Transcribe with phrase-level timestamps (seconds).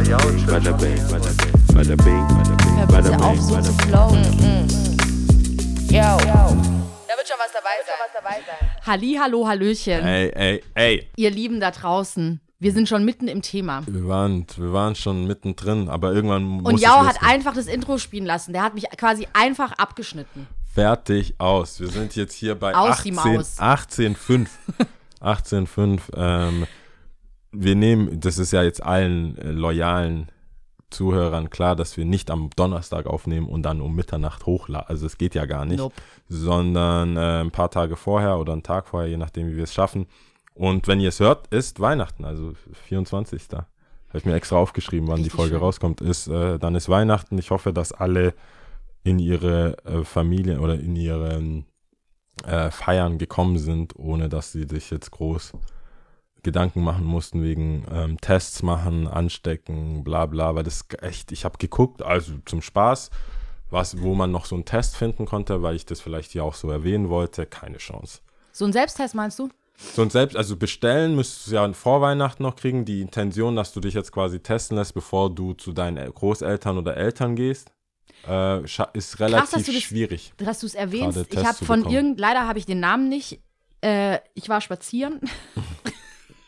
[0.00, 2.26] Bada bing, bada bing,
[2.88, 4.24] bada bing, auf, so zu flowen.
[5.90, 6.00] Yo.
[6.00, 6.16] Da
[7.16, 8.68] wird schon was dabei sein.
[8.86, 10.02] Halli, hallo, hallöchen.
[10.02, 11.06] Ey, ey, ey.
[11.16, 12.40] Ihr Lieben da draußen.
[12.58, 13.82] Wir sind schon mitten im Thema.
[13.86, 17.98] Wir waren, wir waren schon mittendrin, aber irgendwann muss Und Jau hat einfach das Intro
[17.98, 18.54] spielen lassen.
[18.54, 20.46] Der hat mich quasi einfach abgeschnitten.
[20.74, 21.78] Fertig aus.
[21.78, 23.58] Wir sind jetzt hier bei Aus die 18, Maus.
[23.60, 24.46] 18,5.
[25.20, 26.00] 18,5.
[26.16, 26.66] Ähm,
[27.52, 30.30] wir nehmen, das ist ja jetzt allen äh, loyalen
[30.90, 34.88] Zuhörern klar, dass wir nicht am Donnerstag aufnehmen und dann um Mitternacht hochladen.
[34.88, 35.78] Also es geht ja gar nicht.
[35.78, 35.94] Nope.
[36.28, 39.74] Sondern äh, ein paar Tage vorher oder einen Tag vorher, je nachdem, wie wir es
[39.74, 40.06] schaffen.
[40.54, 42.54] Und wenn ihr es hört, ist Weihnachten, also
[42.88, 43.42] 24.
[43.52, 43.66] Habe
[44.14, 45.62] ich mir extra aufgeschrieben, wann Richtig die Folge schön.
[45.62, 46.00] rauskommt.
[46.00, 47.38] Ist, äh, dann ist Weihnachten.
[47.38, 48.34] Ich hoffe, dass alle
[49.04, 51.64] in ihre äh, Familie oder in ihre ähm,
[52.44, 55.52] äh, Feiern gekommen sind, ohne dass sie sich jetzt groß
[56.42, 61.58] Gedanken machen mussten wegen ähm, Tests machen, anstecken, bla bla, weil das echt, ich habe
[61.58, 63.10] geguckt, also zum Spaß,
[63.70, 66.54] was, wo man noch so einen Test finden konnte, weil ich das vielleicht hier auch
[66.54, 68.20] so erwähnen wollte, keine Chance.
[68.52, 69.48] So ein Selbsttest meinst du?
[69.94, 73.72] So und selbst, also bestellen müsstest du ja vor Weihnachten noch kriegen, die Intention, dass
[73.72, 77.72] du dich jetzt quasi testen lässt, bevor du zu deinen El- Großeltern oder Eltern gehst,
[78.28, 80.34] äh, ist relativ dass du das- schwierig.
[80.36, 81.26] Dass du es erwähnst.
[81.32, 83.40] Ich habe von irgend, leider habe ich den Namen nicht.
[83.82, 85.20] Äh, ich war spazieren.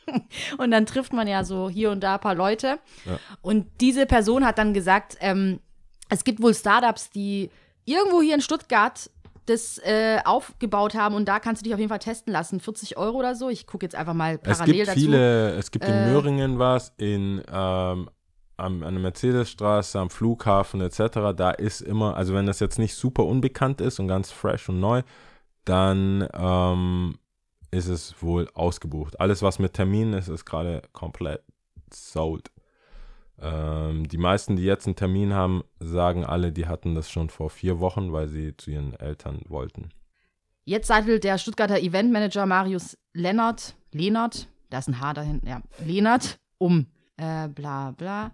[0.59, 2.79] und dann trifft man ja so hier und da ein paar Leute.
[3.05, 3.19] Ja.
[3.41, 5.61] Und diese Person hat dann gesagt, ähm,
[6.09, 7.51] es gibt wohl Startups, die
[7.85, 9.11] irgendwo hier in Stuttgart
[9.47, 12.61] das äh, aufgebaut haben und da kannst du dich auf jeden Fall testen lassen.
[12.61, 13.49] 40 Euro oder so.
[13.49, 15.01] Ich gucke jetzt einfach mal Es parallel gibt dazu.
[15.01, 18.09] viele, es gibt in Äh, Möhringen was, in ähm,
[18.57, 21.35] am, an der Mercedesstraße, am Flughafen etc.
[21.37, 24.79] Da ist immer, also wenn das jetzt nicht super unbekannt ist und ganz fresh und
[24.79, 25.03] neu,
[25.65, 27.19] dann ähm,
[27.73, 29.19] ist es wohl ausgebucht.
[29.19, 31.43] Alles, was mit Terminen ist, ist gerade komplett
[31.93, 32.53] sold.
[33.41, 37.51] Ähm, die meisten, die jetzt einen Termin haben, sagen alle, die hatten das schon vor
[37.51, 39.89] vier Wochen, weil sie zu ihren Eltern wollten.
[40.65, 46.39] Jetzt seitelt der Stuttgarter Eventmanager Marius Lennart, Lehnert, da ist ein H dahinten, ja, Lehnert,
[46.59, 48.31] um, äh, bla bla.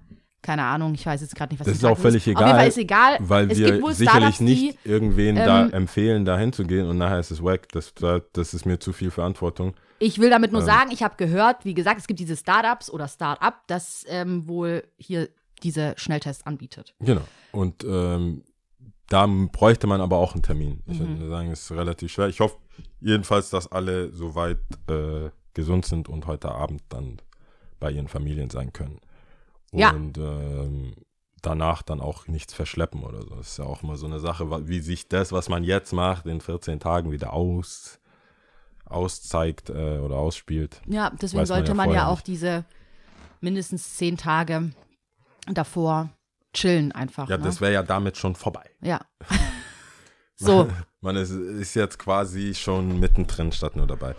[0.48, 2.36] Keine Ahnung, ich weiß jetzt gerade nicht, was Das ich ist auch völlig muss.
[2.36, 3.16] Auf egal, jeden Fall ist egal.
[3.20, 7.44] Weil es wir sicherlich nicht irgendwen da ähm, empfehlen, da hinzugehen und nachher ist es
[7.44, 7.69] weg.
[7.72, 9.75] Das, da- das ist mir zu viel Verantwortung.
[10.00, 12.34] die, ich will damit nur ähm, sagen, ich habe gehört, wie gesagt, es gibt diese
[12.34, 15.28] Startups oder Start-up, das ähm, wohl hier
[15.62, 16.94] diese Schnelltests anbietet.
[17.00, 17.20] Genau.
[17.53, 18.42] Und ähm,
[19.10, 20.82] da bräuchte man aber auch einen Termin.
[20.87, 21.19] Ich Mhm.
[21.19, 22.28] würde sagen, es ist relativ schwer.
[22.28, 22.56] Ich hoffe
[23.00, 27.19] jedenfalls, dass alle soweit äh, gesund sind und heute Abend dann
[27.81, 28.98] bei ihren Familien sein können.
[29.73, 29.91] Ja.
[29.91, 30.95] Und ähm,
[31.43, 33.34] danach dann auch nichts verschleppen oder so.
[33.37, 36.27] Das ist ja auch immer so eine Sache, wie sich das, was man jetzt macht,
[36.27, 38.01] in 14 Tagen wieder aus,
[38.84, 40.81] auszeigt äh, oder ausspielt.
[40.87, 42.29] Ja, deswegen Weiß man sollte ja man ja, auch nicht.
[42.29, 42.65] diese
[43.41, 44.71] mindestens zehn Tage
[45.47, 46.11] davor
[46.53, 47.29] chillen einfach.
[47.29, 47.45] Ja, ne?
[47.45, 48.71] das wäre ja damit schon vorbei.
[48.81, 49.00] Ja.
[50.37, 50.69] so,
[51.00, 54.15] Man ist, ist jetzt quasi schon mittendrin statt nur dabei.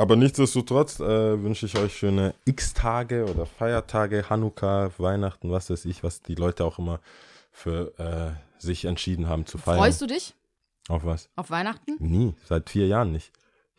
[0.00, 6.02] Aber nichtsdestotrotz äh, wünsche ich euch schöne X-Tage oder Feiertage, Hanukkah, Weihnachten, was weiß ich,
[6.02, 7.00] was die Leute auch immer
[7.52, 9.78] für äh, sich entschieden haben zu feiern.
[9.78, 10.34] freust du dich
[10.88, 11.28] Auf was?
[11.36, 11.96] auf Weihnachten?
[11.98, 13.30] Nie, seit vier Jahren nicht.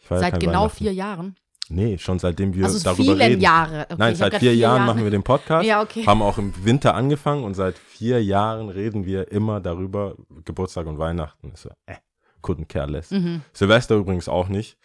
[0.07, 1.35] Seit genau vier Jahren.
[1.69, 3.41] Nee, schon seitdem wir Also darüber vielen reden.
[3.41, 3.83] Jahre.
[3.85, 5.65] Okay, Nein, seit grad vier, Jahren Jahre- machen wir den Podcast.
[5.65, 6.05] Ja, okay.
[6.05, 10.97] Haben auch im Winter angefangen und seit vier Jahren reden wir immer darüber, Geburtstag und
[10.99, 11.51] Weihnachten.
[11.53, 11.95] Ist so, äh,
[12.43, 13.09] couldn't care less.
[13.11, 13.41] Mhm.
[13.53, 14.77] Silvester übrigens auch nicht.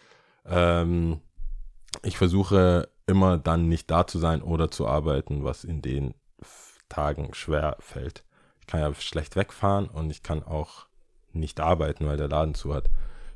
[0.45, 1.19] Ähm,
[2.03, 6.13] ich versuche immer dann nicht da zu sein oder zu arbeiten, was in den
[6.89, 8.23] Tagen schwer fällt.
[8.61, 10.87] Ich kann ja schlecht wegfahren und ich kann auch
[11.31, 12.89] nicht arbeiten, weil der Laden zu hat.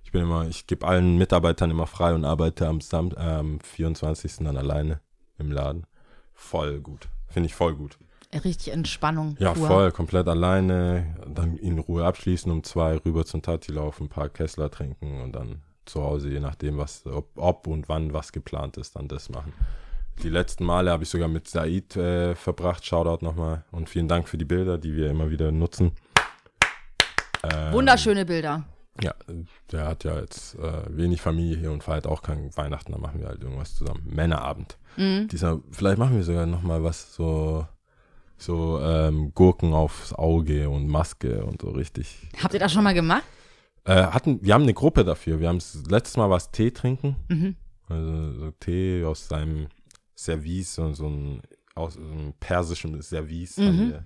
[0.03, 3.59] Ich bin immer, ich gebe allen Mitarbeitern immer frei und arbeite am, Sam äh, am
[3.61, 4.37] 24.
[4.39, 4.99] dann alleine
[5.37, 5.85] im Laden.
[6.33, 7.07] Voll gut.
[7.27, 7.97] Finde ich voll gut.
[8.33, 9.35] Richtig Entspannung.
[9.39, 9.67] Ja, pur.
[9.67, 14.29] voll, komplett alleine, dann in Ruhe abschließen, um zwei rüber zum Tati laufen, ein paar
[14.29, 18.77] Kessler trinken und dann zu Hause, je nachdem, was, ob, ob und wann was geplant
[18.77, 19.53] ist, dann das machen.
[20.23, 24.27] Die letzten Male habe ich sogar mit Said äh, verbracht, Shoutout nochmal und vielen Dank
[24.27, 25.93] für die Bilder, die wir immer wieder nutzen.
[27.43, 28.65] Ähm, Wunderschöne Bilder.
[29.01, 29.15] Ja,
[29.71, 33.19] der hat ja jetzt äh, wenig Familie hier und feiert auch kein Weihnachten, da machen
[33.19, 34.03] wir halt irgendwas zusammen.
[34.05, 34.77] Männerabend.
[34.97, 35.27] Mhm.
[35.29, 37.65] Dieser, vielleicht machen wir sogar nochmal was so,
[38.37, 42.29] so ähm, Gurken aufs Auge und Maske und so richtig.
[42.43, 43.23] Habt ihr das schon mal gemacht?
[43.83, 45.39] Äh, hatten, wir haben eine Gruppe dafür.
[45.39, 47.15] Wir haben letztes Mal was Tee trinken.
[47.29, 47.55] Mhm.
[47.89, 49.67] Also so Tee aus seinem
[50.15, 51.41] Service und so ein
[51.73, 53.89] aus so einem persischen Service haben, Mhm.
[53.91, 54.03] wir,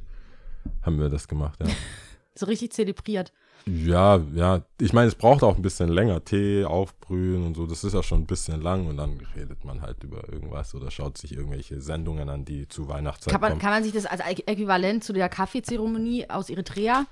[0.83, 1.67] haben wir das gemacht, ja.
[2.37, 3.31] So richtig zelebriert.
[3.65, 4.61] Ja, ja.
[4.79, 6.23] Ich meine, es braucht auch ein bisschen länger.
[6.23, 7.65] Tee aufbrühen und so.
[7.65, 10.91] Das ist ja schon ein bisschen lang und dann redet man halt über irgendwas oder
[10.91, 13.61] schaut sich irgendwelche Sendungen an, die zu Weihnachtszeit Kann man, kommen.
[13.61, 17.05] kann man sich das als Äquivalent zu der Kaffeezeremonie aus Eritrea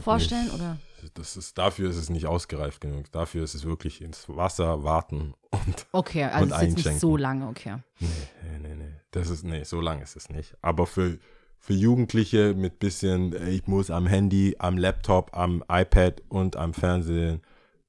[0.00, 0.44] vorstellen?
[0.46, 0.54] Nicht.
[0.54, 0.78] Oder?
[1.14, 3.10] Das ist, dafür ist es nicht ausgereift genug.
[3.12, 6.76] Dafür ist es wirklich ins Wasser warten und Okay, also Und es ist jetzt nicht
[6.78, 7.00] einschenken.
[7.00, 7.76] so lange, okay.
[8.00, 8.08] Nee,
[8.42, 8.92] nee, nee, nee.
[9.10, 10.56] Das ist, nee, so lang ist es nicht.
[10.62, 11.18] Aber für,
[11.58, 17.42] für Jugendliche mit bisschen, ich muss am Handy, am Laptop, am iPad und am Fernsehen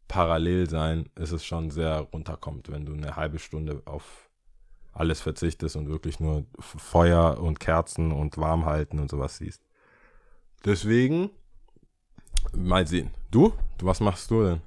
[0.07, 4.29] parallel sein, ist es schon sehr runterkommt, wenn du eine halbe Stunde auf
[4.91, 9.63] alles verzichtest und wirklich nur Feuer und Kerzen und warm halten und sowas siehst.
[10.65, 11.31] Deswegen,
[12.55, 13.11] mal sehen.
[13.31, 13.53] Du?
[13.81, 14.61] Was machst du denn?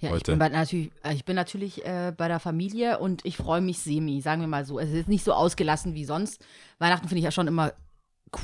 [0.00, 0.32] Ja, ich Heute.
[0.32, 3.80] bin, bei, natürlich, äh, ich bin natürlich äh, bei der Familie und ich freue mich
[3.80, 4.78] semi, sagen wir mal so.
[4.78, 6.42] Es ist nicht so ausgelassen wie sonst.
[6.78, 7.72] Weihnachten finde ich ja schon immer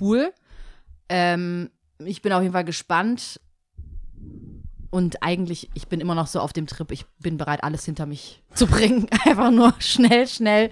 [0.01, 0.33] cool.
[1.09, 3.41] Ähm, ich bin auf jeden Fall gespannt.
[4.91, 8.07] Und eigentlich, ich bin immer noch so auf dem Trip, ich bin bereit, alles hinter
[8.07, 9.09] mich zu bringen.
[9.25, 10.71] Einfach nur schnell, schnell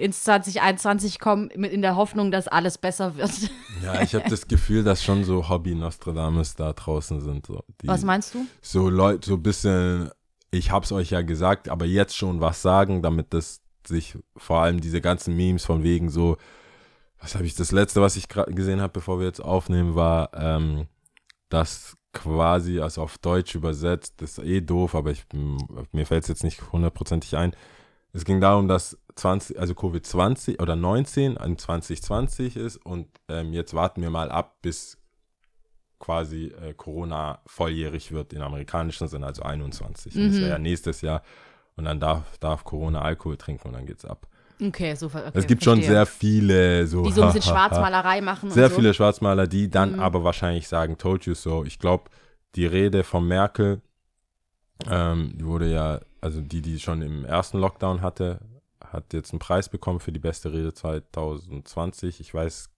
[0.00, 3.30] ins 2021 kommen, mit in der Hoffnung, dass alles besser wird.
[3.82, 7.46] Ja, ich habe das Gefühl, dass schon so Hobby-Nostradamus da draußen sind.
[7.46, 8.44] So, die, Was meinst du?
[8.60, 10.10] so Leute, so ein bisschen,
[10.50, 14.82] ich hab's euch ja gesagt, aber jetzt schon was sagen, damit das sich vor allem
[14.82, 16.36] diese ganzen Memes von wegen so,
[17.20, 20.30] was habe ich, das letzte, was ich gerade gesehen habe, bevor wir jetzt aufnehmen, war,
[20.34, 20.86] ähm,
[21.48, 25.24] dass quasi, also auf Deutsch übersetzt, das ist eh doof, aber ich,
[25.92, 27.54] mir fällt es jetzt nicht hundertprozentig ein.
[28.12, 33.74] Es ging darum, dass 20, also Covid-20 oder 19 an 2020 ist und ähm, jetzt
[33.74, 34.98] warten wir mal ab, bis
[35.98, 40.14] quasi äh, Corona volljährig wird im amerikanischen Sinne, also 21.
[40.16, 41.22] Und das wäre ja nächstes Jahr.
[41.76, 44.26] Und dann darf, darf Corona Alkohol trinken und dann geht's ab.
[44.62, 45.94] Okay, so okay, es gibt schon verstehe.
[45.94, 47.02] sehr viele so.
[47.04, 48.50] Die so ein bisschen Schwarzmalerei machen.
[48.50, 48.76] Sehr und so.
[48.76, 50.00] viele Schwarzmaler, die dann Mhm.
[50.00, 51.64] aber wahrscheinlich sagen, told you so.
[51.64, 52.04] Ich glaube,
[52.56, 53.80] die Rede von Merkel,
[54.90, 58.40] ähm, die wurde ja, also die, die schon im ersten Lockdown hatte,
[58.92, 62.20] hat jetzt einen Preis bekommen für die beste Rede 2020.
[62.20, 62.70] Ich weiß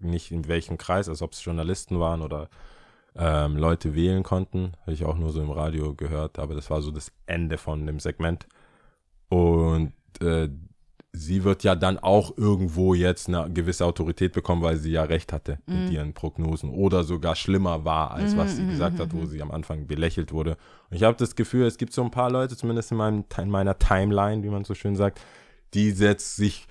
[0.00, 2.48] nicht in welchem Kreis, also ob es Journalisten waren oder
[3.16, 4.72] ähm, Leute wählen konnten.
[4.82, 7.86] Habe ich auch nur so im Radio gehört, aber das war so das Ende von
[7.86, 8.46] dem Segment.
[9.28, 10.48] Und äh,
[11.12, 15.32] sie wird ja dann auch irgendwo jetzt eine gewisse Autorität bekommen, weil sie ja recht
[15.32, 15.74] hatte Mhm.
[15.84, 19.50] mit ihren Prognosen oder sogar schlimmer war, als was sie gesagt hat, wo sie am
[19.50, 20.56] Anfang belächelt wurde.
[20.88, 23.50] Und ich habe das Gefühl, es gibt so ein paar Leute, zumindest in, meinem, in
[23.50, 25.20] meiner Timeline, wie man so schön sagt,
[25.74, 26.66] die jetzt sich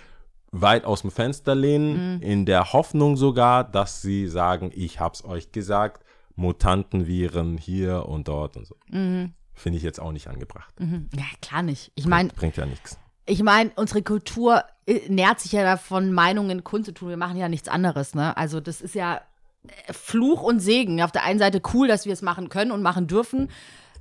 [0.51, 2.21] weit aus dem Fenster lehnen, Mhm.
[2.21, 6.03] in der Hoffnung sogar, dass sie sagen, ich hab's euch gesagt,
[6.35, 8.75] Mutantenviren hier und dort und so.
[8.91, 10.73] Finde ich jetzt auch nicht angebracht.
[10.79, 11.09] Mhm.
[11.15, 11.91] Ja, klar nicht.
[11.95, 12.97] Ich meine, Bringt ja nichts.
[13.25, 17.09] ich meine, unsere Kultur äh, nährt sich ja davon, Meinungen kundzutun.
[17.09, 18.35] Wir machen ja nichts anderes, ne?
[18.37, 19.21] Also das ist ja
[19.67, 21.01] äh, Fluch und Segen.
[21.01, 23.49] Auf der einen Seite cool, dass wir es machen können und machen dürfen.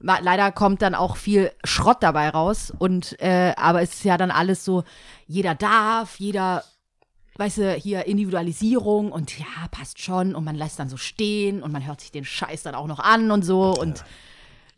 [0.00, 2.72] Leider kommt dann auch viel Schrott dabei raus.
[2.78, 4.84] Und äh, aber es ist ja dann alles so,
[5.26, 6.64] jeder darf, jeder,
[7.36, 10.34] weißt du, hier Individualisierung und ja, passt schon.
[10.34, 13.00] Und man lässt dann so stehen und man hört sich den Scheiß dann auch noch
[13.00, 13.74] an und so.
[13.74, 14.04] Und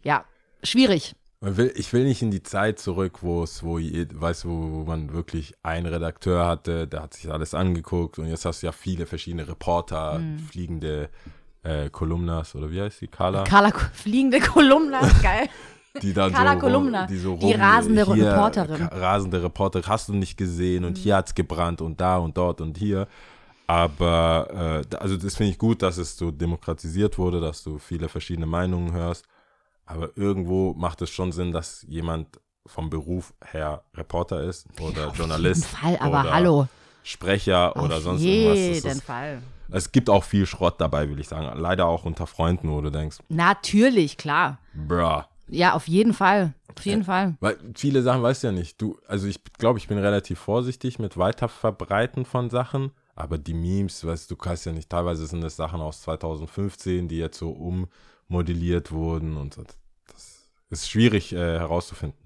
[0.03, 0.25] ja,
[0.63, 1.15] schwierig.
[1.43, 4.73] Man will, ich will nicht in die Zeit zurück, wo es, wo, weißt du, wo,
[4.73, 8.67] wo man wirklich einen Redakteur hatte, der hat sich alles angeguckt und jetzt hast du
[8.67, 10.39] ja viele verschiedene Reporter, Mhm.
[10.39, 11.09] fliegende
[11.62, 13.45] äh, Kolumnas oder wie heißt die, Carla?
[13.45, 15.49] Carla, fliegende Kolumna, geil.
[16.03, 18.81] die dann Carla so, Kolumna, die, so die rum- rasende hier, Reporterin.
[18.83, 18.87] Mhm.
[18.89, 22.79] Rasende Reporterin, hast du nicht gesehen und hier hat's gebrannt und da und dort und
[22.79, 23.07] hier.
[23.67, 27.79] Aber, äh, da- also das finde ich gut, dass es so demokratisiert wurde, dass du
[27.79, 29.25] viele verschiedene Meinungen hörst.
[29.87, 32.29] Aber irgendwo macht es schon Sinn, dass jemand
[32.67, 35.64] vom Beruf her Reporter ist oder Journalist.
[35.64, 36.69] Auf jeden Fall, aber oder hallo.
[37.02, 38.59] Sprecher oder Auf sonst irgendwas.
[38.59, 39.43] jeden Das ist, Fall.
[39.73, 41.59] Es gibt auch viel Schrott dabei, will ich sagen.
[41.59, 44.59] Leider auch unter Freunden, wo du denkst, Natürlich, klar.
[44.75, 45.23] bruh.
[45.49, 46.55] Ja, auf jeden Fall.
[46.77, 47.37] Auf jeden Fall.
[47.41, 48.81] Weil viele Sachen weißt du ja nicht.
[48.81, 54.05] Du, also ich glaube, ich bin relativ vorsichtig mit Weiterverbreiten von Sachen, aber die Memes,
[54.07, 57.50] weißt du, du kannst ja nicht, teilweise sind das Sachen aus 2015, die jetzt so
[57.50, 59.65] ummodelliert wurden und so.
[60.07, 62.20] das ist schwierig äh, herauszufinden.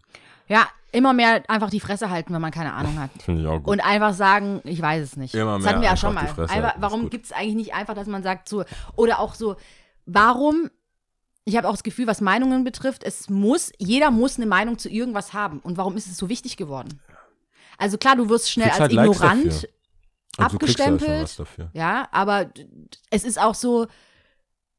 [0.49, 3.11] Ja, immer mehr einfach die Fresse halten, wenn man keine Ahnung hat.
[3.23, 3.69] Finde ich auch gut.
[3.69, 5.35] Und einfach sagen, ich weiß es nicht.
[5.35, 6.27] Immer das mehr hatten wir ja schon mal.
[6.27, 8.65] Einfach, warum gibt es eigentlich nicht einfach, dass man sagt so,
[8.97, 9.57] oder auch so,
[10.07, 10.71] warum,
[11.45, 14.89] ich habe auch das Gefühl, was Meinungen betrifft, es muss, jeder muss eine Meinung zu
[14.89, 15.59] irgendwas haben.
[15.61, 17.01] Und warum ist es so wichtig geworden?
[17.77, 21.39] Also klar, du wirst schnell als halt ignorant ja schon abgestempelt.
[21.39, 21.71] dafür.
[21.73, 22.51] Ja, aber
[23.11, 23.87] es ist auch so,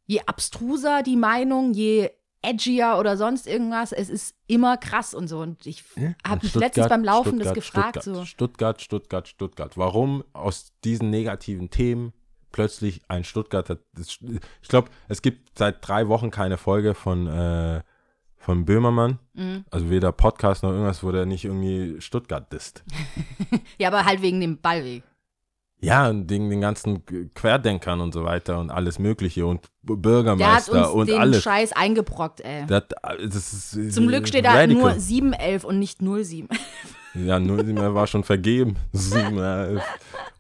[0.05, 2.11] je abstruser die Meinung, je
[2.45, 5.39] edgier oder sonst irgendwas, es ist immer krass und so.
[5.39, 5.83] Und ich
[6.25, 8.01] habe mich letztens beim Laufen das Stuttgart, gefragt.
[8.01, 8.25] Stuttgart, so.
[8.25, 9.77] Stuttgart, Stuttgart, Stuttgart.
[9.77, 12.13] Warum aus diesen negativen Themen
[12.55, 13.79] plötzlich ein Stuttgarter.
[13.93, 14.17] Das,
[14.61, 17.81] ich glaube, es gibt seit drei Wochen keine Folge von, äh,
[18.37, 19.19] von Böhmermann.
[19.33, 19.65] Mhm.
[19.71, 22.83] Also weder Podcast noch irgendwas, wo der nicht irgendwie Stuttgart disst.
[23.77, 25.03] Ja, aber halt wegen dem Ballweg.
[25.81, 27.03] Ja, und den, den ganzen
[27.35, 31.19] Querdenkern und so weiter und alles Mögliche und B- Der hat Bürgermeister uns und den
[31.19, 31.43] alles.
[31.43, 32.65] Scheiß eingebrockt, ey.
[32.67, 32.83] Das,
[33.21, 36.47] das ist, Zum Glück steht da nur 711 und nicht 07.
[37.17, 38.75] Ja, 07 war schon vergeben.
[38.91, 39.81] 711.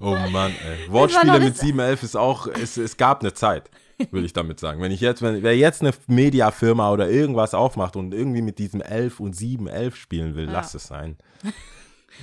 [0.01, 0.91] Oh Mann, ey.
[0.91, 3.69] Wortspiele mit das- 711 ist auch, es, es gab eine Zeit,
[4.11, 4.81] würde ich damit sagen.
[4.81, 8.81] Wenn ich jetzt, wenn, wer jetzt eine Mediafirma oder irgendwas aufmacht und irgendwie mit diesem
[8.81, 10.51] 11 und 711 spielen will, Ja.
[10.53, 11.15] lass es sein.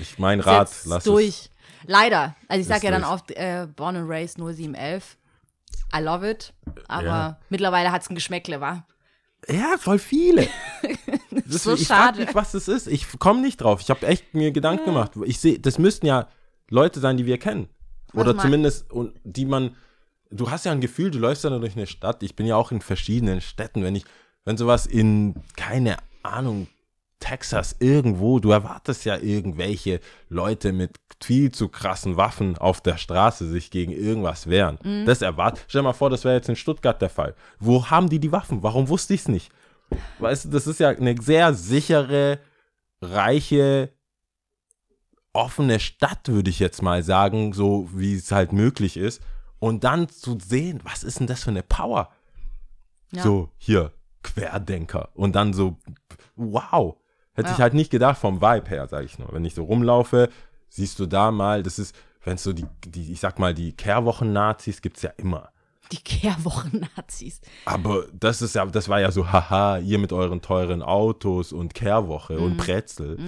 [0.00, 1.48] Ich mein Rat, lass durch.
[1.86, 2.34] Leider.
[2.48, 5.16] Also ich sag Ist ja dann oft äh, Born and Raised 0711.
[5.94, 6.52] I love it.
[6.88, 7.40] Aber Ja.
[7.50, 8.86] mittlerweile hat es ein Geschmäckle, wa?
[9.48, 10.48] Ja, voll viele.
[11.44, 12.24] Das, So ich frag schade.
[12.26, 12.86] mich, was das ist.
[12.86, 13.80] Ich komme nicht drauf.
[13.82, 15.12] Ich habe echt mir Gedanken gemacht.
[15.24, 16.28] Ich sehe, das müssten ja
[16.70, 17.68] Leute sein, die wir kennen.
[18.14, 19.74] Oder zumindest, und die man,
[20.30, 22.22] du hast ja ein Gefühl, du läufst ja nur durch eine Stadt.
[22.22, 23.82] Ich bin ja auch in verschiedenen Städten.
[23.82, 24.04] Wenn ich,
[24.44, 26.68] wenn sowas in, keine Ahnung,
[27.22, 33.48] Texas irgendwo, du erwartest ja irgendwelche Leute mit viel zu krassen Waffen auf der Straße
[33.48, 34.78] sich gegen irgendwas wehren.
[34.82, 35.06] Mhm.
[35.06, 35.64] Das erwartet.
[35.68, 37.36] Stell dir mal vor, das wäre jetzt in Stuttgart der Fall.
[37.60, 38.64] Wo haben die die Waffen?
[38.64, 39.52] Warum wusste ich es nicht?
[40.18, 42.40] Weißt du, das ist ja eine sehr sichere,
[43.00, 43.92] reiche,
[45.32, 49.22] offene Stadt, würde ich jetzt mal sagen, so wie es halt möglich ist.
[49.60, 52.10] Und dann zu sehen, was ist denn das für eine Power?
[53.12, 53.22] Ja.
[53.22, 53.92] So, hier,
[54.24, 55.10] Querdenker.
[55.14, 55.76] Und dann so,
[56.34, 56.96] wow.
[57.34, 57.54] Hätte Ja.
[57.54, 59.32] ich halt nicht gedacht vom Vibe her, sage ich nur.
[59.32, 60.28] Wenn ich so rumlaufe,
[60.68, 63.72] siehst du da mal, das ist, wenn es so die, die, ich sag mal, die
[63.72, 65.50] Kehrwochen-Nazis gibt es ja immer.
[65.90, 67.40] Die Kehrwochen-Nazis.
[67.64, 71.74] Aber das ist ja, das war ja so, haha, ihr mit euren teuren Autos und
[71.74, 72.42] Kehrwoche Mhm.
[72.42, 73.18] und Brezel.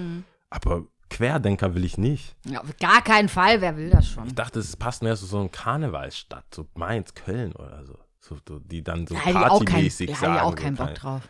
[0.51, 2.35] Aber Querdenker will ich nicht.
[2.47, 3.61] Ja, auf gar keinen Fall.
[3.61, 4.27] Wer will das schon?
[4.27, 7.99] Ich dachte, es passt mehr zu so eine Karnevalsstadt, so Mainz, Köln oder so.
[8.21, 10.35] so, so die dann so kein, partymäßig da hätte sagen.
[10.37, 11.23] ich auch so keinen Bock drauf.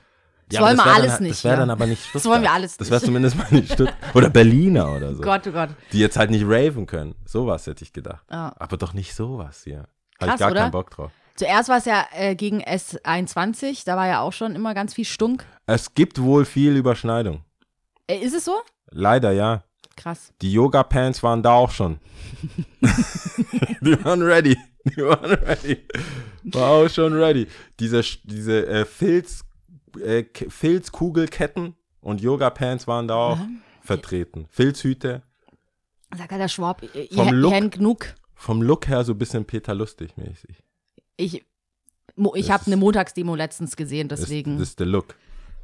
[0.48, 1.32] Das Ja, wollen wir wär alles dann, nicht.
[1.32, 1.60] Das wäre ja.
[1.60, 2.24] dann aber nicht Stuttgart.
[2.24, 4.14] Das wollen wir alles Das wäre zumindest mal nicht Stuttgart.
[4.14, 5.22] Oder Berliner oder so.
[5.22, 5.70] Gott, oh Gott.
[5.92, 7.14] Die jetzt halt nicht raven können.
[7.24, 8.24] Sowas hätte ich gedacht.
[8.30, 8.54] Ja.
[8.58, 9.86] Aber doch nicht sowas hier.
[10.20, 10.60] Habe ich gar oder?
[10.60, 11.10] keinen Bock drauf.
[11.36, 13.84] Zuerst war es ja äh, gegen S21.
[13.84, 15.44] Da war ja auch schon immer ganz viel Stunk.
[15.66, 17.42] Es gibt wohl viel Überschneidung.
[18.06, 18.54] Äh, ist es so?
[18.90, 19.64] Leider ja.
[19.96, 20.32] Krass.
[20.42, 21.98] Die Yoga-Pants waren da auch schon.
[23.80, 24.56] die waren ready.
[24.84, 25.86] Die waren ready.
[26.44, 27.48] War auch schon ready.
[27.80, 29.44] Diese, diese äh, Filz,
[30.02, 33.38] äh, Filzkugelketten und Yoga-Pants waren da auch
[33.82, 34.46] vertreten.
[34.50, 35.22] Filzhüte.
[36.16, 37.70] Sag halt der Schwab, ihr, Vom ihr Look.
[37.72, 38.14] Genug.
[38.34, 40.62] Vom Look her so ein bisschen Peter Lustig mäßig.
[41.16, 41.44] Ich,
[42.34, 44.58] ich habe eine Montagsdemo letztens gesehen, deswegen.
[44.58, 45.14] das ist der Look.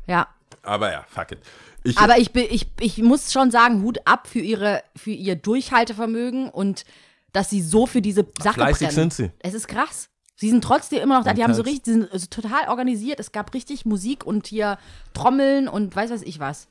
[0.06, 0.28] ja.
[0.62, 1.38] Aber ja, fuck it.
[1.84, 5.36] Ich, Aber ich, bin- ich, ich muss schon sagen, Hut ab für, ihre, für ihr
[5.36, 6.84] Durchhaltevermögen und
[7.32, 9.10] dass sie so für diese Sache Fleißig brennen.
[9.10, 9.30] sind sie.
[9.38, 10.10] Es ist krass.
[10.40, 11.34] Sie sind trotzdem immer noch da.
[11.34, 11.70] Die haben so Intense.
[11.76, 13.20] richtig, die sind also total organisiert.
[13.20, 14.78] Es gab richtig Musik und hier
[15.12, 16.66] Trommeln und weiß was ich was.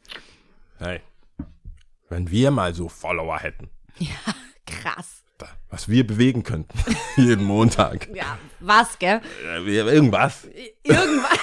[0.79, 1.01] Hey,
[2.09, 3.69] wenn wir mal so Follower hätten,
[4.65, 5.23] Krass.
[5.37, 6.77] da- was wir bewegen könnten,
[7.15, 8.09] jeden Montag.
[8.15, 9.21] Ja, was, gell?
[9.43, 10.47] Irgendwas.
[10.83, 11.37] Irgendwas,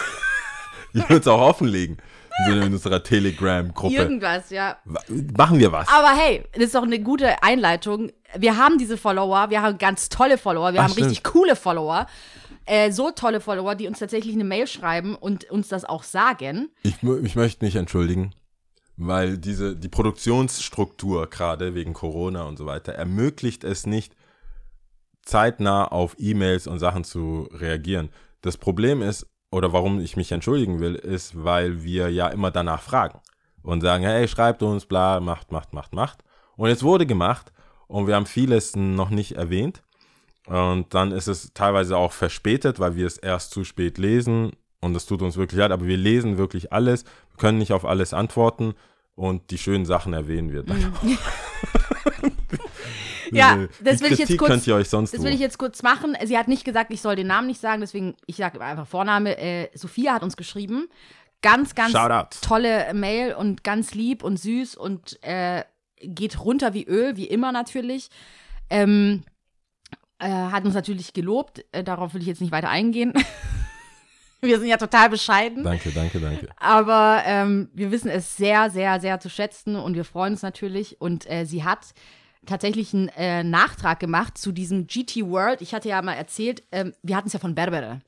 [0.94, 1.98] Ich würde es auch offenlegen.
[2.44, 3.94] In unserer Telegram-Gruppe.
[3.94, 4.76] irgendwas, ja.
[5.36, 5.88] Machen wir was.
[5.88, 8.12] Aber hey, das ist doch eine gute Einleitung.
[8.36, 11.10] Wir haben diese Follower, wir haben ganz tolle Follower, wir Ach, haben stimmt.
[11.10, 12.06] richtig coole Follower.
[12.66, 16.68] Äh, so tolle Follower, die uns tatsächlich eine Mail schreiben und uns das auch sagen.
[16.82, 18.34] Ich, ich möchte mich entschuldigen,
[18.96, 24.14] weil diese, die Produktionsstruktur gerade wegen Corona und so weiter ermöglicht es nicht,
[25.22, 28.10] zeitnah auf E-Mails und Sachen zu reagieren.
[28.42, 29.26] Das Problem ist,
[29.56, 33.20] oder warum ich mich entschuldigen will, ist, weil wir ja immer danach fragen
[33.62, 36.18] und sagen, hey, schreibt uns, bla, macht, macht, macht, macht.
[36.56, 37.52] Und es wurde gemacht
[37.86, 39.82] und wir haben vieles noch nicht erwähnt.
[40.44, 44.52] Und dann ist es teilweise auch verspätet, weil wir es erst zu spät lesen.
[44.80, 47.86] Und es tut uns wirklich leid, aber wir lesen wirklich alles, wir können nicht auf
[47.86, 48.74] alles antworten
[49.14, 50.92] und die schönen Sachen erwähnen wir dann.
[53.32, 55.58] Ja, Diese- das will ich jetzt kurz- könnt ihr euch sonst Das will ich jetzt
[55.58, 56.16] kurz machen.
[56.24, 59.36] Sie hat nicht gesagt, ich soll den Namen nicht sagen, deswegen, ich sage einfach Vorname.
[59.38, 60.88] Äh, Sophia hat uns geschrieben.
[61.42, 62.38] Ganz, ganz Shoutout.
[62.42, 65.64] tolle Mail und ganz lieb und süß und äh,
[66.00, 68.08] geht runter wie Öl, wie immer natürlich.
[68.70, 69.22] Ähm,
[70.18, 71.64] äh, hat uns natürlich gelobt.
[71.72, 73.12] Äh, darauf will ich jetzt nicht weiter eingehen.
[74.42, 75.64] Wir sind ja total bescheiden.
[75.64, 76.48] Danke, danke, danke.
[76.58, 81.00] Aber ähm, wir wissen es sehr, sehr, sehr zu schätzen und wir freuen uns natürlich.
[81.00, 81.80] Und äh, sie hat
[82.46, 85.60] tatsächlich einen äh, Nachtrag gemacht zu diesem GT World.
[85.60, 88.00] Ich hatte ja mal erzählt, ähm, wir hatten es ja von Berbere,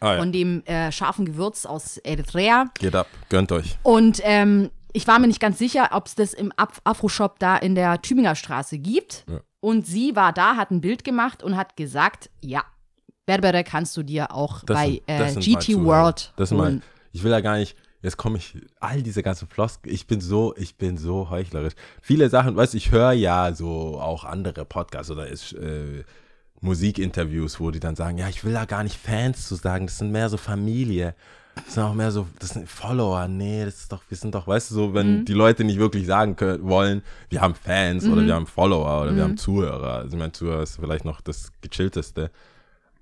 [0.00, 0.18] Ah, ja.
[0.18, 2.66] von dem äh, scharfen Gewürz aus Eritrea.
[2.78, 3.78] Geht ab, gönnt euch.
[3.82, 7.56] Und ähm, ich war mir nicht ganz sicher, ob es das im Af Afro-Shop da
[7.56, 9.24] in der Tübinger Straße gibt.
[9.28, 9.40] Ja.
[9.60, 12.62] Und sie war da, hat ein Bild gemacht und hat gesagt, ja,
[13.26, 15.82] Berbere kannst du dir auch Das bei sind- äh, GT.
[15.82, 16.82] World Das holen.
[17.12, 17.74] ich will ja gar nicht,
[18.04, 21.72] jetzt komme ich, all diese ganzen Floskel, ich bin so, ich bin so heuchlerisch.
[22.00, 26.04] Viele Sachen, weißt du, ich höre ja so auch andere Podcasts oder ist, äh,
[26.60, 29.98] Musikinterviews, wo die dann sagen, ja, ich will da gar nicht Fans zu sagen, das
[29.98, 31.14] sind mehr so Familie.
[31.66, 33.28] Das sind auch mehr so, das sind Follower.
[33.28, 35.24] Nee, das ist doch, wir sind doch, weißt du, so, wenn Mhm.
[35.26, 39.14] die Leute nicht wirklich sagen können, wollen, wir haben Fans oder wir haben Follower oder
[39.14, 39.28] wir Mhm.
[39.30, 39.92] haben Zuhörer.
[39.98, 42.30] Also mein Zuhörer ist vielleicht noch das gechillteste.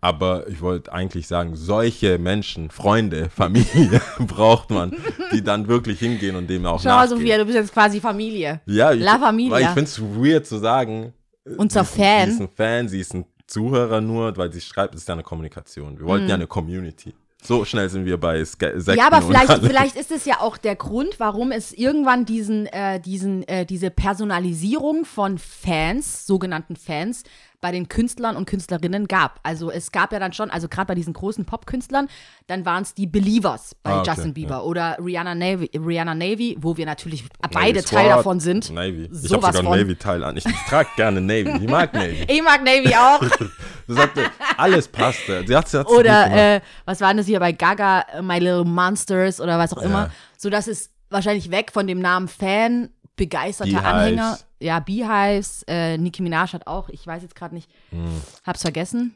[0.05, 4.93] Aber ich wollte eigentlich sagen, solche Menschen, Freunde, Familie braucht man,
[5.33, 7.19] die dann wirklich hingehen und dem auch Schau nachgehen.
[7.19, 8.61] Sophia, du bist jetzt quasi Familie.
[8.67, 9.53] Ja, ich, La Familia.
[9.53, 11.13] Weil ich finde es weird zu sagen,
[11.57, 12.27] Unser sie, Fan.
[12.27, 15.15] Sie ist ein Fan, sie ist ein Zuhörer nur, weil sie schreibt, es ist ja
[15.15, 15.97] eine Kommunikation.
[15.97, 17.15] Wir wollten ja eine Community.
[17.45, 18.97] So schnell sind wir bei Sekten.
[18.97, 23.01] Ja, aber vielleicht, vielleicht ist es ja auch der Grund, warum es irgendwann diesen, äh,
[23.01, 27.25] diesen, äh, diese Personalisierung von Fans, sogenannten Fans,
[27.63, 29.39] bei den Künstlern und Künstlerinnen gab.
[29.45, 32.09] Also es gab ja dann schon, also gerade bei diesen großen Popkünstlern,
[32.49, 34.63] dann waren es die Believers bei Ah, okay, Justin Bieber ja.
[34.63, 38.71] oder Rihanna Navy, Rihanna Navy, wo wir natürlich Navy beide Squad, Teil davon sind.
[38.71, 39.05] Navy.
[39.05, 39.79] Ich habe sogar von.
[39.79, 40.37] Navy-Teil an.
[40.37, 41.65] Ich trage gerne Navy.
[41.65, 42.27] Ich mag Navy.
[42.33, 43.23] Ich mag Navy auch.
[43.89, 44.11] Das hat,
[44.57, 45.45] alles passte.
[45.47, 48.65] Sie hat, sie gut Oder äh, was war denn das hier bei Gaga, My Little
[48.65, 50.05] Monsters oder was auch immer.
[50.05, 50.11] Ja.
[50.39, 52.91] So dass es wahrscheinlich weg von dem Namen Fan,
[53.27, 53.87] begeisterter Beehives.
[53.87, 54.39] Anhänger.
[54.61, 58.21] Ja, Beehives, äh, Nicki Minaj hat auch, ich weiß jetzt gerade nicht, Hm.
[58.45, 59.15] hab's vergessen.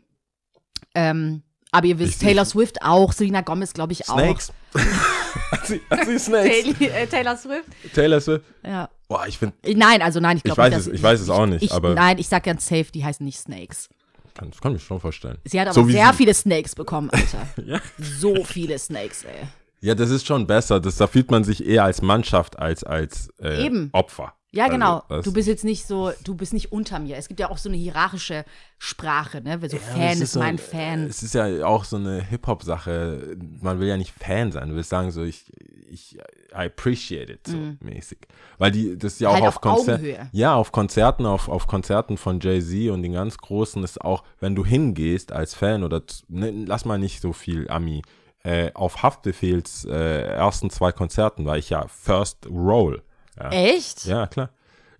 [0.94, 4.18] Ähm, aber ihr wisst, Ich- Taylor ich- Swift auch, Selena Gomez glaube ich auch.
[4.18, 4.52] Snakes.
[5.50, 6.78] hat, sie, hat sie Snakes?
[6.78, 7.68] Taylor, äh, Taylor Swift?
[7.94, 8.44] Taylor Swift?
[8.64, 8.88] Ja.
[9.08, 10.78] Boah, ich finde, Nein, also nein, ich Ich glaube weiß nicht.
[10.80, 13.04] es- dass- ich weiß es auch nicht, ich, aber- Nein, ich sag ganz safe, die
[13.04, 13.88] heißen nicht Snakes.
[14.34, 15.38] kann, kann mich schon vorstellen.
[15.44, 17.46] Sie hat aber So sehr viele Snakes bekommen, Alter.
[17.64, 17.80] Ja.
[17.98, 19.46] So viele Snakes, ey.
[19.86, 20.80] Ja, das ist schon besser.
[20.80, 23.90] Das, da fühlt man sich eher als Mannschaft als als äh, Eben.
[23.92, 24.32] Opfer.
[24.52, 25.02] Ja, Also, genau.
[25.22, 27.16] du bist jetzt nicht so, du bist nicht unter mir.
[27.16, 28.44] Es gibt ja auch so eine hierarchische
[28.78, 29.58] Sprache, ne?
[29.68, 31.04] So Ja, Fan es ist so- mein Fan.
[31.04, 33.36] Es ist ja auch so eine Hip-Hop-Sache.
[33.60, 34.70] Man will ja nicht Fan sein.
[34.70, 35.52] Du willst sagen, so, ich,
[35.90, 36.16] ich
[36.52, 38.18] I appreciate it, so mäßig.
[38.58, 39.34] Weil die, das ist ja auch.
[39.34, 40.28] Halt auf auf Konzerten.
[40.32, 44.54] Ja, auf Konzerten, auf, auf Konzerten von Jay-Z und den ganz Großen ist auch, wenn
[44.54, 48.02] du hingehst als Fan oder, ne, lass mal nicht so viel Ami,
[48.46, 53.02] äh, auf Haftbefehls äh, ersten zwei Konzerten war ich ja First Roll.
[53.38, 54.04] Ja, Echt?
[54.06, 54.50] ja klar.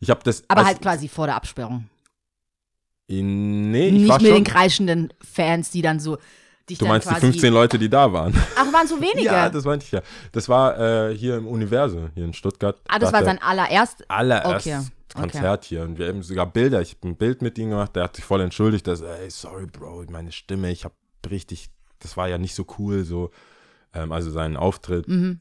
[0.00, 0.44] Ich habe das.
[0.48, 1.88] Aber halt quasi vor der Absperrung.
[3.08, 4.36] Nee, ich nicht war mit schon.
[4.36, 6.18] den kreischenden Fans, die dann so
[6.68, 7.26] dich Du meinst die quasi.
[7.26, 8.34] 15 Leute, die da waren?
[8.56, 9.26] Ach, waren so wenige.
[9.26, 10.02] Ja, das meinte ich ja.
[10.32, 10.78] Das war
[11.10, 12.80] äh, hier im Universum, hier in Stuttgart.
[12.88, 14.10] ah, das Da war sein er allererst.
[14.10, 15.20] allererstes Okay, okay.
[15.20, 15.82] Konzert hier.
[15.84, 16.80] Und wir haben sogar Bilder.
[16.82, 17.94] Ich habe ein Bild mit ihm gemacht.
[17.94, 20.94] Der hat sich voll entschuldigt, dass, ey, sorry, Bro, meine Stimme, ich habe
[21.30, 21.68] richtig,
[22.00, 23.30] das war ja nicht so cool, so,
[23.94, 25.08] ähm, also seinen Auftritt.
[25.08, 25.40] Mhm.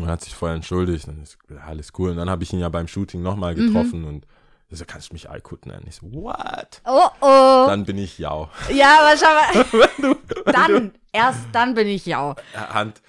[0.00, 1.06] Und hat sich voll entschuldigt.
[1.06, 2.10] Dann ist alles cool.
[2.10, 3.66] Und dann habe ich ihn ja beim Shooting nochmal Mhm.
[3.68, 4.26] getroffen und
[4.70, 5.84] er so, kannst du mich Aykut nennen?
[5.86, 6.80] Ich so, what?
[6.84, 7.64] Oh, oh.
[7.68, 8.50] Dann bin ich Jau.
[8.72, 10.16] ja, aber schau mal.
[10.52, 12.34] dann, erst dann bin ich ja.
[12.54, 13.02] Hand.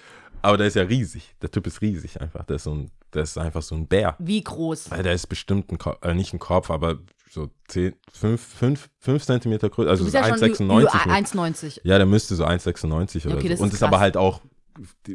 [0.43, 1.33] Aber der ist ja riesig.
[1.41, 2.43] Der Typ ist riesig einfach.
[2.45, 4.15] Der ist, so ein, der ist einfach so ein Bär.
[4.19, 4.91] Wie groß?
[4.91, 8.89] Weil der ist bestimmt ein Kopf, äh, nicht ein Kopf, aber so 10, 5, 5,
[8.99, 9.89] 5 Zentimeter größer.
[9.89, 10.63] Also so ja schon 1,96.
[10.65, 11.81] über mit- 1,90.
[11.83, 13.63] Ja, der müsste so 1,96 oder Okay, so.
[13.63, 14.41] Und ist ist aber halt auch,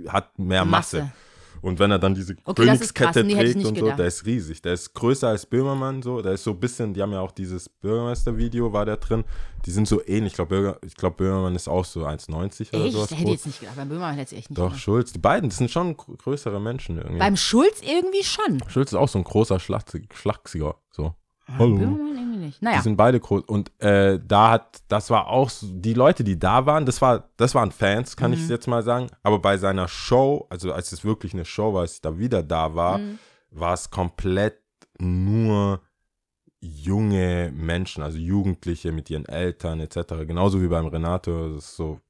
[0.09, 0.99] hat mehr Masse.
[1.03, 1.13] Masse.
[1.63, 2.95] Und wenn er dann diese Okay, ist.
[2.95, 3.99] Königskette Nee, hätte trägt und so, gedacht.
[3.99, 4.63] der ist riesig.
[4.63, 6.23] Der ist größer als Böhmermann so.
[6.23, 9.25] Der ist so ein bisschen, die haben ja auch dieses Bürgermeister-Video, war der drin.
[9.67, 10.33] Die sind so ähnlich.
[10.33, 12.79] Ich glaube, glaub, Böhmermann ist auch so 1,90 oder.
[12.85, 13.11] Hätte ich groß.
[13.31, 13.77] jetzt nicht gedacht.
[13.77, 14.81] Beim Böhmermann hätte ich echt nicht Doch, gedacht.
[14.81, 15.13] Schulz.
[15.13, 17.19] Die beiden, das sind schon gr- größere Menschen irgendwie.
[17.19, 18.63] Beim Schulz irgendwie schon.
[18.69, 20.77] Schulz ist auch so ein großer Schlachsiger.
[20.93, 21.15] So.
[21.59, 21.77] Hallo.
[21.77, 22.61] Böhmermann irgendwie nicht.
[22.61, 22.83] Die Naja.
[22.83, 23.43] sind beide groß.
[23.45, 27.29] Und äh, da hat, das war auch, so, die Leute, die da waren, das war,
[27.37, 28.37] das waren Fans, kann Mhm.
[28.37, 29.09] ich jetzt mal sagen.
[29.23, 32.43] Aber bei seiner Show, also als es wirklich eine Show war, als ich da wieder
[32.43, 33.19] da war, Mhm.
[33.51, 34.59] war es komplett
[34.99, 35.81] nur
[36.61, 40.27] junge Menschen, also Jugendliche mit ihren Eltern etc.
[40.27, 41.55] Genauso wie beim Renato.
[41.55, 42.01] Das ist so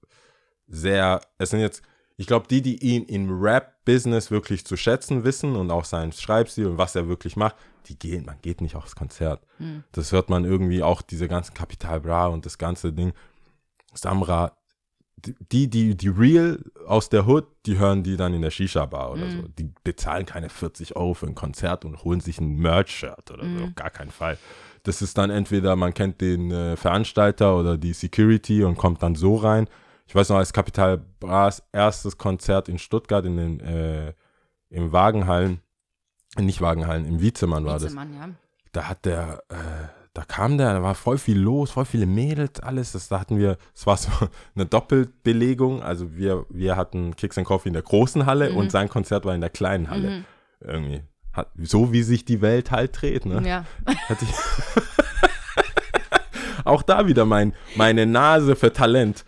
[0.67, 1.83] sehr, es sind jetzt,
[2.17, 6.67] ich glaube, die, die ihn im Rap-Business wirklich zu schätzen wissen und auch seinen Schreibstil
[6.67, 7.55] und was er wirklich macht,
[7.87, 9.43] die gehen, man geht nicht aufs Konzert.
[9.59, 9.85] Hm.
[9.93, 13.13] Das hört man irgendwie auch, diese ganzen Kapital Bra und das ganze Ding.
[13.93, 14.57] Samra,
[15.53, 19.31] die, die, die real aus der Hood, die hören die dann in der Shisha-Bar oder
[19.31, 19.43] so.
[19.59, 23.65] Die bezahlen keine 40 Euro für ein Konzert und holen sich ein Merch-Shirt oder so.
[23.65, 24.39] Auf gar keinen Fall.
[24.83, 29.15] Das ist dann entweder, man kennt den äh, Veranstalter oder die Security und kommt dann
[29.15, 29.69] so rein.
[30.07, 34.15] Ich weiß noch, als Kapital Bras erstes Konzert in Stuttgart in den, äh,
[34.71, 35.61] im Wagenhallen,
[36.39, 38.29] nicht Wagenhallen, im Wiezemann war das Witzemann, ja.
[38.73, 39.55] da hat der, äh,
[40.15, 42.93] da kam der, da war voll viel los, voll viele Mädels, alles.
[42.93, 44.11] Das, da hatten wir, es war so
[44.55, 45.83] eine Doppelbelegung.
[45.83, 48.57] Also wir, wir hatten Kicks and Coffee in der großen Halle Mhm.
[48.57, 50.25] und sein Konzert war in der kleinen Halle.
[50.61, 51.03] Irgendwie.
[51.33, 53.41] Hat, so wie sich die Welt halt dreht, ne?
[53.47, 53.65] Ja.
[54.09, 54.35] Hatte ich
[56.65, 59.25] auch da wieder mein, meine Nase für Talent.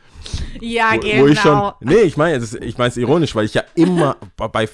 [0.60, 1.22] Ja, wo, genau.
[1.22, 4.16] wo ich schon, nee, ich meine, das- ich meine es ironisch, weil ich ja immer
[4.36, 4.68] bei- bei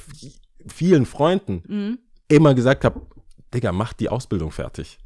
[0.66, 1.98] vielen Freunden Mhm.
[2.28, 3.00] Immer gesagt habe,
[3.52, 4.98] Digga, mach die Ausbildung fertig.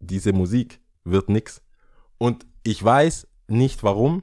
[0.00, 1.62] Diese Musik wird nix.
[2.18, 4.22] Und ich weiß nicht warum.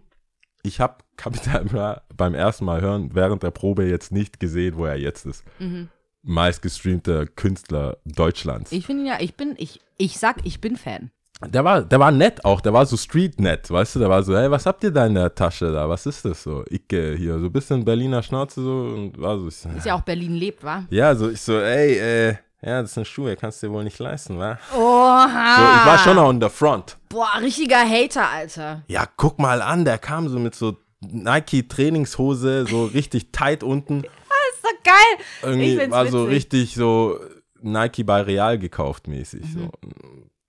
[0.63, 4.85] Ich habe Capital Bra beim ersten Mal hören während der Probe jetzt nicht gesehen, wo
[4.85, 5.43] er jetzt ist.
[5.59, 5.89] Mhm.
[6.21, 8.71] Meistgestreamter Künstler Deutschlands.
[8.71, 11.11] Ich finde ja, ich bin, ich, ich sag, ich bin Fan.
[11.41, 14.23] Der war, der war nett auch, der war so street nett, weißt du, der war
[14.23, 16.63] so, hey, was habt ihr da in der Tasche da, was ist das so?
[16.65, 20.01] Äh, hier, so ein bisschen Berliner Schnauze so und war so, so, Ist ja auch
[20.01, 20.85] Berlin lebt, wa?
[20.89, 23.99] ja, so, ich so, ey, äh, ja, das sind Schuhe, kannst du dir wohl nicht
[23.99, 24.57] leisten, wa?
[24.73, 25.55] Oha.
[25.57, 26.97] So, ich war schon on the front.
[27.09, 28.83] Boah, richtiger Hater, Alter.
[28.87, 34.03] Ja, guck mal an, der kam so mit so Nike-Trainingshose, so richtig tight unten,
[34.53, 35.25] Ist doch geil.
[35.43, 36.35] Irgendwie war so witzig.
[36.35, 37.19] richtig so
[37.61, 39.69] Nike bei Real gekauft mäßig, so.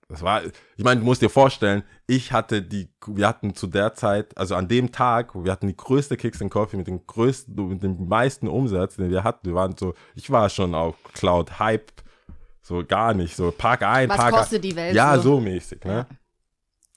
[0.09, 0.41] Das war,
[0.77, 4.55] ich meine, du musst dir vorstellen, ich hatte die, wir hatten zu der Zeit, also
[4.55, 8.07] an dem Tag, wir hatten die größte Kicks and Coffee mit dem größten, mit dem
[8.07, 9.47] meisten Umsatz, den wir hatten.
[9.47, 11.91] Wir waren so, ich war schon auf Cloud Hype,
[12.61, 15.23] so gar nicht, so Park ein, Was Park kostet die Welt Ja, so?
[15.23, 16.05] so mäßig, ne?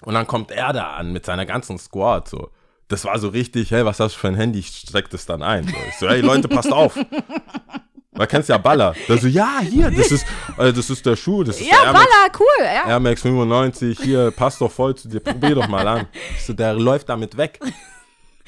[0.05, 2.51] Und dann kommt er da an mit seiner ganzen Squad, so.
[2.87, 4.61] Das war so richtig, hey, was hast du für ein Handy?
[4.61, 5.65] Ich steck das dann ein.
[5.65, 5.77] So.
[5.89, 6.99] Ich so, hey Leute, passt auf.
[8.21, 8.95] Man kennst ja Baller.
[9.09, 10.27] Der so, ja, hier, das ist,
[10.59, 12.89] äh, das ist der Schuh, das ist Ja, der Air Max Baller, cool, ja.
[12.91, 16.07] Air Max 95, hier, passt doch voll zu dir, probier doch mal an.
[16.47, 17.59] So, der läuft damit weg.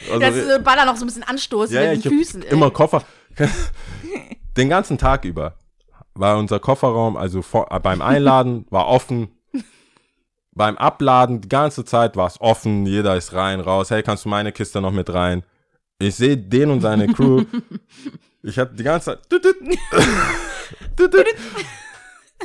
[0.09, 2.43] Also, Dass du so Baller noch so ein bisschen anstoßen ja, mit den Füßen.
[2.43, 3.05] immer Koffer.
[4.57, 5.55] Den ganzen Tag über
[6.15, 9.29] war unser Kofferraum, also vor, äh, beim Einladen war offen.
[10.51, 13.91] Beim Abladen die ganze Zeit war es offen, jeder ist rein, raus.
[13.91, 15.45] Hey, kannst du meine Kiste noch mit rein?
[16.01, 17.45] Ich sehe den und seine Crew.
[18.43, 19.21] Ich hatte die ganze Zeit.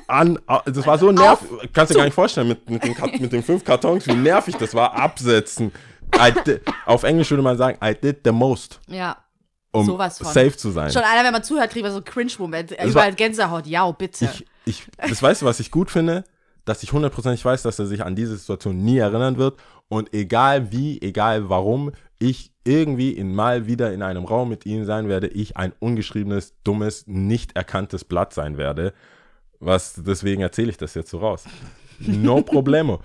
[0.08, 1.48] an, das war so nervig.
[1.74, 4.56] Kannst du dir gar nicht vorstellen, mit, mit, den, mit den fünf Kartons, wie nervig
[4.58, 5.72] das war, absetzen.
[6.46, 9.18] Did, auf Englisch würde man sagen, I did the most, Ja.
[9.72, 10.28] um Sowas von.
[10.28, 10.90] safe zu sein.
[10.92, 12.72] Schon einer, wenn man zuhört, kriegt man so einen Cringe-Moment.
[12.78, 13.68] war- Überall Gänsehaut.
[13.68, 14.26] Ja, bitte.
[14.26, 16.24] Ich, ich, das weißt du, was ich gut finde?
[16.64, 19.60] Dass ich hundertprozentig weiß, dass er sich an diese Situation nie erinnern wird.
[19.90, 24.86] Und egal wie, egal warum, ich irgendwie in mal wieder in einem Raum mit ihm
[24.86, 28.94] sein werde, ich ein ungeschriebenes, dummes, nicht erkanntes Blatt sein werde.
[29.60, 31.46] Was, deswegen erzähle ich das jetzt so raus.
[32.00, 33.02] No problemo.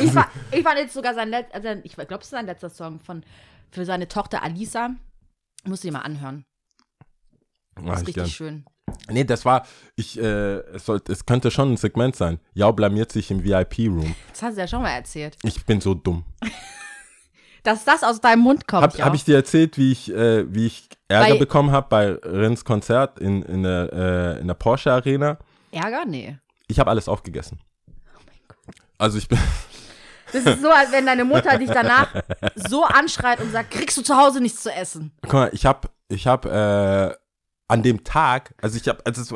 [0.00, 2.68] Ich, fa ich fand jetzt sogar sein letzter, also ich glaube, es ist sein letzter
[2.68, 3.22] Song von,
[3.70, 4.90] für seine Tochter Alisa.
[5.64, 6.44] Musst du dir mal anhören.
[7.80, 8.30] Mach Das ist ich richtig gern.
[8.30, 8.64] schön.
[9.08, 9.66] Nee, das war,
[9.96, 12.38] ich, äh, es, sollte, es könnte schon ein Segment sein.
[12.52, 14.14] Jau blamiert sich im VIP-Room.
[14.30, 15.36] Das hast du ja schon mal erzählt.
[15.42, 16.24] Ich bin so dumm.
[17.62, 18.82] Dass das aus deinem Mund kommt.
[18.82, 22.10] Habe hab ich dir erzählt, wie ich, äh, wie ich Ärger Bei- bekommen habe bei
[22.12, 25.38] Rins Konzert in, in, der, äh, in der Porsche Arena?
[25.70, 26.04] Ärger?
[26.06, 26.38] Nee.
[26.66, 27.60] Ich habe alles aufgegessen.
[28.98, 29.38] Also ich bin,
[30.32, 32.08] Das ist so, als wenn deine Mutter dich danach
[32.54, 35.12] so anschreit und sagt, kriegst du zu Hause nichts zu essen.
[35.22, 37.22] guck mal, ich habe, ich habe äh,
[37.68, 39.34] an dem Tag, also ich habe, also es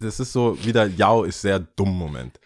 [0.00, 2.38] das ist so wieder, Jau ist sehr dumm Moment.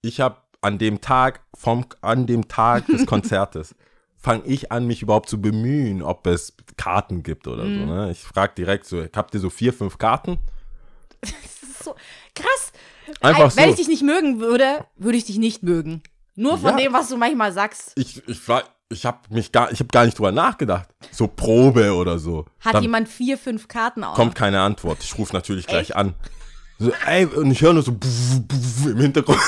[0.00, 3.74] Ich habe an dem Tag, vom, an dem Tag des Konzertes,
[4.24, 7.80] fange ich an, mich überhaupt zu bemühen, ob es Karten gibt oder Mhm.
[7.80, 7.86] so.
[7.94, 8.10] Ne?
[8.10, 10.38] Ich frage direkt so, habt ihr so vier, fünf Karten?
[11.20, 11.94] Das ist so
[12.34, 12.72] krass.
[13.20, 13.70] Einfach Wenn so.
[13.70, 16.02] ich dich nicht mögen würde, würde ich dich nicht mögen.
[16.36, 16.84] Nur von Ja.
[16.84, 17.92] dem, was du manchmal sagst.
[17.96, 20.88] ich, ich war, ich habe mich gar, ich habe gar nicht drüber nachgedacht.
[21.12, 22.46] So Probe oder so.
[22.60, 24.16] Hat Dann jemand vier, fünf Karten auf.
[24.16, 24.98] kommt keine Antwort.
[25.02, 25.96] Ich rufe natürlich gleich Echt?
[25.96, 26.14] an.
[26.78, 29.38] So, ey, und ich höre nur so im Hintergrund.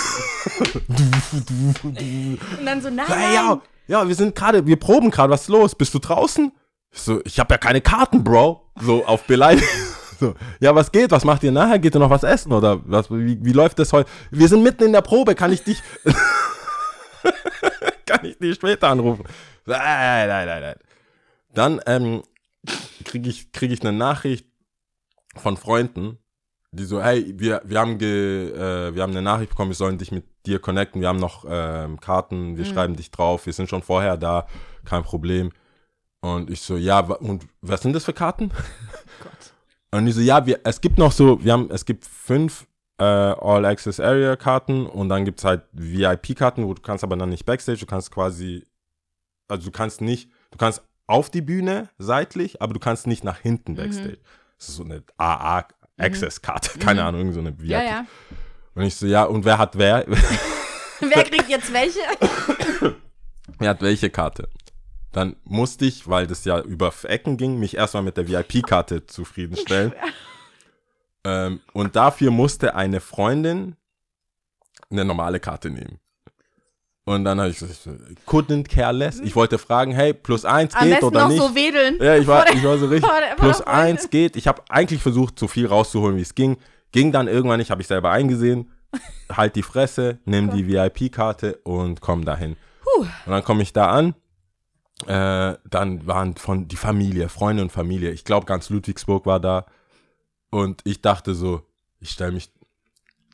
[1.82, 5.48] Und dann so, nein, Ey, ja, ja, wir sind gerade, wir proben gerade, was ist
[5.48, 5.74] los?
[5.74, 6.52] Bist du draußen?
[6.92, 8.70] Ich so, ich habe ja keine Karten, Bro.
[8.80, 9.68] So auf Beleidigung.
[10.18, 11.10] So, ja, was geht?
[11.10, 11.78] Was macht ihr nachher?
[11.78, 12.50] Geht ihr noch was essen?
[12.50, 14.08] Oder was, wie, wie läuft das heute?
[14.30, 15.82] Wir sind mitten in der Probe, kann ich dich.
[18.06, 19.26] kann ich dich später anrufen?
[19.66, 20.76] Nein, nein, nein, nein.
[21.52, 22.22] Dann ähm,
[23.04, 24.46] kriege ich, krieg ich eine Nachricht
[25.36, 26.16] von Freunden,
[26.72, 29.98] die so, hey, wir, wir, haben ge, äh, wir haben eine Nachricht bekommen, wir sollen
[29.98, 33.68] dich mit dir connecten, wir haben noch ähm, Karten, wir schreiben dich drauf, wir sind
[33.68, 34.46] schon vorher da,
[34.84, 35.52] kein Problem.
[36.20, 38.50] Und ich so, ja, und was sind das für Karten?
[39.92, 42.66] Und die so, ja, wir, es gibt noch so, wir haben, es gibt fünf
[42.98, 47.78] äh, All-Access-Area-Karten und dann gibt es halt VIP-Karten, wo du kannst aber dann nicht Backstage,
[47.78, 48.66] du kannst quasi,
[49.48, 53.38] also du kannst nicht, du kannst auf die Bühne seitlich, aber du kannst nicht nach
[53.38, 53.76] hinten Mhm.
[53.76, 54.18] Backstage.
[54.58, 55.02] Das ist so eine
[55.98, 57.70] AA-Access-Karte, keine Ahnung, irgend so eine VIP.
[57.70, 58.06] Ja, ja.
[58.74, 60.04] Und ich so, ja, und wer hat wer?
[61.00, 62.00] Wer kriegt jetzt welche?
[63.58, 64.48] Wer hat welche Karte?
[65.12, 69.92] Dann musste ich, weil das ja über Ecken ging, mich erstmal mit der VIP-Karte zufriedenstellen.
[71.24, 73.76] ähm, und dafür musste eine Freundin
[74.90, 76.00] eine normale Karte nehmen.
[77.08, 77.88] Und dann habe ich gesagt,
[78.26, 79.20] couldn't care less.
[79.20, 81.40] Ich wollte fragen, hey, plus eins Am geht oder noch nicht.
[81.40, 81.98] so wedeln.
[82.00, 83.08] Ja, ich war, ich war so richtig.
[83.36, 84.34] Plus eins geht.
[84.34, 86.56] Ich habe eigentlich versucht, so viel rauszuholen, wie es ging.
[86.90, 88.72] Ging dann irgendwann nicht, habe ich selber eingesehen.
[89.30, 92.56] Halt die Fresse, nimm die VIP-Karte und komm dahin.
[92.98, 94.14] Und dann komme ich da an.
[95.06, 98.10] Äh, dann waren von die Familie, Freunde und Familie.
[98.10, 99.66] Ich glaube, ganz Ludwigsburg war da.
[100.50, 101.62] Und ich dachte so,
[102.00, 102.50] ich stelle mich,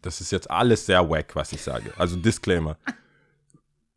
[0.03, 1.91] das ist jetzt alles sehr wack, was ich sage.
[1.97, 2.77] Also Disclaimer.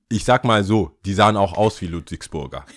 [0.09, 2.65] Ich sag mal so, die sahen auch aus wie Ludwigsburger.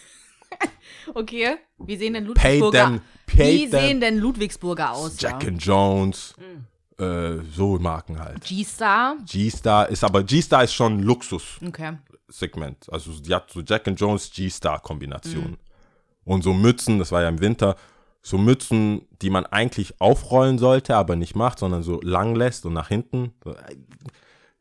[1.14, 1.56] Okay.
[1.78, 5.20] Wie sehen denn Ludwigsburger pay Wie sehen denn Ludwigsburger aus?
[5.20, 5.48] Jack ja?
[5.48, 6.34] and Jones,
[6.98, 8.44] äh, so Marken halt.
[8.44, 9.16] G-Star.
[9.24, 12.88] G-Star ist aber, G-Star ist schon ein Luxussegment.
[12.88, 12.92] Okay.
[12.92, 15.56] Also die hat so Jack and Jones G-Star-Kombination.
[16.24, 17.76] Und so Mützen, das war ja im Winter,
[18.20, 22.74] so Mützen, die man eigentlich aufrollen sollte, aber nicht macht, sondern so lang lässt und
[22.74, 23.32] nach hinten.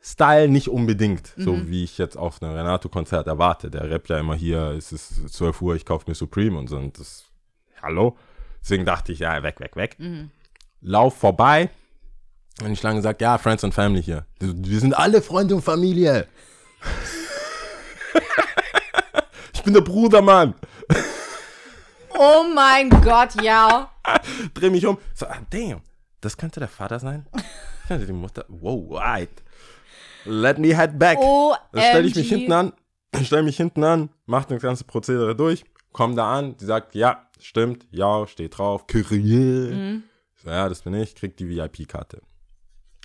[0.01, 3.69] Style nicht unbedingt, so wie ich jetzt auf einem Renato-Konzert erwarte.
[3.69, 6.77] Der rappt ja immer hier, es ist 12 Uhr, ich kaufe mir Supreme und so.
[6.77, 7.25] Und das,
[7.81, 8.17] hallo?
[8.61, 9.97] Deswegen dachte ich, ja, weg, weg, weg.
[10.81, 11.69] Lauf vorbei.
[12.63, 14.25] Und ich lange gesagt, ja, Friends and Family hier.
[14.39, 16.27] Wir sind alle Freunde und Familie.
[19.53, 20.55] ich bin der Bruder, Mann.
[22.17, 23.91] Oh mein Gott, ja.
[24.53, 24.97] Dreh mich um.
[25.13, 25.81] So, ah, damn,
[26.21, 27.27] das könnte der Vater sein?
[27.31, 27.43] Das
[27.87, 28.45] könnte die Mutter.
[28.47, 29.43] Wow, right.
[30.27, 31.17] Let me head back.
[31.71, 32.73] Dann stelle ich mich hinten an,
[33.23, 35.63] stelle mich hinten an, mach das ganze Prozedere durch,
[35.93, 39.73] komm da an, die sagt, ja, stimmt, ja, steht drauf, Kyrie.
[39.73, 40.03] Mhm.
[40.43, 42.21] So, ja, das bin ich, krieg die VIP-Karte.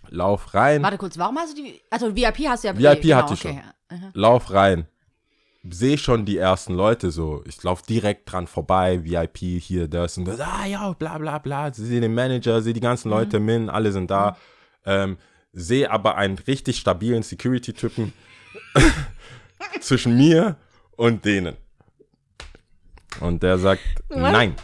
[0.09, 1.81] Lauf rein, Warte kurz, warum hast du die.
[1.89, 2.77] Also VIP hast du ja.
[2.77, 3.63] VIP genau, hatte ich okay.
[3.89, 4.11] Aha.
[4.15, 4.87] lauf rein.
[5.71, 7.45] Sehe schon die ersten Leute so.
[7.47, 10.41] Ich laufe direkt dran vorbei, VIP, hier, das und das.
[10.41, 11.73] Ah ja, bla bla bla.
[11.73, 14.37] Sehe den Manager, sehe die ganzen Leute, Min, alle sind da.
[14.85, 15.19] Ähm,
[15.53, 18.13] sehe aber einen richtig stabilen Security-Typen
[19.81, 20.57] zwischen mir
[20.97, 21.57] und denen.
[23.21, 24.55] Und der sagt, nein.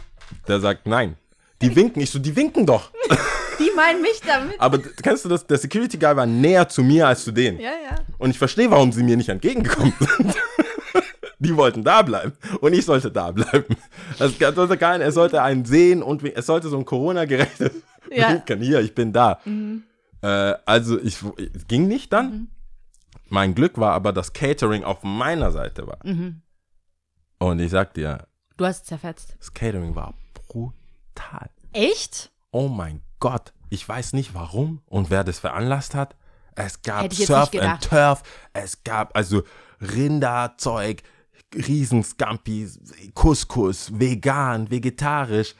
[0.47, 1.15] Der sagt, nein.
[1.61, 2.01] Die winken.
[2.01, 2.91] Ich so, die winken doch.
[3.59, 4.57] Die meinen mich damit.
[4.57, 5.45] Aber kennst du das?
[5.45, 7.59] Der Security Guy war näher zu mir als zu denen.
[7.59, 7.95] Ja, ja.
[8.17, 10.33] Und ich verstehe, warum sie mir nicht entgegengekommen sind.
[11.39, 13.75] Die wollten da bleiben und ich sollte da bleiben.
[14.17, 17.71] Das sollte kein, es sollte einen sehen und es sollte so ein Corona-gerechtes
[18.09, 18.29] Ja.
[18.29, 18.61] Winken.
[18.61, 19.41] Hier, ich bin da.
[20.21, 21.21] Äh, also ich,
[21.53, 22.49] es ging nicht dann.
[23.29, 25.99] Mein Glück war aber, dass Catering auf meiner Seite war.
[27.39, 28.27] Und ich sag dir,
[28.57, 29.35] Du hast es zerfetzt.
[29.39, 31.49] das Catering war brutal.
[31.73, 32.31] Echt?
[32.51, 36.15] Oh mein Gott, ich weiß nicht warum und wer das veranlasst hat.
[36.55, 37.83] Es gab Surf and.
[37.87, 39.43] Turf, es gab also
[39.79, 41.03] Rinderzeug,
[41.55, 42.79] Riesenscampis,
[43.13, 45.55] Couscous, vegan, vegetarisch.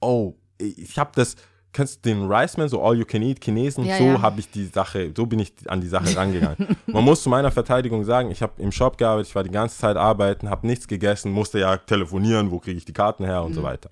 [0.00, 1.36] Oh, ich habe das,
[1.72, 3.84] kennst du den Riceman, so All You Can Eat Chinesen?
[3.84, 4.22] Ja, so ja.
[4.22, 6.76] habe ich die Sache, so bin ich an die Sache rangegangen.
[6.86, 9.78] Man muss zu meiner Verteidigung sagen, ich habe im Shop gearbeitet, ich war die ganze
[9.78, 13.54] Zeit arbeiten, habe nichts gegessen, musste ja telefonieren, wo kriege ich die Karten her und
[13.54, 13.90] so weiter.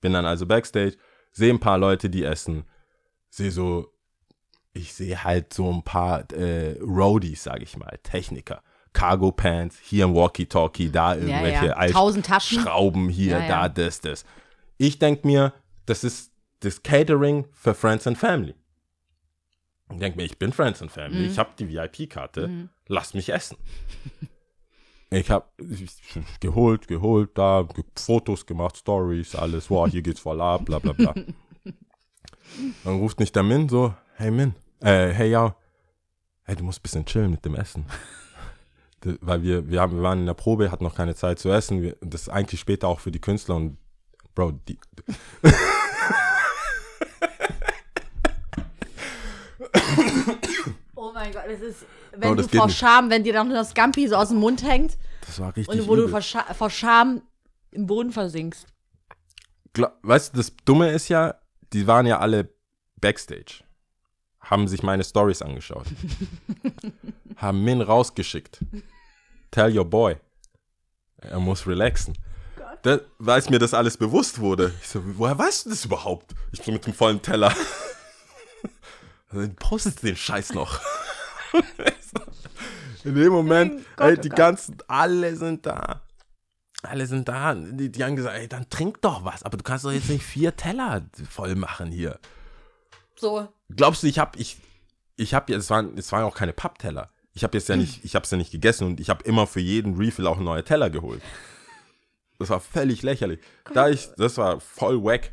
[0.00, 0.96] Bin dann also backstage,
[1.32, 2.64] sehe ein paar Leute, die essen,
[3.30, 3.86] sehe so,
[4.72, 8.62] ich sehe halt so ein paar äh, Roadies, sage ich mal, Techniker.
[8.94, 11.72] Cargo Pants, hier ein Walkie-Talkie, da irgendwelche ja.
[11.72, 12.60] Alt- Tausend Taschen.
[12.60, 13.48] Schrauben hier, Ja, ja.
[13.48, 14.24] da, das, das.
[14.76, 15.52] Ich denke mir,
[15.86, 16.31] das ist
[16.64, 18.54] das Catering für Friends and Family.
[19.92, 21.30] Ich denke mir, ich bin Friends and Family, Mhm.
[21.30, 23.56] ich habe die VIP-Karte, lass mich essen.
[25.14, 25.44] Ich habe
[26.40, 31.12] geholt, geholt, da Fotos gemacht, Stories, alles, wow, hier geht's voll ab, bla bla bla.
[32.84, 35.54] Dann ruft mich der Min so, hey Min, äh, hey ja,
[36.44, 37.84] hey, du musst ein bisschen chillen mit dem Essen.
[39.20, 41.82] Weil wir, wir, haben, wir waren in der Probe, hatten noch keine Zeit zu essen.
[41.82, 43.76] Wir, das ist eigentlich später auch für die Künstler und
[44.34, 44.78] Bro, die,
[50.94, 52.78] Oh mein Gott, das ist, Oh, wenn das du vor nicht.
[52.78, 55.88] Scham, wenn dir dann das Scampi so aus dem Mund hängt das war richtig und
[55.88, 56.10] wo du übel.
[56.12, 57.22] vor, Scha vor Scham
[57.70, 58.66] im Boden versinkst.
[59.74, 61.34] Gla- weißt du, das Dumme ist ja,
[61.72, 62.50] die waren ja alle
[63.00, 63.64] Backstage.
[64.40, 65.86] Haben sich meine Stories angeschaut.
[67.36, 68.58] haben Min rausgeschickt.
[69.50, 70.16] Tell your boy.
[71.18, 72.18] Er muss relaxen.
[72.82, 76.34] Da, als mir das alles bewusst wurde, ich so, woher weißt du das überhaupt?
[76.50, 77.54] Ich so mit dem vollen Teller.
[79.32, 80.80] Also, postet den Scheiß noch.
[83.04, 84.38] In dem Moment, Gott, ey, oh die Gott.
[84.38, 86.02] ganzen, alle sind da.
[86.82, 87.54] Alle sind da.
[87.54, 89.42] Die, die haben gesagt, ey, dann trink doch was.
[89.42, 92.18] Aber du kannst doch jetzt nicht vier Teller voll machen hier.
[93.16, 93.48] So.
[93.74, 94.58] Glaubst du, ich habe ich
[95.16, 97.10] ich habe jetzt es waren es waren auch keine Pappteller.
[97.34, 99.46] Ich habe jetzt ja nicht ich habe es ja nicht gegessen und ich habe immer
[99.46, 101.22] für jeden Refill auch neue Teller geholt.
[102.38, 103.40] Das war völlig lächerlich.
[103.72, 105.32] Da ich das war voll wack.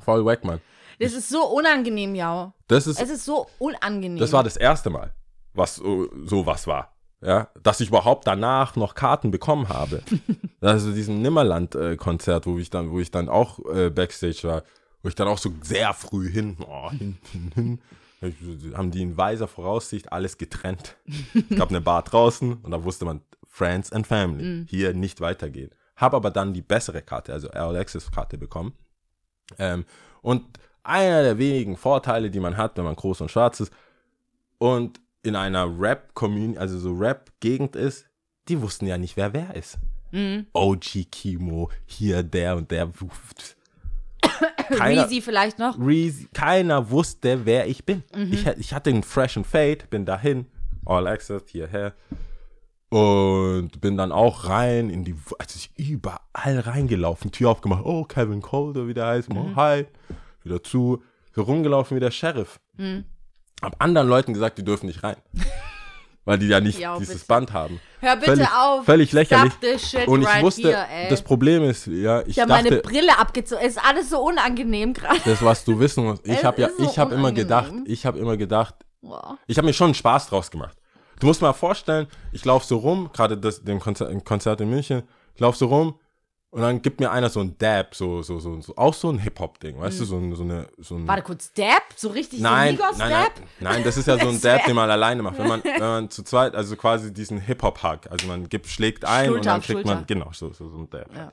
[0.00, 0.60] Voll wack, Mann.
[1.02, 2.52] Das ist so unangenehm, ja.
[2.68, 4.18] Das ist Es ist so unangenehm.
[4.18, 5.12] das war das erste Mal,
[5.54, 6.94] was so, so was war.
[7.20, 10.02] ja, dass ich überhaupt danach noch Karten bekommen habe.
[10.60, 14.62] also diesem Nimmerland-Konzert, wo ich dann, wo ich dann auch äh, Backstage war,
[15.02, 17.18] wo ich dann auch so sehr früh hin, oh, hin,
[17.54, 17.80] hin,
[18.74, 20.96] haben die in weiser Voraussicht alles getrennt.
[21.34, 25.70] Es gab eine Bar draußen und da wusste man, Friends and Family, hier nicht weitergehen.
[25.96, 28.72] Habe aber dann die bessere Karte, also Earl Access Karte bekommen.
[29.58, 29.84] Ähm,
[30.22, 30.44] und
[30.84, 33.72] einer der wenigen Vorteile, die man hat, wenn man groß und schwarz ist
[34.58, 38.06] und in einer Rap-Community, also so Rap-Gegend ist,
[38.48, 39.78] die wussten ja nicht, wer wer ist.
[40.52, 42.90] OG Kimo, hier der und der.
[44.76, 45.78] Keiner, Reezy vielleicht noch.
[45.78, 48.02] Reezy, keiner wusste, wer ich bin.
[48.30, 50.46] Ich, ha- ich hatte einen Fresh and Fade, bin dahin,
[50.84, 51.94] All Access, hierher.
[52.88, 58.42] Und bin dann auch rein in die, also ich überall reingelaufen, Tür aufgemacht, oh, Kevin
[58.42, 59.86] Cole, wie der heißt, oh, hi,
[60.44, 61.02] wieder zu,
[61.34, 62.60] so rumgelaufen wie der Sheriff.
[63.62, 65.16] Hab anderen Leuten gesagt, die dürfen nicht rein.
[66.24, 67.26] Weil die ja nicht Ja, dieses bitte.
[67.26, 67.80] Band haben.
[67.98, 68.84] Hör bitte völlig, auf.
[68.84, 69.52] Völlig lächerlich.
[70.06, 73.18] Und ich right wusste, here, das Problem ist, ja, ich Ich habe meine dachte, Brille
[73.18, 73.60] abgezogen.
[73.64, 75.18] Es ist alles so unangenehm gerade.
[75.24, 76.24] das, was du wissen musst.
[76.24, 79.34] Ich habe ja, so ich habe immer gedacht, ich habe immer gedacht, Wow.
[79.48, 80.78] ich habe mir schon Spaß draus gemacht.
[81.18, 84.70] Du musst mal vorstellen, ich laufe so rum, gerade das dem Konzert, im Konzert in
[84.70, 85.02] München,
[85.34, 85.98] ich laufe so rum
[86.52, 89.18] und dann gibt mir einer so ein Dab, so, so, so, so auch so ein
[89.18, 91.08] Hip-Hop-Ding, weißt du, so, ein- so eine, so ein.
[91.08, 91.82] Warte kurz, Dab?
[91.96, 93.26] So richtig Nein, so nein, nein,
[93.60, 95.38] nein, das ist ja so ein Dab, den man alleine macht.
[95.38, 99.30] Wenn man, wenn man zu zweit, also quasi diesen Hip-Hop-Hack, also man gibt, schlägt ein
[99.30, 99.94] und Schulter dann auf kriegt Schulter.
[99.96, 101.12] man, genau, so, so, so ein Dab.
[101.16, 101.32] Ja.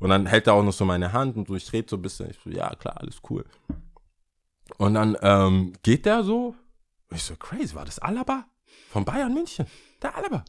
[0.00, 2.02] Und dann hält er auch noch so meine Hand und so, ich rede so ein
[2.02, 2.28] bisschen.
[2.30, 3.44] Ich so, ja, klar, alles cool.
[4.78, 6.56] Und dann ähm, geht der so.
[7.08, 8.46] Und ich so, crazy, war das Alaba?
[8.90, 9.66] Von Bayern München.
[10.02, 10.44] Der Alaba.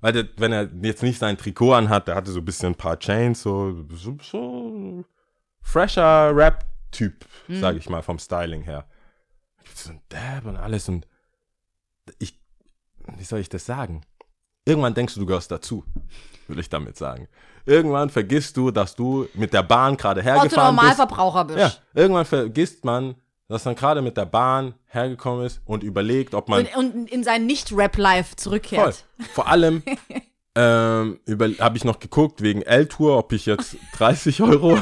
[0.00, 2.74] Weil der, wenn er jetzt nicht sein Trikot anhat, der hatte so ein bisschen ein
[2.76, 5.04] paar Chains, so, so, so
[5.60, 8.86] fresher Rap-Typ, sag ich mal, vom Styling her.
[9.74, 11.06] So ein Dab und alles und
[12.18, 12.40] ich,
[13.16, 14.02] wie soll ich das sagen?
[14.64, 15.84] Irgendwann denkst du, du gehörst dazu,
[16.46, 17.28] will ich damit sagen.
[17.64, 20.56] Irgendwann vergisst du, dass du mit der Bahn gerade hergefahren bist.
[20.56, 21.58] Normalverbraucher bist.
[21.58, 23.16] Ja, irgendwann vergisst man,
[23.48, 27.24] dass man gerade mit der Bahn hergekommen ist und überlegt, ob man Und, und in
[27.24, 28.36] sein Nicht-Rap-Life voll.
[28.36, 29.04] zurückkehrt.
[29.32, 29.82] Vor allem
[30.54, 31.18] ähm,
[31.58, 34.78] habe ich noch geguckt wegen L-Tour, ob ich jetzt 30 Euro,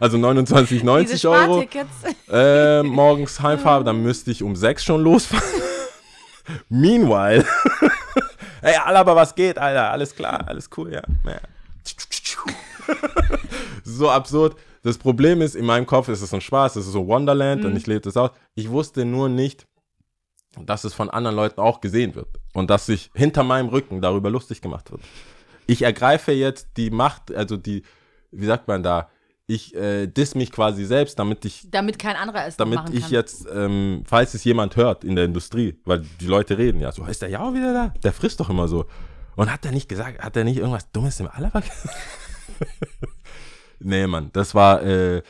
[0.00, 1.90] also 29,90 Diese Euro Spartickets.
[2.30, 5.44] äh, morgens heimfahre, dann müsste ich um 6 schon losfahren.
[6.70, 7.44] Meanwhile,
[8.62, 9.90] ey, Alaba, was geht, Alter?
[9.90, 11.02] Alles klar, alles cool, ja.
[11.26, 11.38] ja.
[13.84, 14.56] so absurd.
[14.82, 17.76] Das Problem ist, in meinem Kopf ist es ein Spaß, es ist so Wonderland und
[17.76, 18.30] ich lebe das aus.
[18.54, 19.66] Ich wusste nur nicht,
[20.64, 24.30] dass es von anderen Leuten auch gesehen wird und dass sich hinter meinem Rücken darüber
[24.30, 25.02] lustig gemacht wird.
[25.66, 27.82] Ich ergreife jetzt die Macht, also die,
[28.30, 29.10] wie sagt man da,
[29.46, 33.02] ich äh, diss mich quasi selbst, damit ich Damit kein anderer es damit machen ich
[33.02, 33.10] kann.
[33.10, 37.04] jetzt, ähm, falls es jemand hört in der Industrie, weil die Leute reden ja so,
[37.04, 37.94] ist der Jao wieder da?
[38.02, 38.86] Der frisst doch immer so.
[39.36, 41.88] Und hat er nicht gesagt, hat er nicht irgendwas Dummes im Alaba gesagt?
[43.80, 45.22] nee, Mann, das war, äh,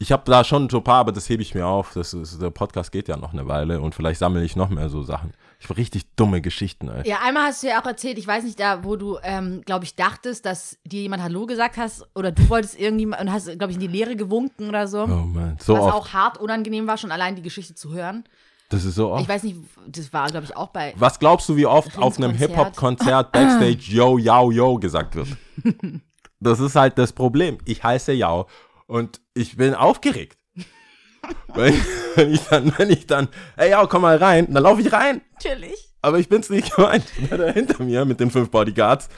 [0.00, 1.92] ich habe da schon so ein paar, aber das hebe ich mir auf.
[1.92, 4.88] Das ist, der Podcast geht ja noch eine Weile und vielleicht sammle ich noch mehr
[4.88, 5.32] so Sachen.
[5.58, 7.08] Ich habe richtig dumme Geschichten, ey.
[7.08, 9.84] Ja, einmal hast du ja auch erzählt, ich weiß nicht, da, wo du, ähm, glaube
[9.84, 13.72] ich, dachtest, dass dir jemand Hallo gesagt hast oder du wolltest irgendjemand und hast, glaube
[13.72, 15.02] ich, in die Leere gewunken oder so.
[15.02, 15.94] Oh Mann, so was oft.
[15.94, 18.22] auch hart unangenehm war, schon allein die Geschichte zu hören.
[18.68, 19.22] das ist so oft.
[19.22, 19.56] Ich weiß nicht,
[19.88, 20.94] das war, glaube ich, auch bei.
[20.96, 22.50] Was glaubst du, wie oft auf einem Konzert.
[22.50, 25.28] Hip-Hop-Konzert Backstage Yo, Yao, Yo gesagt wird?
[26.40, 27.58] Das ist halt das Problem.
[27.64, 28.48] Ich heiße Yao
[28.86, 30.38] und ich bin aufgeregt.
[31.54, 31.82] wenn, ich,
[32.14, 35.20] wenn ich dann, wenn ich dann, ey Yao, komm mal rein, dann laufe ich rein.
[35.34, 35.88] Natürlich.
[36.00, 37.04] Aber ich bin's nicht gemeint.
[37.30, 39.08] Da hinter mir mit den fünf Bodyguards,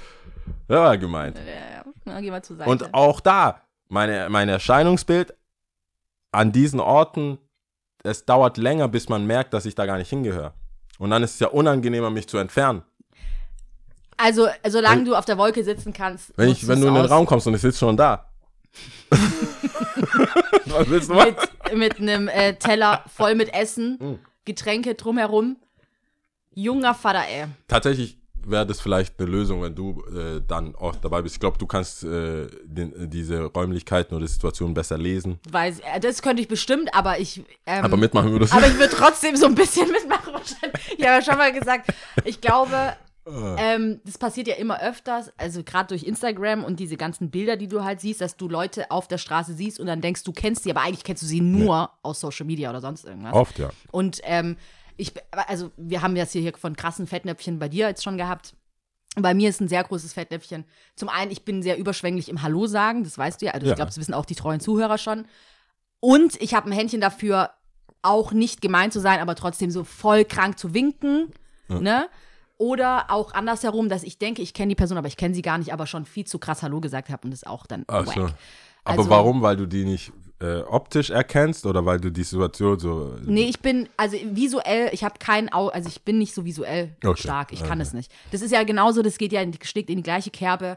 [0.69, 1.39] der war gemeint.
[1.39, 2.21] Ja, ja.
[2.21, 2.71] Geh mal zur Seite.
[2.71, 5.35] Und auch da, meine, mein Erscheinungsbild
[6.33, 7.39] an diesen Orten,
[8.03, 10.55] es dauert länger, bis man merkt, dass ich da gar nicht hingehöre.
[10.99, 12.83] Und dann ist es ja unangenehmer, mich zu entfernen.
[14.23, 16.33] Also, solange Wenn- du auf der Wolke sitzen kannst.
[16.37, 17.11] Wenn, ich, wenn du in den aus.
[17.11, 18.27] Raum kommst und ich sitze schon da.
[20.67, 21.35] Was willst du machen?
[21.75, 24.19] mit, mit einem äh, Teller voll mit Essen, Mm.
[24.45, 25.57] Getränke drumherum.
[26.55, 27.47] Junger Vater, ey.
[27.69, 31.37] Tatsächlich wäre das vielleicht eine Lösung, wenn du äh, dann auch dabei bist.
[31.37, 35.39] Ich glaube, du kannst äh, den, äh, diese Räumlichkeiten oder Situationen besser lesen.
[35.51, 37.43] Weiß, äh, das könnte ich bestimmt, aber ich.
[37.67, 40.95] Ähm, Aber mitmachen würdest aber ich würde trotzdem so ein bisschen mitmachen wahrscheinlich.
[40.99, 41.93] Ich habe ja schon mal gesagt,
[42.25, 42.95] ich glaube,
[43.27, 47.69] ähm, das passiert ja immer öfters, also gerade durch Instagram und diese ganzen Bilder, die
[47.69, 50.65] du halt siehst, dass du Leute auf der Straße siehst und dann denkst, du kennst
[50.65, 53.35] sie, aber eigentlich kennst du sie nur aus Social Media oder sonst irgendwas.
[53.35, 53.71] Oft, ja.
[53.91, 54.57] Und ähm,
[54.97, 55.13] ich,
[55.47, 58.55] also wir haben das hier von krassen Fettnäpfchen bei dir jetzt schon gehabt.
[59.17, 60.65] Bei mir ist ein sehr großes Fettnäpfchen.
[60.95, 63.53] Zum einen, ich bin sehr überschwänglich im Hallo sagen, das weißt du ja.
[63.53, 63.73] Also Ja.
[63.73, 65.27] ich glaube, das wissen auch die treuen Zuhörer schon.
[66.01, 67.51] Und ich habe ein Händchen dafür,
[68.03, 71.33] auch nicht gemein zu sein, aber trotzdem so voll krank zu winken.
[71.69, 72.09] Ne?
[72.61, 75.57] Oder auch andersherum, dass ich denke, ich kenne die Person, aber ich kenne sie gar
[75.57, 78.21] nicht, aber schon viel zu krass Hallo gesagt habe und das auch dann Ach so.
[78.21, 79.41] Aber Also- warum?
[79.41, 83.17] Weil du die nicht äh, optisch erkennst oder weil du die Situation so.
[83.25, 86.95] Nee, ich bin, also visuell, ich habe kein Au, also ich bin nicht so visuell
[87.03, 87.51] Okay, stark.
[87.53, 87.83] Ich kann okay.
[87.83, 88.13] es nicht.
[88.31, 90.77] Das ist ja genauso, das geht ja, schlägt in die gleiche Kerbe.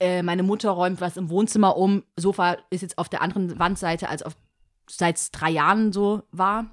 [0.00, 2.02] Äh, meine Mutter räumt was im Wohnzimmer um.
[2.16, 4.34] Sofa ist jetzt auf der anderen Wandseite, als auf
[4.88, 6.66] seit es drei Jahren so war.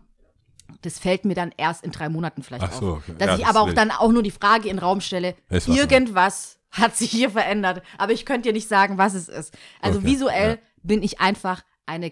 [0.82, 2.98] Das fällt mir dann erst in drei Monaten vielleicht Ach so, auf.
[3.10, 3.16] okay.
[3.18, 5.36] Dass Ja, ich das aber auch dann auch nur die Frage in den Raum stelle,
[5.50, 7.82] irgendwas hat sich hier verändert.
[7.98, 9.54] Aber ich könnte dir nicht sagen, was es ist.
[9.82, 10.58] Also Okay, visuell ja.
[10.84, 12.12] bin ich einfach eine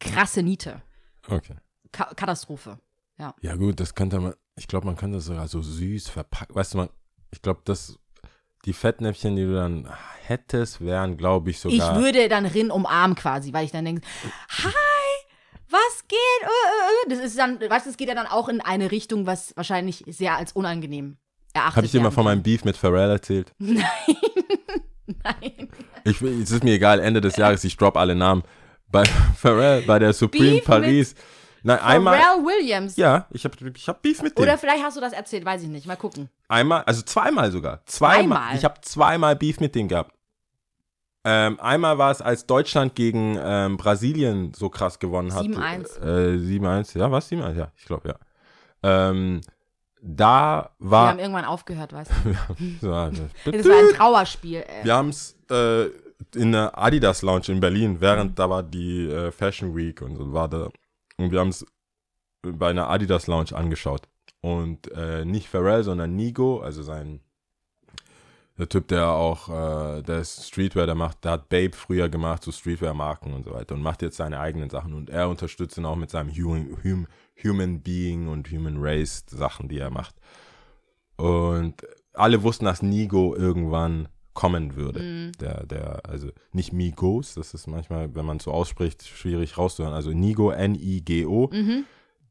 [0.00, 0.82] krasse Niete.
[1.28, 1.54] Okay.
[1.92, 2.78] Ka Katastrophe.
[3.18, 3.34] Ja.
[3.42, 4.34] Ja, gut, das könnte man.
[4.56, 6.54] Ich glaube, man könnte das sogar so süß verpacken.
[6.54, 6.88] Weißt du, man,
[7.30, 7.98] ich glaube, das.
[8.64, 9.88] Die Fettnäpfchen, die du dann
[10.24, 11.96] hättest, wären, glaube ich, sogar.
[11.98, 14.02] Ich würde dann Rin umarmen quasi, weil ich dann denke,
[14.50, 14.70] hi,
[15.72, 16.18] was geht?
[16.42, 17.16] Äh, äh, äh.
[17.16, 20.04] Das ist dann, weißt du, es geht ja dann auch in eine Richtung, was wahrscheinlich
[20.06, 21.16] sehr als unangenehm
[21.52, 23.52] erachtet Habe ich dir mal von meinem Beef mit Pharrell erzählt?
[23.58, 23.82] Nein.
[25.24, 25.68] Nein.
[26.04, 28.42] Ich, es ist mir egal, Ende des Jahres, ich drop alle Namen.
[28.90, 29.04] Bei
[29.36, 31.14] Pharrell, bei der Supreme Beef Paris.
[31.62, 32.18] Nein, einmal.
[32.18, 32.96] Pharrell Williams.
[32.96, 34.42] Ja, ich habe ich hab Beef mit dem.
[34.42, 35.86] Oder vielleicht hast du das erzählt, weiß ich nicht.
[35.86, 36.28] Mal gucken.
[36.48, 37.84] Einmal, also zweimal sogar.
[37.86, 38.38] Zweimal.
[38.38, 38.56] Zweimal?
[38.56, 40.12] Ich habe zweimal Beef mit denen gehabt.
[41.24, 45.44] Ähm, einmal war es, als Deutschland gegen ähm, Brasilien so krass gewonnen hat.
[45.46, 46.00] 7-1.
[46.00, 47.30] Äh, 7-1, ja, was?
[47.30, 48.16] 7-1, ja, ich glaube, ja.
[48.82, 49.40] Ähm,
[50.00, 51.08] da Wir war.
[51.10, 52.30] haben irgendwann aufgehört, weißt du.
[52.86, 53.10] Ja,
[53.44, 54.64] Das war ein Trauerspiel.
[54.66, 54.84] Ey.
[54.84, 55.84] wir haben es äh,
[56.34, 60.32] in der Adidas Lounge in Berlin, während da war die äh, Fashion Week und so
[60.32, 60.70] war da.
[61.18, 61.64] Und wir haben es
[62.42, 64.02] bei einer Adidas Lounge angeschaut.
[64.40, 67.20] Und äh, nicht Pharrell, sondern Nigo, also sein
[68.58, 72.44] der Typ, der auch, äh, der ist Streetwear, der macht, der hat Babe früher gemacht,
[72.44, 75.86] so Streetwear-Marken und so weiter und macht jetzt seine eigenen Sachen und er unterstützt ihn
[75.86, 77.06] auch mit seinem Human, hum,
[77.42, 80.14] Human Being und Human Race Sachen, die er macht.
[81.16, 85.32] Und alle wussten, dass Nigo irgendwann kommen würde.
[85.40, 89.94] Der, der, also nicht Migos, das ist manchmal, wenn man es so ausspricht, schwierig rauszuhören.
[89.94, 91.50] Also Nigo, N-I-G-O,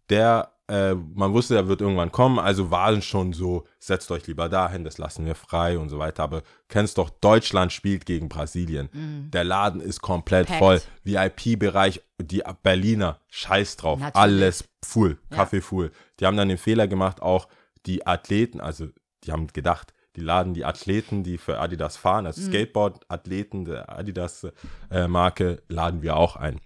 [0.09, 4.47] der, äh, man wusste, er wird irgendwann kommen, also waren schon so, setzt euch lieber
[4.47, 6.23] dahin, das lassen wir frei und so weiter.
[6.23, 9.29] Aber kennst doch, Deutschland spielt gegen Brasilien.
[9.33, 10.59] Der Laden ist komplett Packed.
[10.59, 10.81] voll.
[11.03, 13.99] VIP-Bereich, die Berliner, scheiß drauf.
[13.99, 14.15] Natürlich.
[14.15, 15.35] Alles full, Ja.
[15.37, 15.91] Kaffee full.
[16.19, 17.47] Die haben dann den Fehler gemacht, auch
[17.85, 18.87] die Athleten, also
[19.25, 22.27] die haben gedacht, die laden die Athleten, die für Adidas fahren, Mhm.
[22.27, 26.59] also Skateboard-Athleten der Adidas-Marke, laden wir auch ein.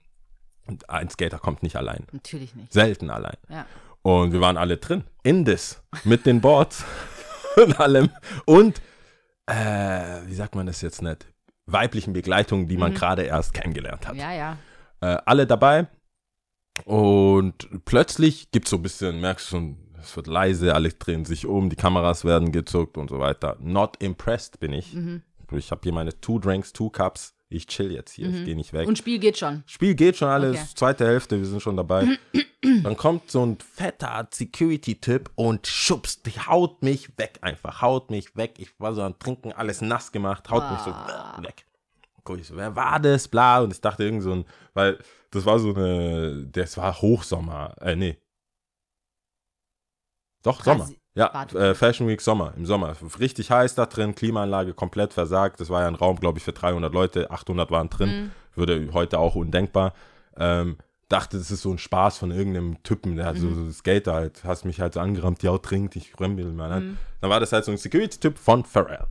[0.68, 2.08] Und ein Skater kommt nicht allein.
[2.12, 2.74] Natürlich nicht.
[2.74, 3.38] Selten allein.
[3.50, 3.66] Ja.
[4.06, 5.04] Und wir waren alle drin.
[5.24, 5.84] In das.
[6.04, 6.86] Mit den Boards.
[7.58, 8.12] und allem.
[8.46, 8.80] Und,
[9.48, 11.26] äh, wie sagt man das jetzt nicht?
[11.66, 14.20] Weiblichen Begleitungen, die man gerade erst kennengelernt hat Mhm.
[14.20, 14.58] Ja, ja.
[15.02, 15.88] äh, alle dabei.
[16.84, 21.26] Und plötzlich gibt es so ein bisschen, merkst du schon, es wird leise, alle drehen
[21.26, 23.58] sich um, die Kameras werden gezuckt und so weiter.
[23.60, 24.94] Not impressed bin ich.
[24.94, 25.24] Mhm.
[25.52, 27.35] Ich habe hier meine two drinks, two cups.
[27.56, 28.88] Ich chill jetzt hier, ich gehe nicht weg.
[28.88, 29.64] Und Spiel geht schon.
[29.66, 30.68] Spiel geht schon alles, Okay.
[30.76, 32.06] zweite Hälfte, wir sind schon dabei.
[32.84, 38.56] Dann kommt so ein fetter Security-Typ und schubst, haut mich weg einfach, haut mich weg.
[38.58, 41.42] Ich war so am Trinken, alles nass gemacht, haut mich so Ah.
[41.42, 41.66] weg.
[42.24, 44.98] Guck ich so, wer war das, bla, und ich dachte irgend so ein, weil
[45.32, 48.18] das war so eine, das war Hochsommer, äh, nee.
[50.42, 50.90] Doch, Sommer.
[51.16, 52.94] Ja, äh, Fashion Week Sommer, im Sommer.
[53.20, 55.60] Richtig heiß da drin, Klimaanlage komplett versagt.
[55.62, 58.10] Das war ja ein Raum, glaube ich, für 300 Leute, 800 waren drin.
[58.10, 58.32] Mhm.
[58.56, 59.94] Würde heute auch undenkbar.
[60.38, 63.68] Ähm, dachte, das ist so ein Spaß von irgendeinem Typen, der hat so, Mhm.
[63.68, 66.84] so Skater halt, hast mich halt so angerammt, ja, trinkt, ich remmel mal an.
[66.88, 66.98] Mhm.
[67.22, 69.06] Dann war das halt so ein Security-Typ von Pharrell.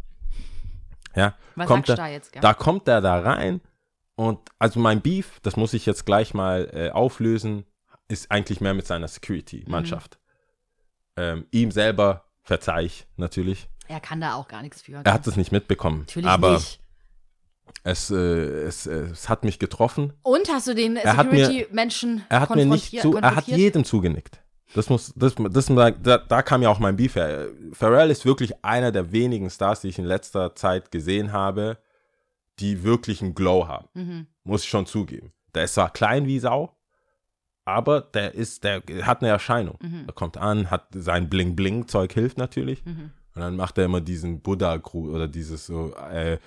[1.16, 2.42] Ja, Was kommt sagst du er, da jetzt, gell?
[2.42, 3.60] da kommt er da rein
[4.16, 7.64] und also mein Beef, das muss ich jetzt gleich mal äh, auflösen,
[8.08, 10.18] ist eigentlich mehr mit seiner Security-Mannschaft.
[11.16, 13.68] Ähm, ihm selber verzeih ich natürlich.
[13.88, 15.00] Er kann da auch gar nichts für.
[15.04, 16.00] Er hat es nicht mitbekommen.
[16.00, 16.80] Natürlich aber nicht.
[17.82, 20.12] Es, äh, es, äh, es hat mich getroffen.
[20.22, 23.84] Und hast du den Er Security-Menschen Er hat mir nicht konfrontiert- zu, er hat jedem
[23.84, 24.40] zugenickt.
[24.74, 27.46] Das muss, das, das, da, da kam ja auch mein Beef her.
[27.72, 31.78] Pharrell ist wirklich einer der wenigen Stars, die ich in letzter Zeit gesehen habe,
[32.58, 33.88] die wirklich einen Glow haben.
[33.94, 34.26] Mhm.
[34.42, 35.32] Muss ich schon zugeben.
[35.54, 36.73] Der ist zwar klein wie Sau,
[37.64, 39.78] aber der ist, der hat eine Erscheinung.
[39.80, 40.04] Mhm.
[40.06, 42.84] Er kommt an, hat sein Bling-Bling-Zeug hilft natürlich.
[42.84, 43.10] Mhm.
[43.34, 46.38] Und dann macht er immer diesen Buddha-Gruß oder dieses so äh,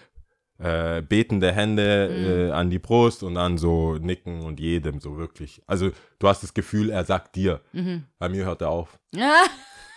[0.59, 2.25] äh, betende Hände Mhm.
[2.25, 5.61] äh, an die Brust und dann so nicken und jedem so wirklich.
[5.67, 7.61] Also du hast das Gefühl, er sagt dir.
[7.73, 8.05] Mhm.
[8.17, 8.97] Bei mir hört er auf.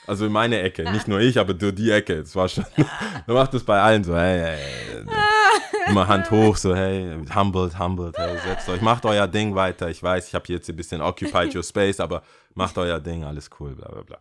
[0.06, 2.14] Also in meine Ecke, nicht nur ich, aber du die Ecke.
[2.14, 2.64] Es war schon.
[3.26, 5.04] er macht das bei allen so, hey, hey, hey.
[5.90, 9.90] Immer Hand hoch, so, hey, humbled, humbled, hey, setzt euch, macht euer Ding weiter.
[9.90, 12.22] Ich weiß, ich habe jetzt ein bisschen occupied your space, aber
[12.54, 14.18] macht euer Ding, alles cool, bla bla bla.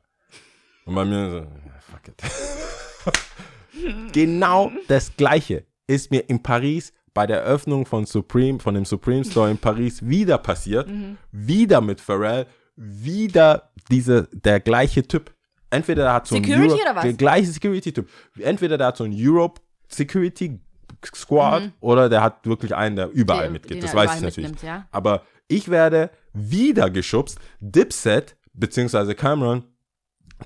[0.86, 1.46] Und bei mir so,
[1.92, 2.16] fuck it.
[4.14, 9.24] genau das Gleiche ist mir in Paris bei der Eröffnung von Supreme, von dem Supreme
[9.24, 10.90] Store in Paris wieder passiert.
[11.32, 15.32] Wieder mit Pharrell, wieder diese, der gleiche Typ.
[15.70, 17.04] Entweder der hat so Security ein Europe, oder was?
[17.04, 18.10] der gleiche Security-Typ.
[18.40, 20.60] Entweder der hat so ein Europe Security
[21.06, 23.84] Squad oder der hat wirklich einen, der überall Den- mitgeht.
[23.84, 24.62] Das weiß ich natürlich.
[24.62, 24.88] ja.
[24.92, 27.40] Aber ich werde wieder geschubst.
[27.60, 29.64] Dipset, beziehungsweise Cameron,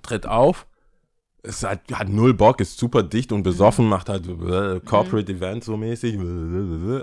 [0.01, 0.67] tritt auf.
[1.45, 3.43] Es hat, hat null Bock, ist super dicht und Mhm.
[3.43, 6.17] besoffen, macht halt äh, Corporate Event so mäßig.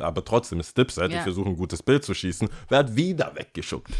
[0.02, 1.10] Aber trotzdem ist Dipset.
[1.12, 1.18] Ja.
[1.18, 2.48] Ich versuche ein gutes Bild zu schießen.
[2.70, 3.90] Werd wieder weggeschuckt.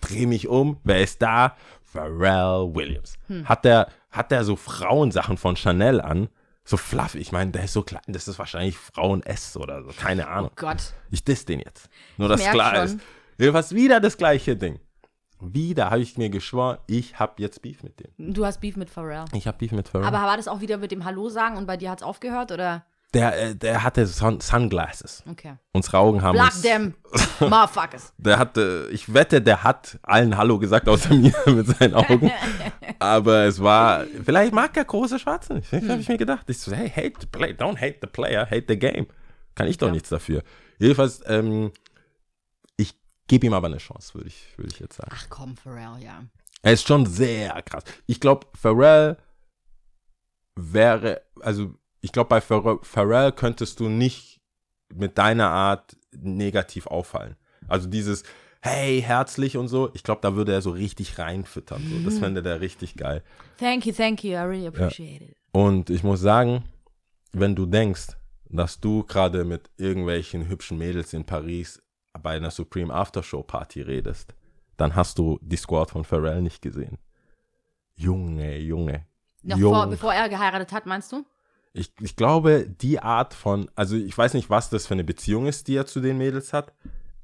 [0.00, 0.78] Dreh mich um.
[0.82, 1.56] Wer ist da?
[1.84, 3.14] Pharrell Williams.
[3.28, 3.48] Hm.
[3.48, 6.28] Hat der, hat der so Frauensachen von Chanel an?
[6.64, 7.18] So fluffy.
[7.18, 8.02] Ich meine, der ist so klein.
[8.06, 9.90] Das ist wahrscheinlich Frauen S oder so.
[9.90, 10.50] Keine Ahnung.
[10.52, 10.94] Oh Gott.
[11.10, 11.90] Ich diss den jetzt.
[12.16, 12.84] Nur, dass klar schon.
[12.84, 12.98] ist.
[13.38, 14.80] Jedenfalls wieder das gleiche Ding.
[15.40, 18.32] Wieder habe ich mir geschworen, ich habe jetzt Beef mit dem.
[18.32, 19.26] Du hast Beef mit Pharrell.
[19.32, 20.06] Ich habe Beef mit Pharrell.
[20.06, 22.50] Aber war das auch wieder mit dem Hallo sagen und bei dir hat es aufgehört
[22.50, 22.86] oder?
[23.14, 25.22] Der, äh, der hatte Sun Sunglasses.
[25.28, 25.56] Okay.
[25.72, 26.94] Unsere Augen haben Block uns, them,
[27.40, 28.12] motherfuckers.
[28.18, 32.30] Der hatte, ich wette, der hat allen Hallo gesagt außer mir mit seinen Augen.
[32.98, 35.70] Aber es war, vielleicht mag er große Schwarze nicht.
[35.70, 35.88] Hm.
[35.88, 36.48] habe ich mir gedacht.
[36.50, 39.06] Ich so, hey, hate the play, don't hate the player, hate the game.
[39.54, 40.42] Kann ich doch nichts dafür.
[40.78, 41.72] Jedenfalls, ähm,
[42.76, 42.94] ich
[43.28, 45.10] gebe ihm aber eine Chance, würde ich, würde ich jetzt sagen.
[45.14, 46.24] Ach komm, Pharrell, ja.
[46.62, 47.84] Er ist schon sehr krass.
[48.06, 49.16] Ich glaube, Pharrell
[50.56, 51.74] wäre, also
[52.04, 54.38] ich glaube, bei Pharrell, könntest du nicht
[54.94, 57.34] mit deiner Art negativ auffallen.
[57.66, 58.24] Also dieses,
[58.60, 61.82] hey, herzlich und so, ich glaube, da würde er so richtig reinfüttern.
[61.82, 62.04] So.
[62.04, 63.22] Das fände der richtig geil.
[63.58, 65.36] Thank you, thank you, I really appreciate it.
[65.52, 66.64] Und ich muss sagen,
[67.32, 68.08] wenn du denkst,
[68.50, 71.82] dass du gerade mit irgendwelchen hübschen Mädels in Paris
[72.22, 74.34] bei einer Supreme Aftershow Party redest,
[74.76, 76.98] dann hast du die Squad von Pharrell nicht gesehen.
[77.94, 79.06] Junge, Junge.
[79.42, 79.72] Noch Jung.
[79.72, 81.24] vor, bevor er geheiratet hat, meinst du?
[81.76, 85.46] Ich, ich glaube, die Art von, also ich weiß nicht, was das für eine Beziehung
[85.46, 86.72] ist, die er zu den Mädels hat.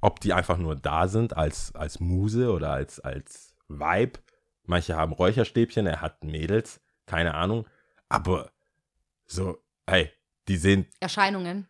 [0.00, 4.18] Ob die einfach nur da sind als, als Muse oder als, als Vibe.
[4.64, 7.66] Manche haben Räucherstäbchen, er hat Mädels, keine Ahnung.
[8.08, 8.50] Aber
[9.26, 10.10] so, hey,
[10.48, 11.68] die sind Erscheinungen.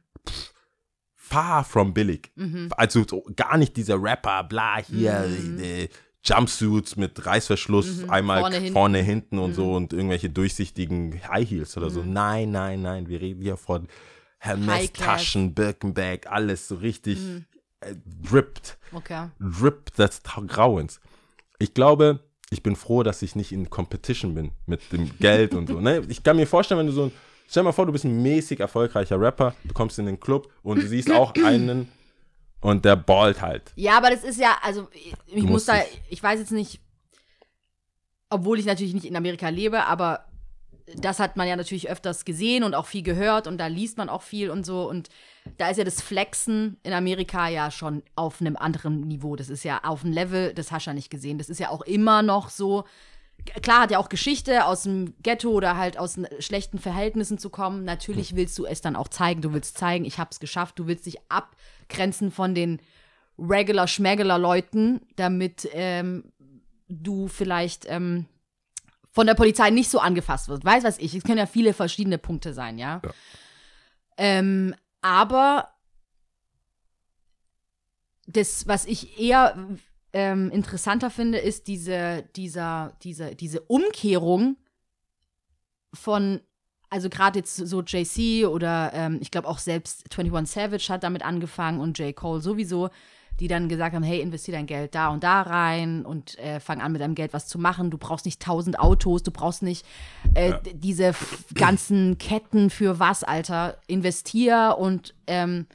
[1.15, 2.33] far from billig.
[2.35, 2.71] Mhm.
[2.77, 5.25] Also so gar nicht dieser Rapper, bla, hier,
[5.59, 5.89] äh,
[6.23, 8.43] Jumpsuits mit Reißverschluss, einmal Mhm.
[8.43, 9.11] Vorne, vorne, hinten.
[9.11, 12.03] hinten, und so und irgendwelche durchsichtigen High Heels oder so.
[12.03, 13.89] Nein, nein, nein, wir reden hier von
[14.39, 17.19] Hermes-Taschen, Birkenbag, alles so richtig
[17.81, 19.29] äh, dripped, Okay.
[19.39, 21.01] dripped des Grauens.
[21.59, 25.69] Ich glaube, ich bin froh, dass ich nicht in Competition bin mit dem Geld und
[25.69, 25.81] so.
[25.81, 26.03] Ne?
[26.09, 27.13] Ich kann mir vorstellen, wenn du so ein,
[27.49, 30.51] stell dir mal vor, du bist ein mäßig erfolgreicher Rapper, du kommst in den Club
[30.63, 31.89] und du siehst auch einen
[32.61, 33.73] und der ballt halt.
[33.77, 34.89] Ja, aber das ist ja, also
[35.27, 35.75] ich, muss da,
[36.09, 36.81] ich weiß jetzt nicht,
[38.29, 40.27] obwohl ich natürlich nicht in Amerika lebe, aber
[40.97, 44.09] das hat man ja natürlich öfters gesehen und auch viel gehört und da liest man
[44.09, 45.09] auch viel und so und
[45.57, 49.37] da ist ja das Flexen in Amerika ja schon auf einem anderen Niveau.
[49.37, 51.39] Das ist ja auf einem Level, das hast du ja nicht gesehen.
[51.39, 52.85] Das ist ja auch immer noch so.
[53.63, 57.85] Klar hat ja auch Geschichte aus dem Ghetto oder halt aus schlechten Verhältnissen zu kommen.
[57.85, 59.43] Natürlich willst du es dann auch zeigen.
[59.43, 60.79] Du willst zeigen, ich hab's geschafft.
[60.79, 62.81] Du willst dich abgrenzen von den
[63.39, 66.33] regular schmeggler Leuten, damit ähm,
[66.89, 68.27] du vielleicht ähm,
[69.11, 70.65] von der Polizei nicht so angefasst wirst.
[70.65, 71.15] Weiß was ich.
[71.15, 73.01] Es können ja viele verschiedene Punkte sein, ja.
[74.17, 75.71] Ähm, aber
[78.27, 79.57] das, was ich eher
[80.13, 84.57] ähm, interessanter finde, ist diese, dieser, diese, diese Umkehrung
[85.95, 86.41] von,
[86.89, 91.25] also gerade jetzt so JC oder ähm, ich glaube auch selbst 21 Savage hat damit
[91.25, 92.15] angefangen und J.
[92.15, 92.91] Cole sowieso,
[93.39, 96.81] die dann gesagt haben, hey, investier dein Geld da und da rein und äh, fang
[96.81, 97.91] an mit deinem Geld was zu machen.
[97.91, 99.87] Du brauchst nicht tausend Autos, du brauchst nicht
[100.35, 101.15] äh, d- diese
[101.55, 103.79] ganzen Ketten für was, Alter.
[103.87, 105.67] Investier und ähm,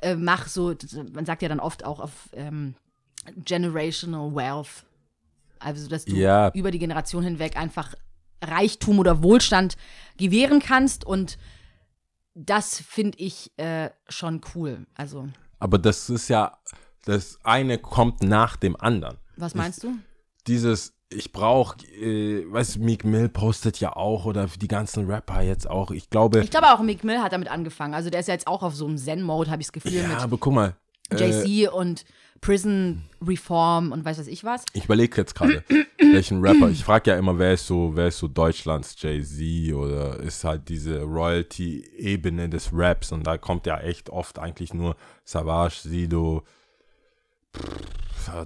[0.00, 0.74] äh, mach so,
[1.12, 2.74] man sagt ja dann oft auch auf ähm,
[3.44, 4.84] generational wealth.
[5.58, 6.50] Also, dass du Ja.
[6.54, 7.94] über die Generation hinweg einfach
[8.42, 9.76] Reichtum oder Wohlstand
[10.18, 11.38] gewähren kannst und
[12.34, 14.86] das finde ich äh, schon cool.
[14.94, 16.58] Also, Aber das ist ja,
[17.04, 19.16] das eine kommt nach dem anderen.
[19.36, 19.94] was meinst du?
[20.46, 25.40] Dieses, ich brauche, äh, weißt du, Meek Mill postet ja auch oder die ganzen Rapper
[25.42, 25.90] jetzt auch.
[25.92, 27.94] Ich glaube, Ich glaube auch Meek Mill hat damit angefangen.
[27.94, 30.08] Also der ist ja jetzt auch auf so einem Zen-Mode, habe ich das Gefühl, ja,
[30.08, 30.76] mit aber guck mal,
[31.10, 32.04] äh, JC und
[32.40, 34.64] Prison Reform und weiß was ich was.
[34.74, 35.64] ich überlege jetzt gerade,
[35.98, 36.68] welchen Rapper.
[36.68, 40.68] Ich frage ja immer, wer ist so, wer ist so Deutschlands Jay-Z oder ist halt
[40.68, 46.42] diese Royalty-Ebene des Raps und da kommt ja echt oft eigentlich nur Savage, Sido,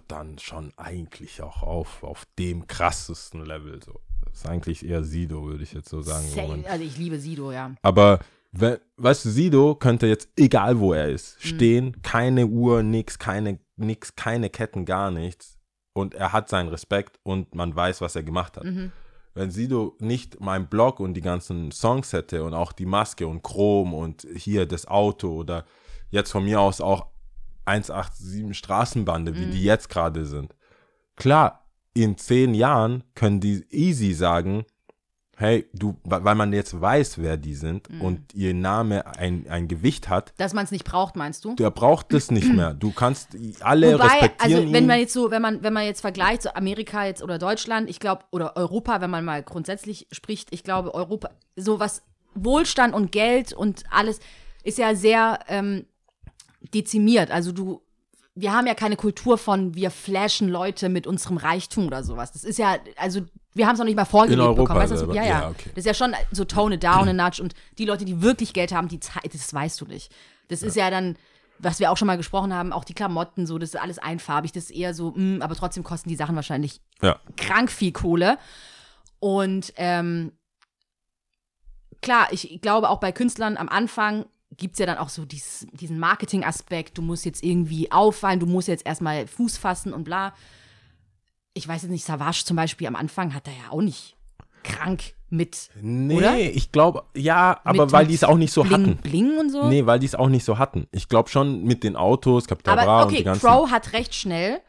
[0.09, 4.01] dann schon eigentlich auch auf, auf dem krassesten Level so.
[4.33, 6.27] ist eigentlich eher Sido, würde ich jetzt so sagen.
[6.29, 6.65] Safe.
[6.69, 7.75] Also ich liebe Sido, ja.
[7.83, 8.19] Aber
[8.53, 11.49] we- weißt du, Sido könnte jetzt, egal wo er ist, Mhm.
[11.49, 15.59] stehen, keine Uhr, nix, keine, nix, keine Ketten, gar nichts.
[15.93, 18.65] Und er hat seinen Respekt und man weiß, was er gemacht hat.
[18.65, 18.93] Mhm.
[19.35, 23.43] Wenn Sido nicht meinen Blog und die ganzen Songs hätte und auch die Maske und
[23.43, 25.65] Chrom und hier das Auto oder
[26.11, 27.07] jetzt von mir aus auch
[27.65, 29.51] 187 Straßenbande, wie Mhm.
[29.51, 30.55] die jetzt gerade sind.
[31.17, 31.65] Klar,
[31.95, 34.65] in zehn Jahren können die easy sagen,
[35.39, 38.01] hey, du, weil man jetzt weiß, wer die sind Mhm.
[38.01, 41.55] und ihr Name ein, ein Gewicht hat, Dass man es nicht braucht, meinst du?
[41.55, 42.75] der braucht es nicht mehr.
[42.75, 46.01] Du kannst alle Wobei, respektieren also wenn man jetzt so, wenn man, wenn man jetzt
[46.01, 50.53] vergleicht, so Amerika jetzt oder Deutschland, ich glaube, oder Europa, wenn man mal grundsätzlich spricht,
[50.53, 52.03] ich glaube, Europa, so was
[52.35, 54.19] Wohlstand und Geld und alles
[54.65, 55.87] ist ja sehr ähm,
[56.75, 57.31] dezimiert.
[57.31, 57.81] Also du,
[58.35, 62.33] wir haben ja keine Kultur von, wir flashen Leute mit unserem Reichtum oder sowas.
[62.33, 63.21] Das ist ja, also
[63.59, 64.91] wir haben es noch nicht mal vorgelebt Europa bekommen.
[64.91, 65.29] Weißt du, ja, ja.
[65.29, 65.71] Ja, okay.
[65.75, 68.55] Das ist ja schon so tone it down a nudge und die Leute, die wirklich
[68.55, 70.15] Geld haben, die Zeit, das weißt du nicht.
[70.49, 71.17] Das ist ja dann,
[71.59, 74.53] was wir auch schon mal gesprochen haben, auch die Klamotten so, das ist alles einfarbig,
[74.53, 77.19] das ist eher so, mm, aber trotzdem kosten die Sachen wahrscheinlich ja.
[77.37, 78.39] krank viel Kohle.
[79.21, 80.33] Und ähm,
[82.01, 84.25] klar, ich glaube auch bei Künstlern am Anfang
[84.57, 88.47] gibt es ja dann auch so dieses, diesen Marketing-Aspekt, du musst jetzt irgendwie auffallen, du
[88.47, 90.33] musst jetzt erstmal Fuß fassen und bla.
[91.59, 94.17] Ich weiß jetzt nicht, Savage zum Beispiel am Anfang hat er ja auch nicht
[94.63, 96.39] krank mit Nee, Oder?
[96.39, 98.97] ich glaube, ja, aber Mit- weil die es auch nicht so Bling hatten.
[98.99, 99.69] Bling und so.
[99.69, 100.87] Nee, weil die es auch nicht so hatten.
[100.93, 103.41] Ich glaube schon mit den Autos, Capital Aber und die okay, ganzen.
[103.47, 104.61] Crow hat recht schnell.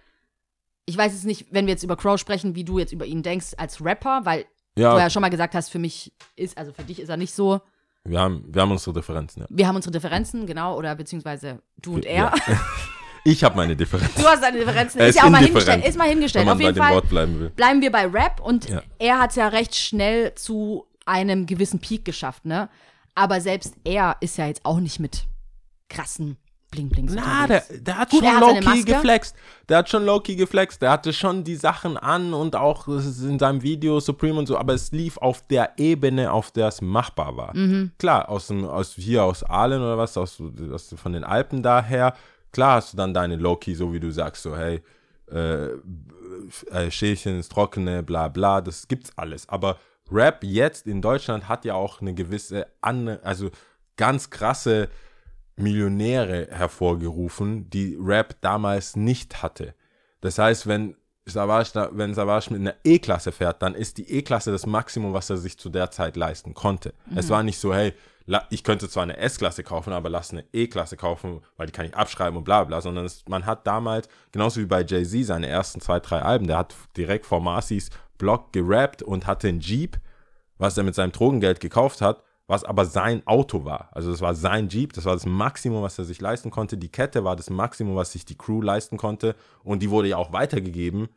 [0.85, 3.21] Ich weiß jetzt nicht, wenn wir jetzt über Crow sprechen, wie du jetzt über ihn
[3.21, 6.73] denkst als Rapper, weil ja, du ja schon mal gesagt hast, für mich ist, also
[6.73, 7.61] für dich ist er nicht so.
[8.03, 9.47] wir haben, wir haben unsere Differenzen, ja.
[9.49, 12.33] Wir haben unsere Differenzen, genau, oder beziehungsweise du und er.
[12.33, 12.33] Ja.
[13.31, 14.21] Ich habe meine Differenzen.
[14.21, 14.99] Du hast deine Differenzen.
[14.99, 15.85] Er Ist ist ja auch mal hingestellt.
[15.85, 16.45] Ist mal Wenn hingestellt.
[16.45, 17.49] man Auf bei jeden dem Fall Wort bleiben will.
[17.51, 18.81] bleiben wir bei Rap und Ja.
[18.97, 22.69] er hat es ja recht schnell zu einem gewissen Peak geschafft, ne?
[23.15, 25.25] Aber selbst er ist ja jetzt auch nicht mit
[25.89, 26.37] krassen
[26.71, 28.83] Bling-Blings Na, der, der hat Gut, schon Maske.
[28.85, 29.35] geflext.
[29.69, 30.79] Der hat schon low-key geflext.
[30.83, 34.75] Der hatte schon die Sachen an und auch in seinem Video Supreme und so, aber
[34.75, 37.57] es lief auf der Ebene, auf der es machbar war.
[37.57, 37.91] Mhm.
[37.97, 40.37] Klar, aus dem, aus hier aus Aalen oder was, aus,
[40.71, 42.13] aus von den Alpen daher,
[42.51, 44.81] klar hast du dann deine Low-key, so wie du sagst, so hey,
[45.31, 45.69] äh,
[46.71, 49.47] äh, Schälchen Trockene, bla bla, das gibt's alles.
[49.49, 49.77] Aber
[50.11, 53.51] Rap jetzt in Deutschland hat ja auch eine gewisse, an, also
[53.97, 54.89] ganz krasse
[55.55, 59.75] Millionäre hervorgerufen, die Rap damals nicht hatte.
[60.21, 60.95] Das heißt, wenn
[61.25, 65.37] Savage, wenn Savage mit einer E-Klasse fährt, dann ist die E-Klasse das Maximum, was er
[65.37, 66.93] sich zu der Zeit leisten konnte.
[67.15, 67.93] Es war nicht so, hey,
[68.49, 71.95] ich könnte zwar eine S-Klasse kaufen, aber lass eine E-Klasse kaufen, weil die kann ich
[71.95, 75.81] abschreiben und bla bla, sondern es, man hat damals, genauso wie bei Jay-Z, seine ersten
[75.81, 79.97] zwei, drei Alben, der hat direkt vor Marcy's Blog gerappt und hatte einen Jeep,
[80.57, 83.89] was er mit seinem Drogengeld gekauft hat, was aber sein Auto war.
[83.91, 86.77] Also das war sein Jeep, das war das Maximum, was er sich leisten konnte.
[86.77, 89.35] Die Kette war das Maximum, was sich die Crew leisten konnte.
[89.63, 91.09] Und die wurde ja auch weitergegeben,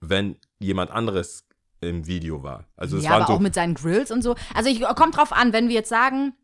[0.00, 1.44] wenn jemand anderes
[1.80, 2.64] im Video war.
[2.76, 4.34] Also es ja, aber auch so, mit seinen Grills und so.
[4.54, 6.34] Also ich kommt drauf an, wenn wir jetzt sagen,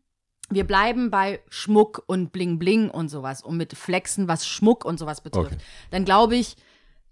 [0.49, 4.99] wir bleiben bei Schmuck und Bling Bling und sowas und mit Flexen, was Schmuck und
[4.99, 5.61] sowas betrifft, Okay.
[5.91, 6.55] dann glaube ich,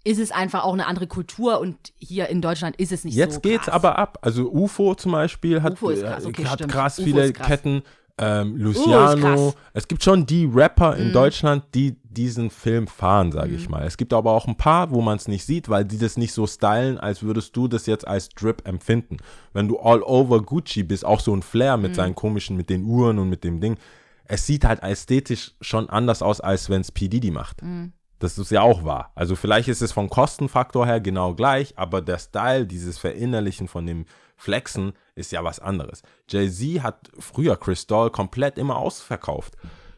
[0.04, 3.34] ist es einfach auch eine andere Kultur und hier in Deutschland ist es nicht Jetzt
[3.36, 3.74] so geht's krass.
[3.74, 4.18] aber ab.
[4.20, 7.46] Also UFO zum Beispiel hat, UFO ist krass, äh, okay, hat krass viele krass.
[7.46, 7.82] Ketten.
[8.16, 9.48] Ähm, UFO Luciano.
[9.48, 9.52] Mhm.
[9.72, 13.84] Es gibt schon die Rapper in Deutschland, die diesen Film fahren, sage ich mal.
[13.84, 16.32] Es gibt aber auch ein paar, wo man es nicht sieht, weil die das nicht
[16.32, 19.16] so stylen, als würdest du das jetzt als Drip empfinden.
[19.52, 22.84] Wenn du all over Gucci bist, auch so ein Flair mit seinen komischen, mit den
[22.84, 23.78] Uhren und mit dem Ding.
[24.26, 27.08] Es sieht halt ästhetisch schon anders aus, als wenn es P.
[27.08, 27.62] Diddy macht.
[27.62, 27.92] Mhm.
[28.20, 29.10] Das ist ja auch wahr.
[29.16, 33.86] Also vielleicht ist es vom Kostenfaktor her genau gleich, aber der Style, dieses Verinnerlichen von
[33.86, 34.06] dem
[34.36, 36.02] Flexen ist ja was anderes.
[36.28, 39.56] Jay-Z hat früher Chris Doll komplett immer ausverkauft.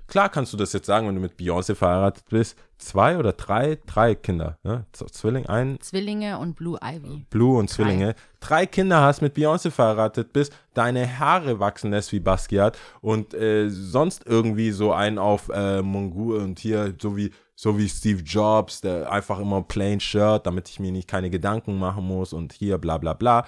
[0.09, 2.57] Klar kannst du das jetzt sagen, wenn du mit Beyoncé verheiratet bist.
[2.79, 4.85] Zwei oder drei, drei Kinder, ne?
[4.93, 7.25] Zwilling, ein, Zwillinge und Blue Ivy.
[7.31, 8.15] Blue und Zwillinge.
[8.39, 13.69] Drei Kinder hast, mit Beyoncé verheiratet bist, deine Haare wachsen lässt wie Basquiat und äh,
[13.71, 18.83] sonst irgendwie so einen auf äh, Mongu und hier so wie, so wie Steve Jobs,
[18.83, 22.79] der einfach immer plain Shirt, damit ich mir nicht keine Gedanken machen muss und hier
[22.79, 23.47] bla bla bla.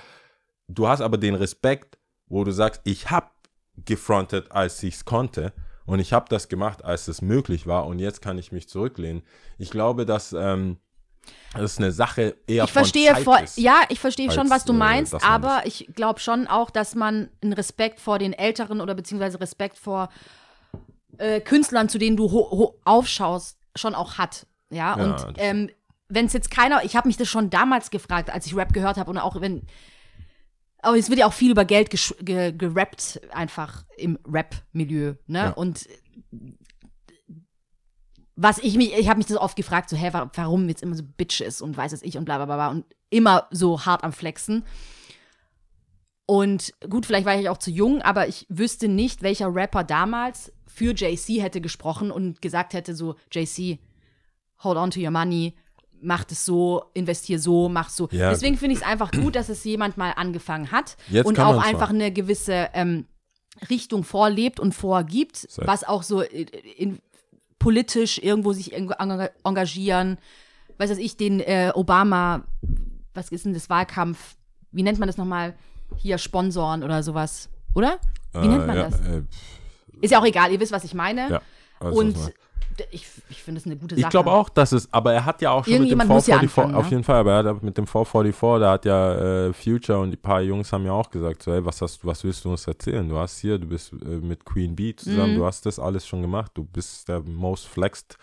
[0.68, 3.34] Du hast aber den Respekt, wo du sagst, ich hab
[3.84, 5.52] gefrontet, als ich es konnte.
[5.86, 7.86] Und ich habe das gemacht, als es möglich war.
[7.86, 9.22] Und jetzt kann ich mich zurücklehnen.
[9.56, 10.76] Ich glaube, dass ähm,
[11.54, 13.58] das eine Sache eher Ich verstehe von Zeit voll, ist.
[13.58, 16.70] ja, ich verstehe schon, als, was du äh, meinst, man aber ich glaube schon auch,
[16.70, 20.10] dass man einen Respekt vor den Älteren oder beziehungsweise Respekt vor
[21.16, 24.46] äh, Künstlern, zu denen du ho ho aufschaust, schon auch hat.
[24.70, 25.70] Ja, Ja, und ähm,
[26.08, 28.98] wenn es jetzt keiner, ich habe mich das schon damals gefragt, als ich Rap gehört
[28.98, 29.62] habe und auch wenn
[30.80, 35.14] Aber es wird ja auch viel über Geld ge gerappt, einfach im Rap-Milieu.
[35.26, 35.38] Ne?
[35.38, 35.50] Ja.
[35.50, 35.88] Und
[38.36, 40.94] was ich mich, ich habe mich das oft gefragt, so, hä, wa- warum jetzt immer
[40.94, 44.04] so Bitches und weiß es ich und bla bla bla bla und immer so hart
[44.04, 44.64] am Flexen.
[46.26, 50.52] Und gut, vielleicht war ich auch zu jung, aber ich wüsste nicht, welcher Rapper damals
[50.66, 53.78] für JC hätte gesprochen und gesagt hätte, so, JC,
[54.62, 55.54] hold on to your money,
[56.00, 58.08] mach es so, investier so, mach so.
[58.12, 58.30] Ja.
[58.30, 61.62] Deswegen finde ich es einfach gut, dass es jemand mal angefangen hat Jetzt und auch
[61.62, 61.96] einfach machen.
[61.96, 63.06] eine gewisse ähm,
[63.70, 66.46] Richtung vorlebt und vorgibt, Seit- was auch so in,
[66.76, 66.98] in,
[67.58, 70.18] politisch irgendwo sich irgendwo enga- engagieren.
[70.78, 72.44] Weiß was ich, den äh, Obama,
[73.14, 74.36] was ist denn das Wahlkampf,
[74.70, 75.54] wie nennt man das nochmal?
[75.96, 77.98] Hier Sponsoren oder sowas, oder?
[78.32, 79.00] Wie nennt man ja, das?
[79.00, 79.22] Äh,
[80.02, 81.28] Ist ja auch egal, ihr wisst, was ich meine.
[81.30, 81.42] ja.
[81.80, 82.16] Und
[82.90, 84.04] ich, ich finde das eine gute Sache.
[84.06, 86.26] Ich glaube auch, dass es, aber er hat ja auch schon mit dem Irgendjemand muss
[86.26, 86.90] ja 444, anfangen, auf ne?
[86.90, 90.16] jeden Fall, aber er hat mit dem 444, da hat ja äh, Future und die
[90.16, 93.08] paar Jungs haben ja auch gesagt, so, hey, was hast was willst du uns erzählen?
[93.08, 95.38] Du hast hier, du bist äh, mit Queen Bee zusammen, Mhm.
[95.38, 98.16] du hast das alles schon gemacht, du bist der most flexed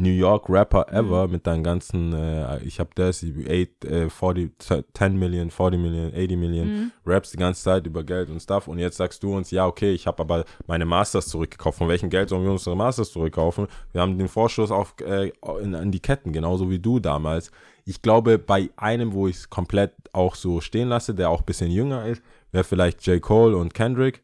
[0.00, 1.32] New York Rapper ever Mhm.
[1.32, 4.52] mit deinen ganzen, äh, ich hab das, 8, äh, 40,
[4.94, 6.92] 10 Million, 40 Million, 80 Million Mhm.
[7.04, 9.92] Raps die ganze Zeit über Geld und Stuff und jetzt sagst du uns, ja, okay,
[9.92, 11.78] ich habe aber meine Masters zurückgekauft.
[11.78, 13.66] Von welchem Geld sollen wir unsere Masters zurückkaufen?
[13.92, 15.32] Wir haben den Vorschuss auf, äh,
[15.62, 17.50] in, an die Ketten, genauso wie du damals.
[17.84, 21.46] Ich glaube, bei einem, wo ich es komplett auch so stehen lasse, der auch ein
[21.46, 22.22] bisschen jünger ist,
[22.52, 23.20] wäre vielleicht J.
[23.20, 24.22] Cole und Kendrick,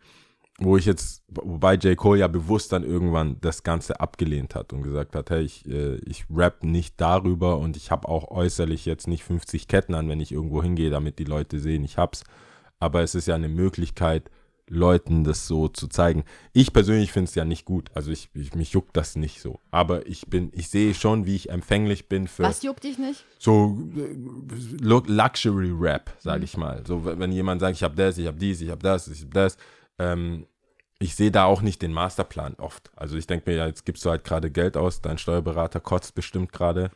[0.59, 1.97] wo ich jetzt, wobei J.
[1.97, 5.97] Cole ja bewusst dann irgendwann das Ganze abgelehnt hat und gesagt hat, hey, ich, äh,
[6.07, 10.21] ich rap nicht darüber und ich habe auch äußerlich jetzt nicht 50 Ketten an, wenn
[10.21, 12.25] ich irgendwo hingehe, damit die Leute sehen, ich hab's.
[12.79, 14.31] Aber es ist ja eine Möglichkeit,
[14.69, 16.25] Leuten das so zu zeigen.
[16.53, 17.91] Ich persönlich finde es ja nicht gut.
[17.95, 19.61] Also ich, ich mich juckt das nicht so.
[19.71, 23.25] Aber ich bin, ich sehe schon, wie ich empfänglich bin für Was juckt dich nicht?
[23.39, 24.17] so äh,
[24.83, 26.83] Lu- Luxury Rap, sage ich mal.
[26.85, 29.21] So, wenn wenn jemand sagt, ich habe das, ich habe dies, ich habe das, ich
[29.21, 29.57] habe das,
[29.99, 30.47] ähm,
[30.99, 32.91] ich sehe da auch nicht den Masterplan oft.
[32.97, 36.15] Also ich denke mir, ja, jetzt gibst du halt gerade Geld aus, dein Steuerberater kotzt
[36.15, 36.91] bestimmt gerade,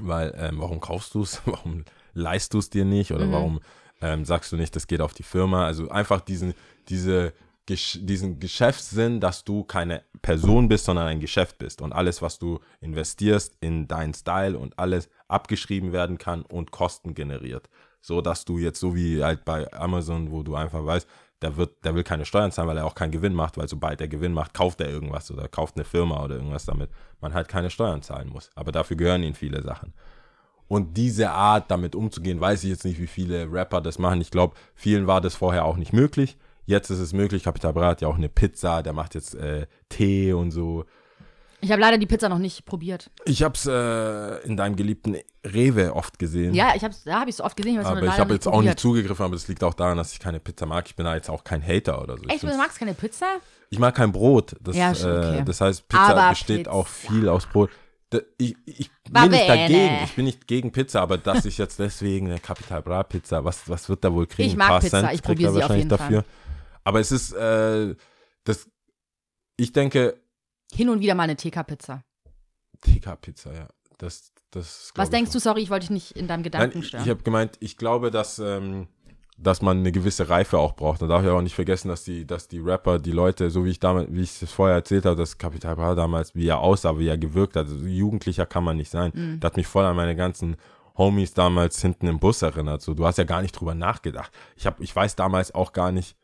[0.00, 3.60] weil ähm, warum kaufst du es, warum leist du es dir nicht oder warum
[4.00, 5.66] ähm, sagst du nicht, das geht auf die Firma.
[5.66, 6.54] Also einfach diesen,
[6.88, 7.32] diese,
[7.66, 12.40] Gesch diesen Geschäftssinn, dass du keine Person bist, sondern ein Geschäft bist und alles, was
[12.40, 17.68] du investierst in deinen Style und alles abgeschrieben werden kann und Kosten generiert.
[18.00, 21.06] So dass du jetzt so wie halt bei Amazon, wo du einfach weißt,
[21.42, 24.00] der wird, der will keine Steuern zahlen, weil er auch keinen Gewinn macht, weil sobald
[24.00, 26.90] er Gewinn macht, kauft er irgendwas oder kauft eine Firma oder irgendwas damit
[27.20, 28.50] man halt keine Steuern zahlen muss.
[28.54, 29.92] Aber dafür gehören ihnen viele Sachen.
[30.68, 34.20] Und diese Art, damit umzugehen, weiß ich jetzt nicht, wie viele Rapper das machen.
[34.20, 36.38] Ich glaube, vielen war das vorher auch nicht möglich.
[36.64, 37.42] Jetzt ist es möglich.
[37.42, 40.84] Capital Bra hat ja auch eine Pizza, der macht jetzt äh, Tee und so.
[41.64, 43.08] Ich habe leider die Pizza noch nicht probiert.
[43.24, 46.54] Ich habe es äh, in deinem geliebten Rewe oft gesehen.
[46.54, 47.78] Ja, ich hab's, da habe ich es oft gesehen.
[47.78, 50.18] aber, aber ich habe jetzt auch nicht zugegriffen, aber das liegt auch daran, dass ich
[50.18, 50.86] keine Pizza mag.
[50.88, 52.24] Ich bin da jetzt auch kein Hater oder so.
[52.24, 53.26] Ich, Echt, du magst keine Pizza?
[53.70, 54.56] ich mag kein Brot.
[54.60, 55.38] Das, Ja, schon, okay.
[55.38, 56.72] äh, das heißt, Pizza Aber besteht Pizza.
[56.72, 57.70] auch viel aus Brot.
[58.10, 59.98] Da, ich, ich bin nicht dagegen.
[60.04, 63.68] Ich bin nicht gegen Pizza, aber dass ich jetzt deswegen eine Capital Bra Pizza, was,
[63.68, 64.48] was wird er wohl kriegen?
[64.48, 66.24] Ich mag paar Pizza, Cent ich kriegt probier er sie auf wahrscheinlich jeden dafür.
[66.84, 67.94] Aber es ist, äh,
[68.44, 68.68] das,
[69.56, 70.20] ich denke,
[70.74, 72.04] Hin und wieder mal eine TK-Pizza.
[72.80, 73.68] TK-Pizza, ja.
[73.98, 75.38] Das, das Was denkst du?
[75.38, 77.04] Sorry, ich wollte dich nicht in deinem Nein, Gedanken ich, stören.
[77.04, 78.88] ich habe gemeint, ich glaube, dass, ähm,
[79.38, 81.00] dass man eine gewisse Reife auch braucht.
[81.00, 83.70] Man darf ja auch nicht vergessen, dass die, dass die Rapper, die Leute, so wie
[83.70, 86.98] ich damals, wie ich es vorher erzählt habe, dass Capital Bra damals, wie er aussah,
[86.98, 89.12] wie er gewirkt hat, also Jugendlicher kann man nicht sein.
[89.14, 89.40] Mhm.
[89.40, 90.56] Das hat mich voll an meine ganzen
[90.96, 92.82] Homies damals hinten im Bus erinnert.
[92.82, 94.32] So, du hast ja gar nicht drüber nachgedacht.
[94.56, 96.16] Ich hab, ich weiß damals auch gar nicht,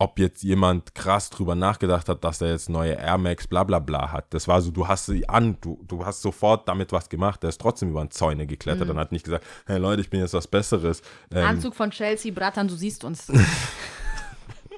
[0.00, 3.78] ob jetzt jemand krass drüber nachgedacht hat, dass er jetzt neue Air Max bla bla
[3.78, 4.32] bla hat.
[4.32, 7.42] Das war so, du hast sie an, du, du hast sofort damit was gemacht.
[7.42, 10.20] Der ist trotzdem über den Zäune geklettert und hat nicht gesagt, hey Leute, ich bin
[10.20, 11.02] jetzt was Besseres.
[11.30, 13.30] Ähm, Anzug von Chelsea, Bratan, du siehst uns.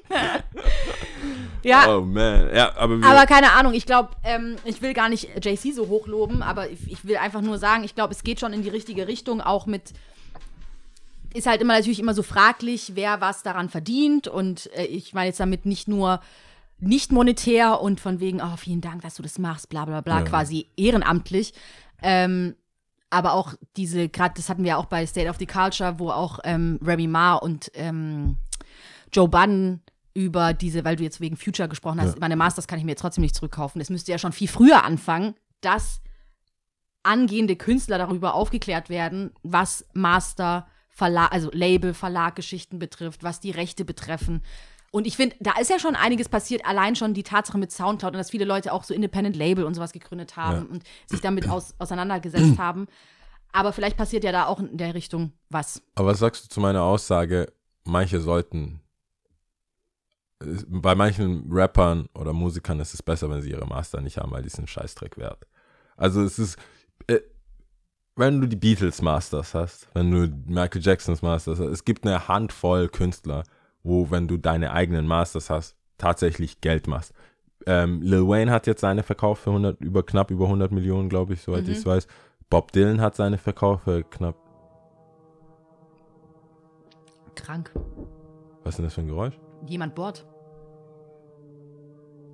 [1.63, 2.53] ja, Oh man.
[2.53, 5.87] Ja, aber, wir, aber keine Ahnung, ich glaube, ähm, ich will gar nicht JC so
[5.87, 8.69] hochloben, aber ich, ich will einfach nur sagen, ich glaube, es geht schon in die
[8.69, 9.93] richtige Richtung, auch mit
[11.33, 14.27] ist halt immer natürlich immer so fraglich, wer was daran verdient.
[14.27, 16.19] Und äh, ich meine jetzt damit nicht nur
[16.79, 20.19] nicht monetär und von wegen, oh, vielen Dank, dass du das machst, bla bla bla,
[20.19, 20.25] Ja.
[20.25, 21.53] quasi ehrenamtlich.
[22.01, 22.55] Ähm,
[23.09, 26.39] aber auch diese, gerade das hatten wir auch bei State of the Culture, wo auch
[26.43, 28.37] ähm, Remy Ma und ähm,
[29.13, 29.81] Joe Budden
[30.15, 32.19] über diese, weil du jetzt wegen Future gesprochen hast, Ja.
[32.19, 33.79] meine Masters kann ich mir jetzt trotzdem nicht zurückkaufen.
[33.79, 36.01] Das müsste ja schon viel früher anfangen, dass
[37.03, 43.83] angehende Künstler darüber aufgeklärt werden, was Master, Verlag, also Label, Verlaggeschichten betrifft, was die Rechte
[43.83, 44.41] betreffen.
[44.91, 48.13] Und ich finde, da ist ja schon einiges passiert, allein schon die Tatsache mit Soundcloud
[48.13, 50.71] und dass viele Leute auch so Independent Label und sowas gegründet haben Ja.
[50.71, 52.85] und sich damit aus, auseinandergesetzt haben.
[53.51, 55.81] Aber vielleicht passiert ja da auch in der Richtung was.
[55.95, 57.51] aber was sagst du zu meiner Aussage,
[57.85, 58.79] manche sollten,
[60.67, 64.43] bei manchen Rappern oder Musikern ist es besser, wenn sie ihre Master nicht haben, weil
[64.43, 65.47] die sind Scheißdreck wert.
[65.95, 66.57] Also es ist,
[67.07, 67.19] äh,
[68.15, 72.27] wenn du die Beatles Masters hast, wenn du Michael Jacksons Masters hast, es gibt eine
[72.27, 73.43] Handvoll Künstler,
[73.83, 77.13] wo, wenn du deine eigenen Masters hast, tatsächlich Geld machst.
[77.65, 81.33] Ähm, Lil Wayne hat jetzt seine verkauft für 100, über, knapp über 100 Millionen, glaube
[81.33, 82.07] ich, soweit ich es weiß.
[82.49, 84.35] Bob Dylan hat seine verkauft für knapp,
[87.35, 87.71] Krank.
[88.63, 89.39] was ist denn das für ein Geräusch?
[89.65, 90.25] Jemand bohrt.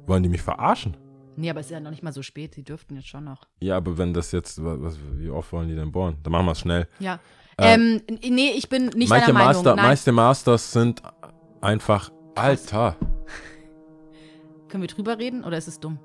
[0.07, 0.97] Wollen die mich verarschen?
[1.39, 2.53] Nee, aber es ist ja noch nicht mal so spät.
[2.55, 3.47] Sie dürften jetzt schon noch.
[3.61, 6.17] Ja, aber wenn das jetzt, was, wie oft wollen die denn bohren?
[6.23, 6.87] Dann machen wir es schnell.
[6.99, 7.19] Ja.
[7.57, 9.53] ähm, n- nee, ich bin nicht Manche, Meinung.
[9.53, 9.85] Master, Nein.
[9.85, 11.01] meiste Masters sind
[11.61, 12.95] einfach, Alter.
[14.67, 15.99] Können wir drüber reden oder ist es dumm?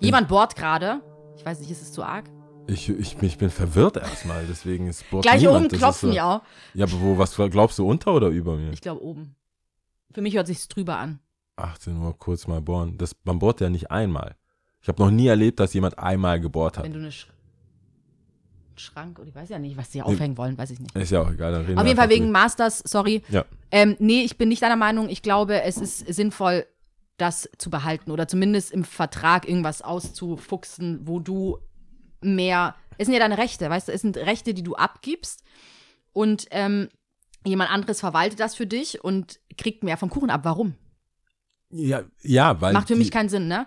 [0.00, 1.00] Jemand bohrt gerade.
[1.36, 2.28] Ich weiß nicht, ist es zu arg?
[2.66, 5.56] Ich, ich, ich bin verwirrt erstmal, deswegen ist bohrt Gleich niemand.
[5.60, 6.42] oben Das klopfen, so, ja.
[6.74, 8.70] Ja, aber wo, was glaubst du, unter oder über mir?
[8.72, 9.34] Ich glaube oben.
[10.12, 11.20] Für mich hört sich's drüber an.
[11.56, 12.96] 18 Uhr kurz mal bohren.
[12.98, 14.36] Das, man bohrt ja nicht einmal.
[14.82, 16.84] Ich habe noch nie erlebt, dass jemand einmal gebohrt hat.
[16.84, 17.26] Wenn du eine Sch
[18.76, 20.96] Schrank oder ich weiß ja nicht, was sie aufhängen wollen, weiß ich nicht.
[20.96, 23.22] Ist ja auch egal, dann reden Auf jeden Fall wegen Masters, sorry.
[23.28, 23.44] Ja.
[23.70, 25.10] Ähm, nee, ich bin nicht deiner Meinung.
[25.10, 26.64] Ich glaube, es ist sinnvoll,
[27.18, 31.58] das zu behalten oder zumindest im Vertrag irgendwas auszufuchsen, wo du
[32.22, 32.74] mehr.
[32.96, 35.42] Es sind ja deine Rechte, weißt du, es sind Rechte, die du abgibst
[36.12, 36.88] und ähm,
[37.44, 40.40] jemand anderes verwaltet das für dich und kriegt mehr vom Kuchen ab.
[40.44, 40.74] Warum?
[41.70, 43.66] Ja, ja, weil Macht für mich keinen Sinn, ne?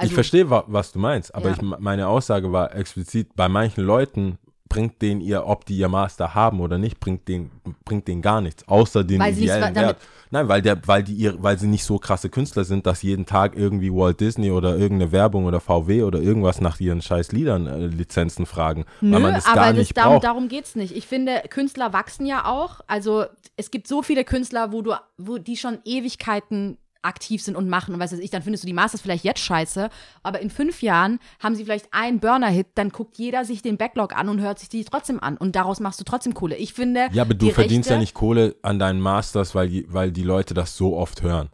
[0.00, 1.56] Ich verstehe, wa- was du meinst, aber Ja.
[1.56, 4.38] ich, meine Aussage war explizit, bei manchen Leuten
[4.68, 7.50] bringt denen ihr, ob die ihr Master haben oder nicht, bringt denen,
[7.84, 9.98] bringt denen gar nichts, außer den Weil ideellen Wert.
[10.30, 13.26] Nein, weil, der, weil, die ihr, weil sie nicht so krasse Künstler sind, dass jeden
[13.26, 17.66] Tag irgendwie Walt Disney oder irgendeine Werbung oder VW oder irgendwas nach ihren scheiß Liedern
[17.66, 20.24] äh, Lizenzen fragen, Nö, weil man das aber gar das, nicht darum, braucht.
[20.24, 20.96] darum geht es nicht.
[20.96, 22.80] Ich finde, Künstler wachsen ja auch.
[22.86, 23.26] Also
[23.58, 27.94] es gibt so viele Künstler, wo du, wo die schon Ewigkeiten aktiv sind und machen
[27.94, 29.90] und was weiß ich, dann findest du die Masters vielleicht jetzt scheiße,
[30.22, 34.16] aber in fünf Jahren haben sie vielleicht einen Burner-Hit, dann guckt jeder sich den Backlog
[34.16, 36.56] an und hört sich die trotzdem an und daraus machst du trotzdem Kohle.
[36.56, 39.68] Ich finde, Ja, aber du die verdienst Rechte, ja nicht Kohle an deinen Masters, weil
[39.68, 41.50] die, weil die Leute das so oft hören.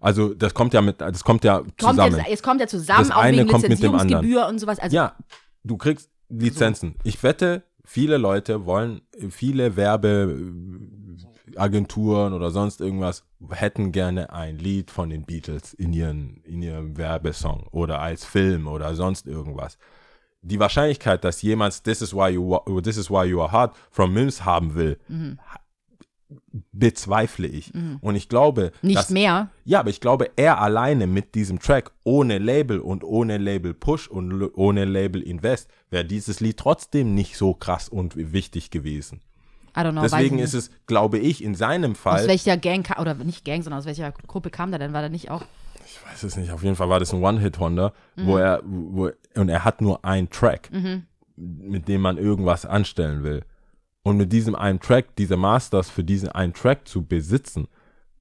[0.00, 2.16] Also das kommt ja mit, das kommt ja Kommt zusammen.
[2.18, 4.78] jetzt, es kommt ja zusammen, Das auch eine wegen kommt mit dem Lizenzierungsgebühr und sowas.
[4.78, 5.16] Also, ja,
[5.62, 6.96] du kriegst Lizenzen.
[7.04, 9.00] Ich wette, viele Leute wollen,
[9.30, 9.76] viele
[11.46, 16.96] Werbeagenturen oder sonst irgendwas hätten gerne ein Lied von den Beatles in ihren, in ihrem
[16.96, 19.78] Werbesong oder als Film oder sonst irgendwas.
[20.42, 24.12] Die Wahrscheinlichkeit, dass jemand This is why you This is why you are hard from
[24.12, 24.98] Mims haben will,
[26.72, 27.72] bezweifle ich.
[28.00, 28.86] Und ich glaube, Mhm.
[28.88, 29.48] nicht dass, mehr.
[29.64, 34.08] ja, aber ich glaube, er alleine mit diesem Track, ohne Label und ohne Label Push
[34.08, 39.20] und ohne Label Invest, wäre dieses Lied trotzdem nicht so krass und wichtig gewesen.
[39.76, 40.02] I don't know.
[40.02, 43.80] Deswegen ist es, glaube ich, in seinem Aus Fall, welcher Gang, oder nicht Gang, sondern
[43.80, 44.92] aus welcher Gruppe kam der denn?
[44.92, 45.42] War der nicht auch?
[45.86, 48.26] ich weiß es nicht, auf jeden Fall war das ein One-Hit-Wonder, Mhm.
[48.26, 50.70] wo er, wo, und er hat nur einen Track,
[51.36, 53.42] mit dem man irgendwas anstellen will.
[54.02, 57.68] Und mit diesem einen Track, diese Masters für diesen einen Track zu besitzen,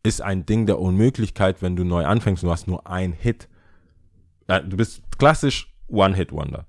[0.03, 3.47] ist ein Ding der Unmöglichkeit, wenn du neu anfängst und du hast nur einen Hit.
[4.47, 6.65] Du bist klassisch One-Hit-Wonder.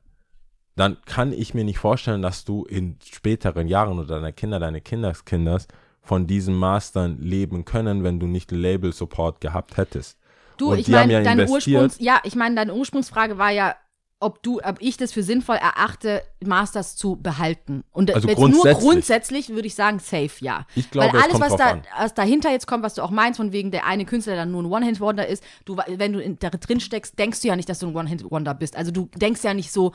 [0.76, 4.80] Dann kann ich mir nicht vorstellen, dass du in späteren Jahren oder deine Kinder, deine
[4.80, 5.68] Kinderskinders
[6.02, 10.18] von diesen Mastern leben können, wenn du nicht Label-Support gehabt hättest.
[10.56, 11.48] Du, Und ich meine, ja deine.
[11.48, 13.74] Ursprungs, ja, ich meine, deine Ursprungsfrage war ja,
[14.20, 17.84] ob du, ob ich das für sinnvoll erachte, Masters zu behalten.
[17.92, 18.84] Und Also jetzt nur grundsätzlich.
[18.84, 20.66] grundsätzlich würde ich sagen, safe, ja.
[20.74, 23.36] Ich glaube, Weil es alles, was, da, was dahinter jetzt kommt, was du auch meinst,
[23.36, 26.38] von wegen der eine Künstler, der dann nur ein One-Hit-Wonder ist, du, wenn du in,
[26.38, 28.76] da drin steckst, denkst du ja nicht, dass du ein One-Hit-Wonder bist.
[28.76, 29.92] Also du denkst ja nicht so,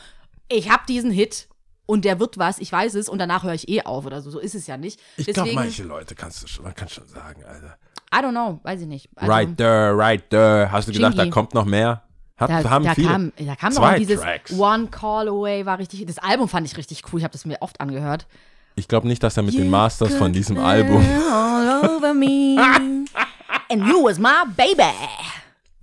[0.49, 1.47] ich habe diesen Hit
[1.85, 4.29] und der wird was, ich weiß es und danach höre ich eh auf oder so.
[4.31, 4.99] So ist es ja nicht.
[5.17, 7.77] Ich glaube, manche Leute kannst du schon, man kann schon sagen, Alter.
[8.13, 9.09] I don't know, weiß ich nicht.
[9.15, 10.71] Also, right there, right there.
[10.71, 11.29] Hast du gedacht, da Chingy.
[11.31, 12.03] kommt noch mehr?
[12.37, 13.07] Hat, Da, haben da, viele.
[13.07, 14.51] kam, da kam noch Zwei dieses Tracks.
[14.53, 16.05] One Call Away, war richtig.
[16.05, 17.19] Das Album fand ich richtig cool.
[17.19, 18.27] Ich habe das mir oft angehört.
[18.75, 21.05] Ich glaube nicht, dass er mit den Masters von diesem Album.
[21.31, 22.55] All over me.
[23.71, 24.83] And you was my baby.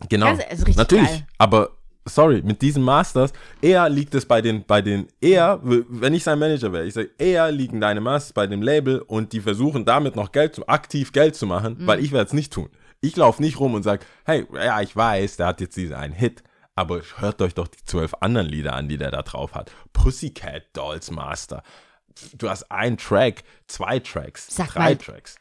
[0.09, 0.27] Genau.
[0.27, 1.07] Ganz- ist richtig Natürlich.
[1.09, 1.27] geil.
[1.39, 1.71] Aber
[2.07, 6.39] sorry, mit diesen Masters, eher liegt es bei den, bei den, eher, wenn ich sein
[6.39, 10.17] Manager wäre, ich sage, eher liegen deine Masters bei dem Label und die versuchen damit
[10.17, 11.87] noch Geld zu, aktiv Geld zu machen, Mhm.
[11.87, 12.69] weil ich werde es nicht tun.
[13.01, 16.15] Ich laufe nicht rum und sage, hey, ja, ich weiß, der hat jetzt diesen einen
[16.15, 16.43] Hit,
[16.75, 19.71] aber hört euch doch die zwölf anderen Lieder an, die der da drauf hat.
[19.93, 21.63] Pussycat Dolls Master.
[22.39, 25.37] Du hast einen Track, zwei Tracks, Sag drei mal, Tracks.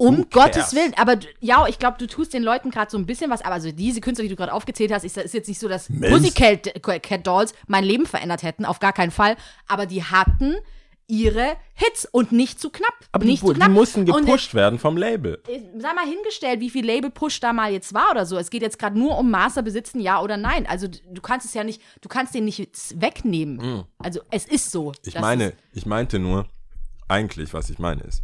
[0.00, 0.74] Um Who Gottes cares?
[0.74, 0.94] Willen.
[0.96, 3.42] Aber ja, ich glaube, du tust den Leuten gerade so ein bisschen was.
[3.42, 5.90] Aber also diese Künstler, die du gerade aufgezählt hast, ist, ist jetzt nicht so, dass
[5.90, 6.10] Mims?
[6.10, 8.64] Pussycat Cat Dolls mein Leben verändert hätten.
[8.64, 9.36] Auf gar keinen Fall.
[9.68, 10.56] Aber die hatten
[11.06, 12.94] ihre Hits und nicht zu knapp.
[13.12, 13.72] Aber nicht die, zu die knapp.
[13.72, 15.42] mussten Und gepusht werden vom Label.
[15.48, 18.38] äh, sei mal hingestellt, wie viel Label-Push da mal jetzt war oder so.
[18.38, 20.66] Es geht jetzt gerade nur um Master besitzen, ja oder nein.
[20.66, 23.84] Also du kannst es ja nicht, du kannst den nicht wegnehmen.
[23.98, 24.92] Also es ist so.
[25.04, 26.46] Ich meine, ich meinte nur,
[27.08, 28.22] eigentlich, was ich meine ist,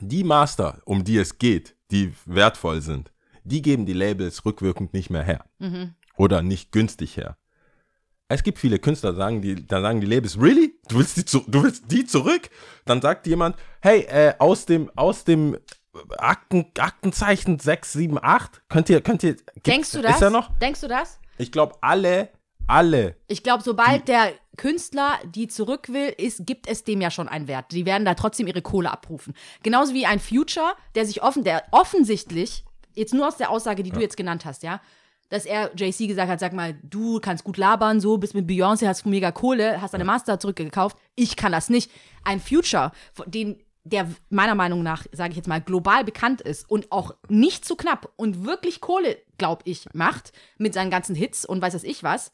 [0.00, 3.12] die Master, um die es geht, die wertvoll sind,
[3.44, 5.44] die geben die Labels rückwirkend nicht mehr her.
[5.58, 5.94] Mhm.
[6.16, 7.36] Oder nicht günstig her.
[8.28, 10.78] Es gibt viele Künstler, sagen die, da sagen die Labels, really?
[10.88, 12.48] Du willst die, zu, du willst die zurück?
[12.84, 15.58] Dann sagt jemand, hey, äh, aus dem, aus dem
[16.16, 19.36] Akten, Aktenzeichen 6, 7, 8, könnt ihr, könnt ihr,
[19.66, 20.16] denkst du das?
[20.16, 20.56] Ist er noch?
[20.58, 21.18] Denkst du das?
[21.36, 22.30] Ich glaube, alle,
[22.66, 27.28] alle Ich glaube, sobald der Künstler die zurück will, ist, gibt es dem ja schon
[27.28, 27.72] einen Wert.
[27.72, 29.34] Die werden da trotzdem ihre Kohle abrufen.
[29.62, 33.90] Genauso wie ein Future, der sich offen, der offensichtlich, jetzt nur aus der Aussage, die
[33.90, 34.80] du jetzt genannt hast, ja,
[35.30, 38.86] dass er JC gesagt hat, sag mal, du kannst gut labern, so, bist mit Beyoncé,
[38.86, 41.90] hast mega Kohle, hast deine Master zurückgekauft, ich kann das nicht.
[42.22, 42.92] Ein Future,
[43.26, 47.64] den der meiner Meinung nach, sage ich jetzt mal, global bekannt ist und auch nicht
[47.64, 51.82] zu knapp und wirklich Kohle, glaube ich, macht mit seinen ganzen Hits und weiß was
[51.82, 52.30] ich was,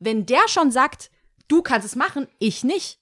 [0.00, 1.10] wenn der schon sagt,
[1.48, 2.98] du kannst es machen, ich nicht.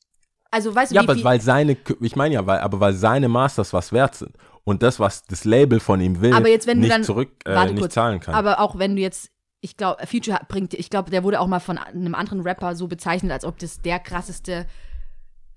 [0.50, 3.28] Also weißt du, Ja, wie aber weil seine, ich meine ja, weil, aber weil seine
[3.28, 4.34] Masters was wert sind
[4.64, 7.30] und das, was das Label von ihm will, aber jetzt wenn nicht du dann zurück,
[7.44, 8.34] äh, nicht kurz, zahlen kann.
[8.34, 9.30] Aber auch wenn du jetzt
[9.60, 12.86] ich glaube, Future bringt, ich glaube, der wurde auch mal von einem anderen Rapper so
[12.86, 14.66] bezeichnet, als ob das der krasseste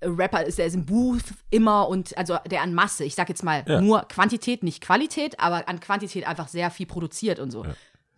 [0.02, 3.44] Rapper ist, der ist im Booth immer und also der an Masse, ich sag jetzt
[3.44, 3.80] mal Ja.
[3.80, 7.64] nur Quantität, nicht Qualität, aber an Quantität einfach sehr viel produziert und so.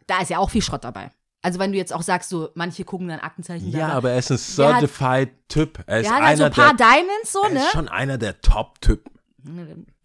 [0.07, 1.11] Da ist ja auch viel Schrott dabei.
[1.45, 3.71] Also wenn du jetzt auch sagst, so manche gucken dann Aktenzeichen.
[3.71, 5.79] ja, aber er ist ein Der hat- certified Typ.
[5.87, 7.59] Er ist der hat halt so einer ein paar der, Diamonds so, er ne?
[7.61, 9.13] ist schon einer der Top-Typen.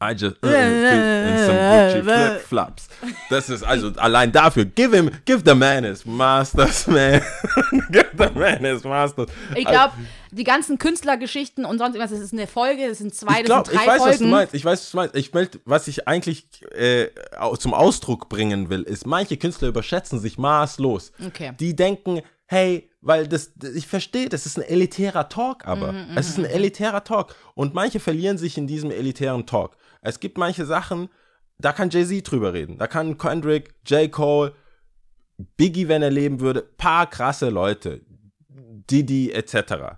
[0.01, 2.89] I just uh, in some Gucci flip-flops.
[3.29, 4.65] Das ist also allein dafür.
[4.65, 7.21] Give him, give the man his masters, man.
[7.91, 9.29] give the man his masters.
[9.55, 9.93] Ich glaube,
[10.31, 13.45] die ganzen Künstlergeschichten und sonst irgendwas, das ist eine Folge, das sind zwei, ich, das
[13.45, 14.11] glaub, sind drei ich weiß, Folgen.
[14.11, 14.53] was du meinst.
[14.53, 15.15] Ich weiß, was du meinst.
[15.15, 17.07] Ich möchte, was ich eigentlich äh,
[17.57, 21.13] zum Ausdruck bringen will, ist, manche Künstler überschätzen sich maßlos.
[21.25, 21.53] Okay.
[21.57, 26.29] Die denken, hey, weil das, ich verstehe, das ist ein elitärer Talk, aber Mhm, es
[26.29, 27.35] ist ein elitärer Talk.
[27.55, 29.77] Und manche verlieren sich in diesem elitären Talk.
[30.01, 31.09] Es gibt manche Sachen,
[31.57, 32.77] da kann Jay-Z drüber reden.
[32.77, 34.11] Da kann Kendrick, J.
[34.11, 34.53] Cole,
[35.57, 38.01] Biggie, wenn er leben würde, paar krasse Leute,
[38.49, 39.97] Didi etc.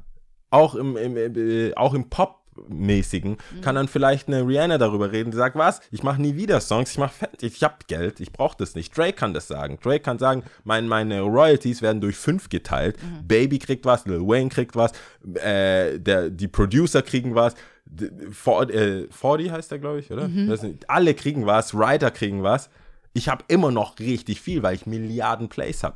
[0.50, 2.10] Auch im, im, im, äh, auch im
[2.56, 6.60] Pop-mäßigen kann dann vielleicht eine Rihanna darüber reden, die sagt, was, ich mache nie wieder
[6.62, 8.96] Songs, ich mache Fett, ich habe Geld, ich brauche das nicht.
[8.98, 9.78] Drake kann das sagen.
[9.82, 12.98] Drake kann sagen, mein, meine Royalties werden durch fünf geteilt.
[13.28, 14.92] Baby kriegt was, Lil Wayne kriegt was,
[15.36, 20.28] äh, der, die Producer kriegen was, d- For- äh, 40 heißt der, glaube ich, oder?
[20.58, 22.70] Sind, alle kriegen was, Writer kriegen was.
[23.14, 25.96] Ich habe immer noch richtig viel, weil ich Milliarden Plays habe.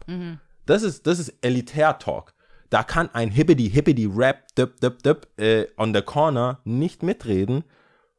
[0.65, 2.33] Das ist, das ist Elitär-Talk.
[2.75, 7.63] Da kann ein Hippity-Hippity-Rap dip, dip, dip, äh, on the corner nicht mitreden,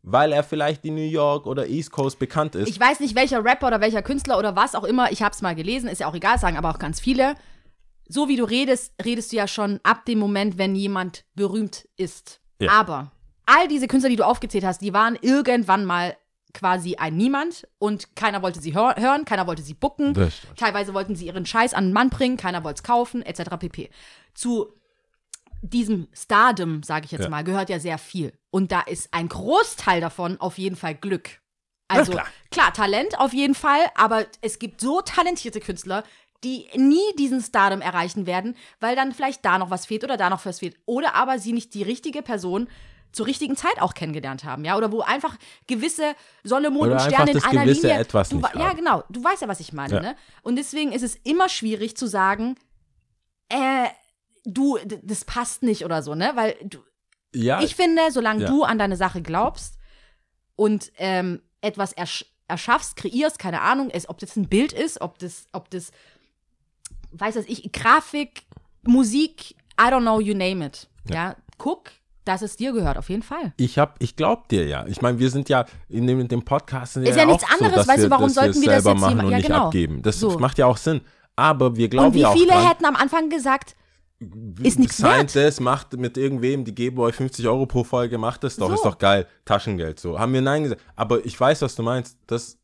[0.01, 2.67] weil er vielleicht die New York oder East Coast bekannt ist.
[2.67, 5.55] Ich weiß nicht, welcher Rapper oder welcher Künstler oder was auch immer, ich hab's mal
[5.55, 7.35] gelesen, ist ja auch egal, sagen aber auch ganz viele.
[8.09, 12.41] So wie du redest, redest du ja schon ab dem Moment, wenn jemand berühmt ist.
[12.59, 12.71] Ja.
[12.71, 13.13] Aber
[13.45, 16.17] all diese Künstler, die du aufgezählt hast, die waren irgendwann mal
[16.57, 20.15] quasi ein Niemand und keiner wollte sie hör hören, keiner wollte sie bucken.
[20.57, 23.57] Teilweise wollten sie ihren Scheiß an den Mann bringen, keiner wollte es kaufen, etc.
[23.59, 23.91] pp.
[24.35, 24.73] Zu
[25.63, 27.29] diesem Stardom, sage ich jetzt Ja.
[27.29, 28.33] mal, gehört ja sehr viel.
[28.51, 31.41] Und da ist ein Großteil davon auf jeden Fall Glück.
[31.89, 32.27] Also klar.
[32.51, 32.73] klar.
[32.73, 36.03] Talent auf jeden Fall, aber es gibt so talentierte Künstler,
[36.43, 40.31] die nie diesen Stardom erreichen werden, weil dann vielleicht da noch was fehlt oder da
[40.31, 40.77] noch was fehlt.
[40.85, 42.69] Oder aber sie nicht die richtige Person
[43.17, 45.37] zur richtigen Zeit auch kennengelernt haben, ja, oder wo einfach
[45.67, 46.15] gewisse
[46.45, 48.01] Sonne, Mond Oder und Sterne in das einer gewisse Linie.
[48.03, 48.77] Etwas du, nicht ja, haben.
[48.77, 49.05] genau.
[49.09, 50.01] Du weißt ja, was ich meine, Ja.
[50.01, 50.17] ne?
[50.43, 52.57] Und deswegen ist es immer schwierig zu sagen,
[53.49, 53.87] äh,
[54.45, 56.33] du, das passt nicht oder so, ne?
[56.35, 56.79] Weil du,
[57.35, 58.49] ja, ich finde, solange Ja.
[58.49, 59.79] du an deine Sache glaubst
[60.55, 65.19] und ähm, etwas ersch erschaffst, kreierst, keine Ahnung, ist, ob das ein Bild ist, ob
[65.19, 65.91] das, ob das,
[67.11, 68.43] weiß was ich, Grafik,
[68.85, 70.87] Musik, I don't know, you name it.
[71.11, 71.91] Ja, guck,
[72.27, 73.53] dass es dir gehört, auf jeden Fall.
[73.57, 74.85] ich hab, ich glaub dir ja.
[74.87, 77.45] Ich meine, wir sind ja in dem, in dem Podcast sind Ist ja, ja nichts
[77.49, 79.67] so, anderes, dass weißt du, warum sollten wir das jetzt machen und ja, nicht genau.
[79.67, 80.03] abgeben.
[80.03, 80.39] Das So.
[80.39, 81.01] macht ja auch Sinn.
[81.37, 83.77] Aber wir glauben Und wie ja auch viele dran, hätten am Anfang gesagt,
[84.63, 85.37] ist nichts wert?
[85.37, 88.75] das, macht mit irgendwem, die geben euch 50 Euro pro Folge, macht das doch, So.
[88.75, 90.19] ist doch geil, Taschengeld so.
[90.19, 90.81] Haben wir Nein gesagt.
[90.97, 92.19] Aber ich weiß, was du meinst.
[92.27, 92.59] Das,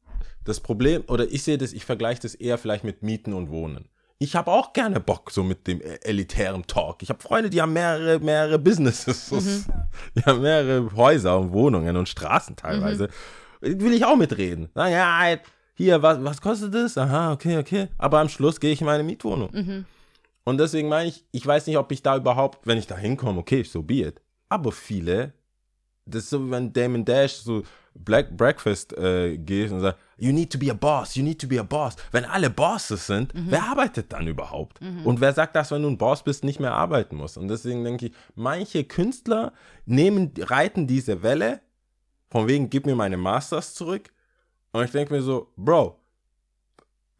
[0.45, 3.89] das Problem, oder ich sehe das, ich vergleiche das eher vielleicht mit Mieten und Wohnen.
[4.23, 7.03] Ich habe auch gerne Bock so mit dem äh, elitären Talk.
[7.03, 9.31] Ich habe Freunde, die haben mehrere, mehrere Businesses.
[9.33, 9.65] Mhm.
[10.15, 13.09] Die haben mehrere Häuser und Wohnungen und Straßen teilweise.
[13.61, 13.81] Mhm.
[13.81, 14.69] Will ich auch mitreden.
[14.75, 15.39] Na ja,
[15.75, 16.97] hier, was, was kostet das?
[16.97, 17.89] Aha, okay, okay.
[17.99, 19.51] Aber am Schluss gehe ich in meine Mietwohnung.
[19.53, 19.85] Mhm.
[20.45, 23.41] Und deswegen meine ich, ich weiß nicht, ob ich da überhaupt, wenn ich da hinkomme,
[23.41, 24.21] okay, so be it.
[24.49, 25.33] Aber viele,
[26.15, 27.63] das ist so, wenn Damon Dash so
[27.95, 31.47] Black Breakfast äh, geht und sagt, you need to be a boss, you need to
[31.47, 31.97] be a boss.
[32.11, 34.81] Wenn alle Bosses sind, wer arbeitet dann überhaupt?
[35.05, 37.37] Und wer sagt, dass wenn du ein Boss bist, nicht mehr arbeiten musst?
[37.37, 39.53] Und deswegen denke ich, manche Künstler
[39.85, 41.61] nehmen, reiten diese Welle,
[42.31, 44.11] von wegen, gib mir meine Masters zurück.
[44.73, 45.99] Und ich denke mir so, Bro,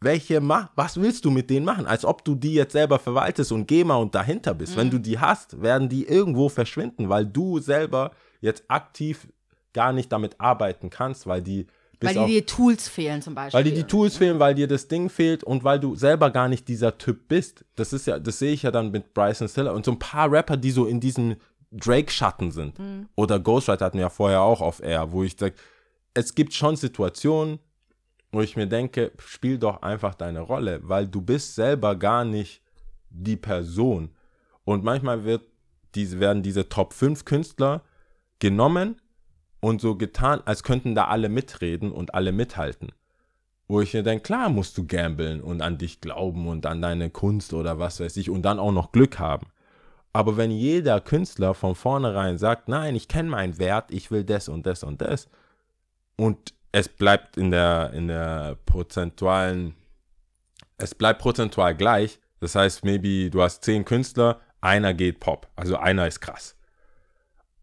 [0.03, 1.85] welche ma was willst du mit denen machen?
[1.85, 4.75] Als ob du die jetzt selber verwaltest und GEMA und dahinter bist.
[4.75, 8.11] Wenn du die hast, werden die irgendwo verschwinden, weil du selber
[8.43, 9.27] jetzt aktiv
[9.73, 11.65] gar nicht damit arbeiten kannst, weil die
[11.99, 13.57] Weil dir die Tools fehlen zum Beispiel.
[13.57, 16.49] weil dir die Tools fehlen, weil dir das Ding fehlt und weil du selber gar
[16.49, 17.65] nicht dieser Typ bist.
[17.75, 20.29] Das ist ja, das sehe ich ja dann mit Bryson Stiller und so ein paar
[20.29, 21.37] Rapper, die so in diesem
[21.71, 22.75] Drake-Schatten sind.
[23.15, 25.55] Oder Ghostwriter hatten wir ja vorher auch auf Air, wo ich sage,
[26.13, 27.59] es gibt schon Situationen,
[28.31, 32.61] wo ich mir denke, spiel doch einfach deine Rolle, weil du bist selber gar nicht
[33.09, 34.09] die Person.
[34.65, 35.43] Und manchmal wird
[35.95, 37.81] diese, werden diese Top 5 Künstler
[38.43, 38.99] genommen
[39.61, 42.91] und so getan, als könnten da alle mitreden und alle mithalten.
[43.69, 47.09] Wo ich mir denke, klar musst du gambeln und an dich glauben und an deine
[47.09, 49.47] Kunst oder was weiß ich und dann auch noch Glück haben.
[50.11, 54.49] Aber wenn jeder Künstler von vornherein sagt, nein, ich kenne meinen Wert, ich will das
[54.49, 55.29] und das und das,
[56.17, 59.73] und es bleibt in der, in der prozentualen,
[60.77, 65.77] es bleibt prozentual gleich, das heißt, maybe du hast zehn Künstler, einer geht Pop, also
[65.77, 66.57] einer ist krass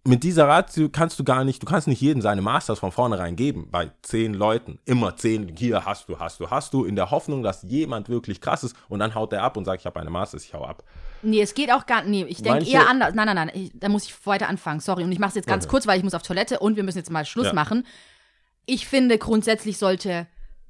[0.04, 3.36] mit dieser Ratio kannst du gar nicht, du kannst nicht jedem seine Masters von vornherein
[3.36, 4.78] geben, bei zehn Leuten.
[4.86, 8.40] Immer zehn, hier hast du, hast du, hast du, in der Hoffnung, dass jemand wirklich
[8.40, 10.64] krass ist und dann haut er ab und sagt, ich habe eine Masters, ich hau
[10.64, 10.82] ab.
[11.22, 12.24] Nee, es geht auch gar nicht.
[12.24, 13.14] Nee, ich denke eher anders.
[13.14, 13.50] Nein, nein, nein.
[13.52, 14.80] Ich, da muss ich weiter anfangen.
[14.80, 15.04] Sorry.
[15.04, 15.70] Und ich mache es jetzt ganz Okay.
[15.70, 17.52] kurz, weil ich muss auf Toilette und wir müssen jetzt mal Schluss Ja.
[17.52, 17.86] machen.
[18.64, 20.26] Ich finde, grundsätzlich sollte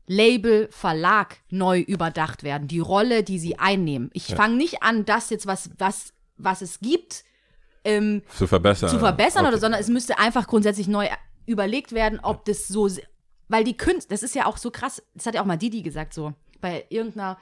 [0.09, 2.67] Label, Verlag neu überdacht werden.
[2.67, 4.11] Die Rolle, die sie einnehmen.
[4.13, 7.23] Ich fange nicht an, das jetzt, was, was, was es gibt,
[7.85, 8.91] ähm, Zu verbessern.
[8.91, 9.53] zu verbessern, Okay.
[9.55, 11.09] oder, sondern es müsste einfach grundsätzlich neu
[11.47, 12.89] überlegt werden, ob das so,
[13.49, 15.83] weil die Künstler, das ist ja auch so krass, das hat ja auch mal Didi
[15.83, 17.39] gesagt, so bei irgendeiner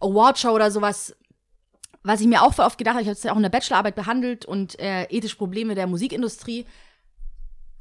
[0.00, 1.14] Awardshow oder sowas,
[2.02, 3.96] was ich mir auch oft gedacht habe, ich habe es ja auch in der Bachelorarbeit
[3.96, 6.64] behandelt und äh, ethische Probleme der Musikindustrie.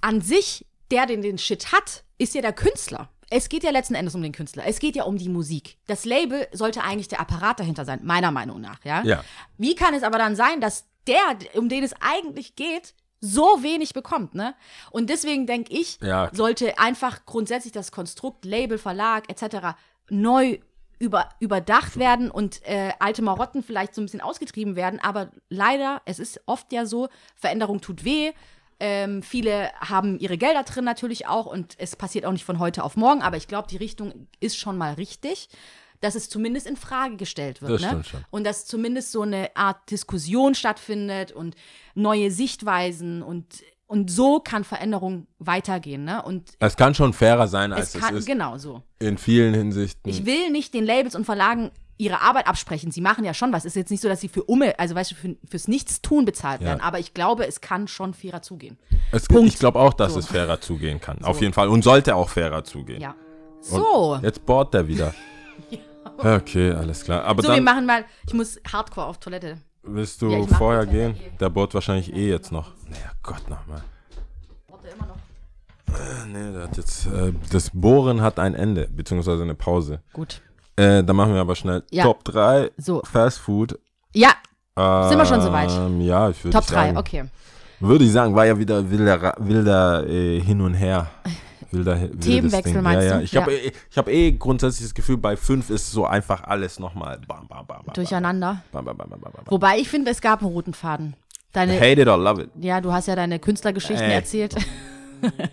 [0.01, 3.09] An sich, der, den den Shit hat, ist ja der Künstler.
[3.29, 4.63] Es geht ja letzten Endes um den Künstler.
[4.65, 5.77] Es geht ja um die Musik.
[5.87, 9.03] Das Label sollte eigentlich der Apparat dahinter sein, meiner Meinung nach, ja?
[9.03, 9.23] Ja.
[9.57, 13.93] Wie kann es aber dann sein, dass der, um den es eigentlich geht, so wenig
[13.93, 14.53] bekommt, ne?
[14.91, 16.29] Und deswegen denke ich, Ja.
[16.33, 19.75] sollte einfach grundsätzlich das Konstrukt, Label, Verlag etc.
[20.09, 20.59] neu
[20.99, 24.99] über, überdacht werden und äh, alte Marotten vielleicht so ein bisschen ausgetrieben werden.
[25.01, 28.31] Aber leider, es ist oft ja so, Veränderung tut weh.
[28.79, 32.83] Ähm, viele haben ihre Gelder drin natürlich auch und es passiert auch nicht von heute
[32.83, 35.47] auf morgen, aber ich glaube, die Richtung ist schon mal richtig,
[36.01, 37.71] dass es zumindest in Frage gestellt wird.
[37.73, 37.87] Das ne?
[37.87, 38.25] stimmt schon.
[38.31, 41.55] Und dass zumindest so eine Art Diskussion stattfindet und
[41.95, 46.03] neue Sichtweisen und, und so kann Veränderung weitergehen.
[46.05, 46.21] Ne?
[46.23, 48.25] Und Es kann schon fairer sein, als es es, kann, ist.
[48.25, 48.81] genau so.
[48.99, 50.09] In vielen Hinsichten.
[50.09, 52.91] Ich will nicht den Labels und Verlagen ihre Arbeit absprechen.
[52.91, 53.63] Sie machen ja schon was.
[53.63, 56.25] Es ist jetzt nicht so, dass sie für Umme, also weißt du, für, fürs Nichtstun
[56.25, 56.67] bezahlt Ja.
[56.67, 56.81] werden.
[56.81, 58.77] Aber ich glaube, es kann schon fairer zugehen.
[59.13, 60.19] es, ich glaube auch, dass So.
[60.19, 61.23] es fairer zugehen kann.
[61.23, 61.69] Auf jeden Fall.
[61.69, 63.01] Und sollte auch fairer zugehen.
[63.01, 63.11] Ja.
[63.11, 64.19] Und So.
[64.21, 65.13] Jetzt bohrt der wieder.
[66.17, 67.23] Okay, alles klar.
[67.23, 69.57] Aber So, wir dann machen mal, ich muss hardcore auf Toilette.
[69.83, 71.15] willst du Ja, vorher gehen.
[71.39, 72.71] Der bohrt wahrscheinlich eh jetzt noch.
[72.87, 73.83] Naja, Gott nochmal.
[74.69, 75.17] Warte immer noch.
[76.27, 80.01] Nee, der hat jetzt, äh, das Bohren hat ein Ende, beziehungsweise eine Pause.
[80.13, 80.41] Gut.
[80.75, 82.03] Äh, dann machen wir aber schnell Ja.
[82.03, 83.01] Top 3 So.
[83.03, 83.79] Fast Food.
[84.13, 84.33] Ja,
[84.77, 85.69] Ähm, Sind wir schon soweit?
[85.99, 86.97] Ja, ich würde Top 3, sagen.
[86.97, 87.25] okay.
[87.79, 91.07] Würde ich sagen, war ja wieder wilder, wilder äh, hin und her.
[91.77, 92.81] Wilder, wildes Themenwechsel Ding.
[92.83, 93.17] meinst ja, ja.
[93.17, 93.23] du?
[93.23, 93.57] Ich habe Ja.
[93.59, 97.47] eh, ich hab eh grundsätzlich das Gefühl, bei 5 ist so einfach alles nochmal bam,
[97.47, 98.61] bam, bam, bam, Durcheinander.
[98.71, 99.43] bam, bam, bam, bam, bam, bam.
[99.47, 101.15] Wobei ich finde, es gab einen roten Faden.
[101.53, 102.49] Deine, Hate it or love it.
[102.59, 104.13] ja, du hast ja deine Künstlergeschichten Äh.
[104.15, 104.55] erzählt.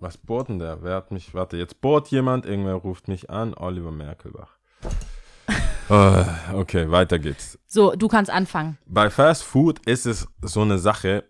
[0.00, 0.82] Was bohrt denn der?
[0.82, 4.56] Wer hat mich, warte, jetzt bohrt jemand, irgendwer ruft mich an, Oliver Merkelbach.
[5.90, 6.24] Äh,
[6.54, 7.58] okay, weiter geht's.
[7.66, 8.78] So, du kannst anfangen.
[8.86, 11.24] Bei Fast Food ist es so eine Sache,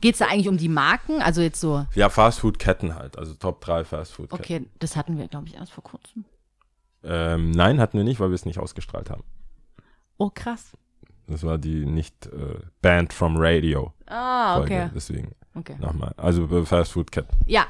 [0.00, 1.22] Geht es da eigentlich um die Marken?
[1.22, 4.42] Also jetzt so, ja, Fast Food Ketten halt, also Top 3 Fast Food Ketten.
[4.42, 6.24] okay, das hatten wir, glaube ich, erst vor kurzem.
[7.02, 9.22] Ähm, nein, hatten wir nicht, weil wir es nicht ausgestrahlt haben.
[10.18, 10.72] Oh, krass.
[11.28, 14.90] Das war die nicht äh, Band from Radio Ah, Folge, okay.
[14.94, 15.76] deswegen okay.
[15.78, 16.12] nochmal.
[16.16, 17.36] Also bei Fast Food Ketten.
[17.46, 17.66] Ja,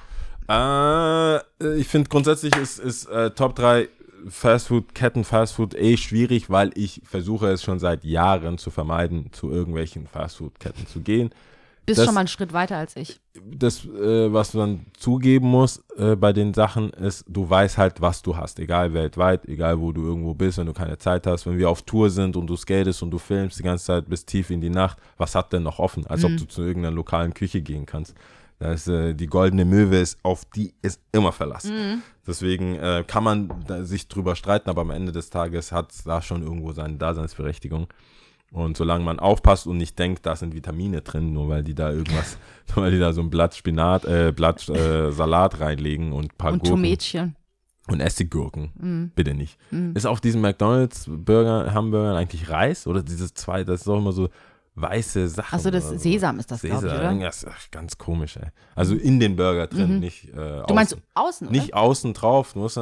[0.49, 1.37] Äh,
[1.79, 3.89] ich finde grundsätzlich ist, ist äh, Top 3
[4.29, 10.07] Fastfood-Ketten, Fastfood eh schwierig, weil ich versuche es schon seit Jahren zu vermeiden, zu irgendwelchen
[10.07, 11.31] Fastfood-Ketten zu gehen.
[11.87, 13.21] Bist das, schon mal einen Schritt weiter als ich.
[13.45, 18.23] das, äh, was man zugeben muss äh, bei den Sachen, ist, du weißt halt, was
[18.23, 21.57] du hast, egal weltweit, egal wo du irgendwo bist, wenn du keine Zeit hast, wenn
[21.57, 24.51] wir auf Tour sind und du skatest und du filmst die ganze Zeit bis tief
[24.51, 26.07] in die Nacht, was hat denn noch offen?
[26.07, 28.15] Als ob du zu irgendeiner lokalen Küche gehen kannst.
[28.59, 31.71] Da ist, äh, die goldene Möwe ist, auf die ist immer Verlass.
[32.27, 33.51] Deswegen äh, kann man
[33.85, 37.87] sich drüber streiten, aber am Ende des Tages hat es da schon irgendwo seine Daseinsberechtigung.
[38.57, 41.91] Und solange man aufpasst und nicht denkt, da sind Vitamine drin, nur weil die da
[41.91, 42.39] irgendwas,
[42.75, 46.37] nur weil die da so ein Blatt Spinat, äh, Blatt äh, Salat reinlegen und ein
[46.39, 47.37] paar Und Gurken Tomätchen.
[47.89, 48.71] und Essiggurken.
[48.79, 49.13] Mhm.
[49.15, 49.59] Bitte nicht.
[49.93, 52.87] Ist auf diesen McDonalds Burger, Hamburgern eigentlich Reis?
[52.87, 54.31] Oder dieses zwei, das ist auch immer so
[54.77, 55.55] weiße Sachen.
[55.57, 55.97] Achso, das so.
[55.99, 57.25] Sesam ist das, glaube ich, Sesam, oder?
[57.27, 58.49] Das ist ach, ganz komisch, ey.
[58.75, 61.03] Also in den Burger drin, nicht äh, Du meinst außen.
[61.15, 61.57] außen, oder?
[61.59, 62.53] Nicht außen drauf.
[62.53, 62.79] Du musst,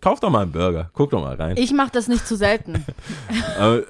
[0.00, 0.90] kauf doch mal einen Burger.
[0.92, 1.56] Guck doch mal rein.
[1.56, 2.84] Ich mache das nicht zu selten.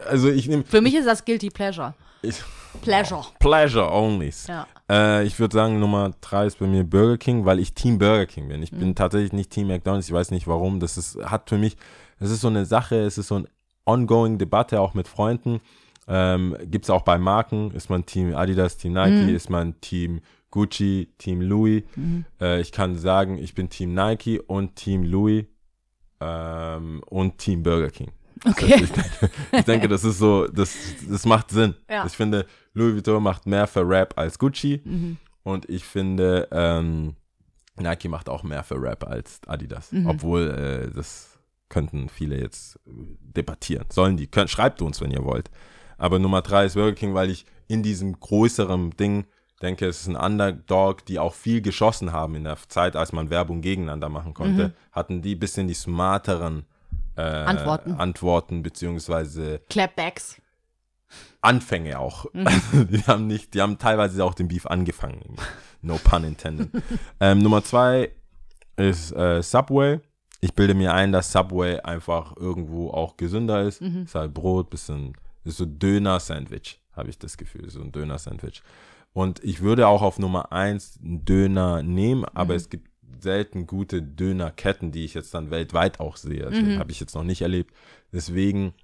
[0.08, 1.94] Also ich nehme Für mich ist das Guilty Pleasure.
[2.22, 2.36] ich,
[2.82, 3.24] Pleasure.
[3.38, 4.32] Pleasure only.
[4.48, 4.66] Ja.
[4.90, 8.26] Äh, ich würde sagen, Nummer drei ist bei mir Burger King, weil ich Team Burger
[8.26, 8.62] King bin.
[8.62, 8.78] Ich Mhm.
[8.78, 10.06] bin tatsächlich nicht Team McDonalds.
[10.06, 10.80] Ich weiß nicht warum.
[10.80, 11.76] Das ist, hat für mich,
[12.20, 13.46] das ist so eine Sache, es ist so eine
[13.84, 15.60] ongoing Debatte auch mit Freunden.
[16.14, 17.70] Ähm, Gibt es auch bei Marken.
[17.70, 19.30] Ist man Team Adidas, Team Nike?
[19.30, 19.34] Mhm.
[19.34, 20.20] Ist man Team
[20.50, 21.84] Gucci, Team Louis?
[22.38, 25.46] Äh, ich kann sagen, ich bin Team Nike und Team Louis
[26.20, 28.12] ähm, und Team Burger King.
[28.44, 28.74] Okay.
[28.82, 30.76] Ich denke, ich denke, das ist so, das,
[31.08, 31.74] das macht Sinn.
[31.88, 32.04] Ja.
[32.04, 32.44] Ich finde,
[32.74, 34.82] Louis Vuitton macht mehr für Rap als Gucci.
[34.84, 35.16] Mhm.
[35.44, 37.14] Und ich finde, ähm,
[37.80, 39.92] Nike macht auch mehr für Rap als Adidas.
[39.92, 40.06] Mhm.
[40.06, 41.38] Obwohl, äh, das
[41.70, 43.86] könnten viele jetzt debattieren.
[43.90, 44.26] Sollen die?
[44.26, 45.50] Könnt, schreibt uns, wenn ihr wollt.
[46.02, 49.24] Aber Nummer drei ist Burger King, weil ich in diesem größeren Ding
[49.62, 53.30] denke, es ist ein Underdog, die auch viel geschossen haben in der Zeit, als man
[53.30, 54.68] Werbung gegeneinander machen konnte.
[54.68, 54.72] Mhm.
[54.90, 56.64] Hatten die bisschen die smarteren
[57.16, 57.92] äh, Antworten.
[57.92, 60.42] Antworten beziehungsweise Clapbacks.
[61.40, 62.26] Anfänge auch.
[62.32, 62.88] Mhm.
[62.90, 65.36] die haben nicht, die haben teilweise auch den Beef angefangen.
[65.82, 66.68] No pun intended.
[67.20, 68.10] ähm, Nummer zwei
[68.76, 70.00] ist äh, Subway.
[70.40, 73.80] Ich bilde mir ein, dass Subway einfach irgendwo auch gesünder ist.
[73.80, 74.02] Mhm.
[74.02, 75.12] Ist halt Brot, bisschen,
[75.44, 77.70] ist so Döner-Sandwich, habe ich das Gefühl.
[77.70, 78.62] So ein Döner-Sandwich.
[79.12, 82.88] Und ich würde auch auf Nummer eins einen Döner nehmen, aber es gibt
[83.20, 86.46] selten gute Dönerketten, die ich jetzt dann weltweit auch sehe.
[86.46, 87.74] Also Habe ich jetzt noch nicht erlebt.
[88.12, 88.74] Deswegen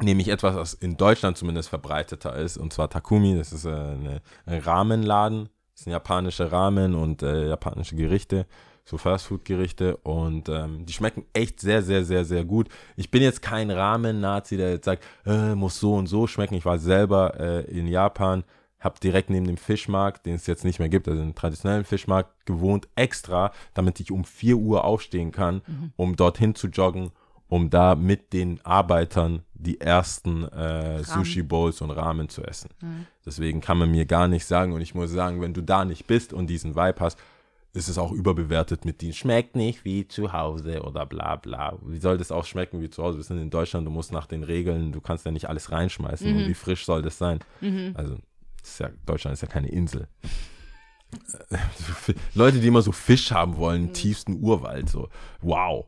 [0.00, 3.36] nehme ich etwas, was in Deutschland zumindest verbreiteter ist, und zwar Takumi.
[3.36, 5.48] Das ist äh, eine, ein Rahmenladen.
[5.74, 8.46] Das sind japanische Ramen und äh, japanische Gerichte,
[8.84, 9.96] so Fastfood-Gerichte.
[9.98, 12.68] Und ähm, die schmecken echt sehr, sehr, sehr, sehr gut.
[12.96, 16.54] Ich bin jetzt kein Ramen-Nazi, der jetzt sagt, äh, muss so und so schmecken.
[16.54, 18.44] Ich war selber äh, in Japan,
[18.80, 22.46] habe direkt neben dem Fischmarkt, den es jetzt nicht mehr gibt, also den traditionellen Fischmarkt,
[22.46, 25.62] gewohnt, extra, damit ich um 4 Uhr aufstehen kann,
[25.96, 27.12] um dorthin zu joggen,
[27.46, 32.70] um da mit den Arbeitern die ersten äh, Sushi-Bowls und Ramen zu essen.
[33.24, 36.08] Deswegen kann man mir gar nicht sagen, und ich muss sagen, wenn du da nicht
[36.08, 37.18] bist und diesen Vibe hast,
[37.74, 41.78] ist es auch überbewertet mit den schmeckt nicht wie zu Hause oder bla bla.
[41.86, 43.18] Wie soll das auch schmecken wie zu Hause?
[43.18, 46.26] Wir sind in Deutschland, du musst nach den Regeln, du kannst ja nicht alles reinschmeißen.
[46.36, 47.40] Und wie frisch soll das sein?
[47.94, 48.18] Also,
[48.60, 50.06] das ist ja, Deutschland ist ja keine Insel.
[52.34, 55.08] Leute, die immer so Fisch haben wollen, im tiefsten Urwald, so,
[55.40, 55.86] wow.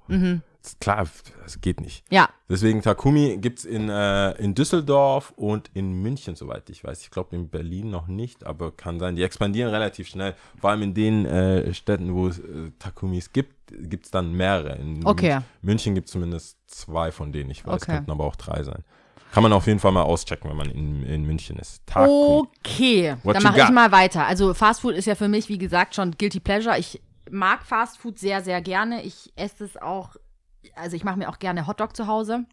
[0.81, 1.07] Klar,
[1.43, 2.05] das geht nicht.
[2.11, 2.29] Ja.
[2.49, 7.03] Deswegen Takumi gibt es in, äh, in Düsseldorf und in München, soweit ich weiß.
[7.03, 9.17] Ich glaube in Berlin noch nicht, aber kann sein.
[9.17, 10.35] Die expandieren relativ schnell.
[10.61, 14.77] Vor allem in den äh, Städten, wo es äh, Takumis gibt, gibt es dann mehrere.
[14.77, 15.31] In Okay.
[15.35, 17.83] München, München gibt es zumindest zwei von denen, ich weiß.
[17.83, 17.93] Okay.
[17.97, 18.85] Könnten aber auch drei sein.
[19.33, 21.85] Kann man auf jeden Fall mal auschecken, wenn man in, in München ist.
[21.87, 22.49] Takumi.
[22.61, 24.27] Okay, What dann mache ich mal weiter.
[24.27, 26.79] Also Fastfood ist ja für mich, wie gesagt, schon Guilty Pleasure.
[26.79, 29.03] Ich mag Fastfood sehr, sehr gerne.
[29.03, 30.15] Ich esse es auch,
[30.75, 32.45] also ich mache mir auch gerne Hotdog zu Hause,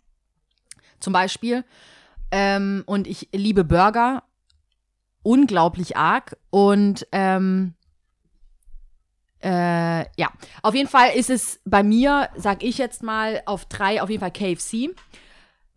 [1.00, 1.64] zum Beispiel.
[2.32, 4.24] Ähm, und ich liebe Burger
[5.24, 6.38] unglaublich arg.
[6.50, 7.74] Und ähm,
[9.44, 10.32] äh, ja,
[10.62, 14.22] auf jeden Fall ist es bei mir, sag ich jetzt mal, auf drei auf jeden
[14.22, 14.96] Fall KFC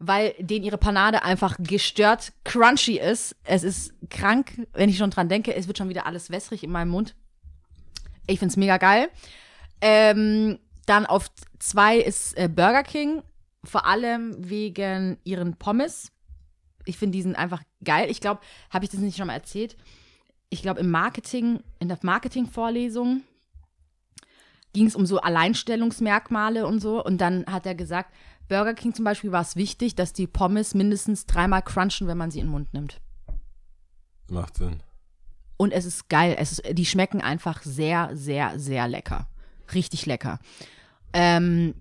[0.06, 3.36] weil denen ihre Panade einfach gestört crunchy ist.
[3.44, 5.54] Es ist krank, wenn ich schon dran denke.
[5.54, 7.14] Es wird schon wieder alles wässrig in meinem Mund.
[8.26, 9.08] Ich find's mega geil.
[9.80, 13.22] Ähm, dann auf zwei ist äh, Burger King,
[13.64, 16.12] vor allem wegen ihren Pommes.
[16.84, 18.10] Ich finde, die sind einfach geil.
[18.10, 18.40] Ich glaube,
[18.70, 19.76] habe ich das nicht schon mal erzählt?
[20.50, 23.22] Ich glaube, im Marketing, in der Marketing-Vorlesung
[24.72, 27.02] ging es um so Alleinstellungsmerkmale und so.
[27.02, 28.12] Und dann hat er gesagt,
[28.48, 32.30] Burger King zum Beispiel war es wichtig, dass die Pommes mindestens dreimal crunchen, wenn man
[32.30, 33.00] sie in den Mund nimmt.
[34.28, 34.82] Macht Sinn.
[35.56, 36.36] Und es ist geil.
[36.38, 39.28] Es ist, die schmecken einfach sehr, sehr, sehr lecker.
[39.72, 40.40] Richtig lecker.
[41.14, 41.74] Ähm,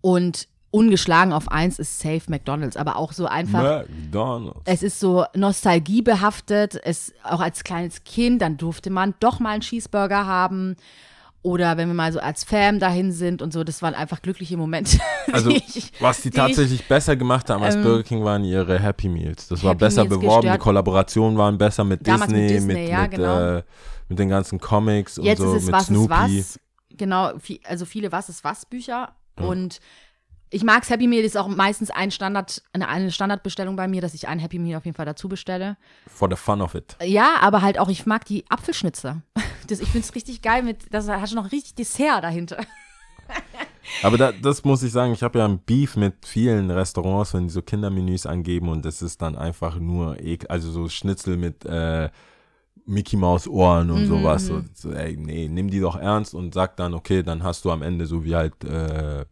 [0.00, 3.84] und ungeschlagen auf eins ist safe McDonald's, aber auch so einfach.
[3.88, 4.60] McDonald's.
[4.64, 6.80] Es ist so nostalgiebehaftet.
[6.84, 10.76] Es auch als kleines Kind, dann durfte man doch mal einen Cheeseburger haben.
[11.42, 14.56] Oder wenn wir mal so als Fam dahin sind und so, das waren einfach glückliche
[14.56, 14.98] Momente.
[15.32, 18.44] Also, die ich- was die die tatsächlich besser gemacht haben als ähm, Burger King, waren
[18.44, 19.48] ihre Happy Meals.
[19.48, 20.60] Das war Happy besser Meals beworben, die gestört.
[20.60, 23.40] Kollaborationen waren besser mit Damals mit Disney, mit, Disney, ja, mit, genau.
[23.56, 23.62] äh,
[24.08, 26.38] mit den ganzen Comics und Jetzt so, ist es mit Was Snoopy.
[26.38, 26.58] ist was.
[26.96, 29.14] Genau, viel, also viele Was ist was Bücher.
[29.36, 29.80] Und
[30.50, 34.28] ich mag Happy Meal, ist auch meistens ein Standard, eine, Standardbestellung bei mir, dass ich
[34.28, 35.76] ein Happy Meal auf jeden Fall dazu bestelle.
[36.06, 36.96] For the fun of it.
[37.02, 39.22] Ja, aber halt auch, ich mag die Apfelschnitze.
[39.66, 42.58] Das, ich finde es richtig geil mit, das hast du noch richtig Dessert dahinter.
[44.02, 47.44] Aber da, das muss ich sagen, ich habe ja ein Beef mit vielen Restaurants, wenn
[47.44, 51.64] die so Kindermenüs angeben und es ist dann einfach nur, ekel, also so Schnitzel mit
[51.64, 52.10] äh,
[52.86, 54.46] Mickey Maus Ohren und Mhm, sowas.
[54.46, 57.70] So, so, ey, nee, nimm die doch ernst und sag dann, okay, dann hast du
[57.70, 59.24] am Ende so wie halt äh,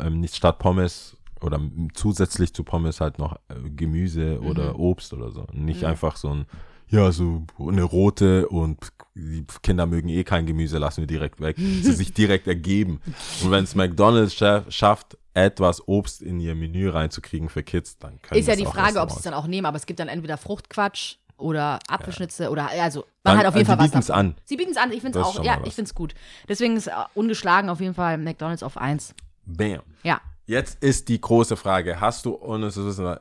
[0.00, 1.60] ähm, nicht statt Pommes oder
[1.94, 4.46] zusätzlich zu Pommes halt noch äh, Gemüse Mhm.
[4.46, 5.46] oder Obst oder so.
[5.52, 6.46] Nicht einfach so ein,
[6.88, 8.78] ja, so eine rote und
[9.14, 11.56] die Kinder mögen eh kein Gemüse, lassen wir direkt weg.
[11.82, 13.00] Sie sich direkt ergeben.
[13.42, 18.20] Und wenn es McDonalds scha schafft, etwas Obst in ihr Menü reinzukriegen für Kids, dann
[18.22, 20.08] können Ist ja die Frage, ob sie es dann auch nehmen, aber es gibt dann
[20.08, 23.90] entweder Fruchtquatsch oder Apfelschnitze oder also man Dann- hat auf jeden also Fall was.
[23.90, 24.26] bieten's davon.
[24.26, 24.34] an.
[24.44, 25.68] Sie bieten es an, ich finde es auch, ja, was.
[25.68, 26.14] ich finde es gut.
[26.48, 29.14] Deswegen ist äh, ungeschlagen auf jeden Fall McDonalds auf eins.
[29.44, 29.80] Bam.
[30.02, 30.20] Ja.
[30.46, 33.16] Jetzt ist die große Frage, hast du, ohne zu wissen,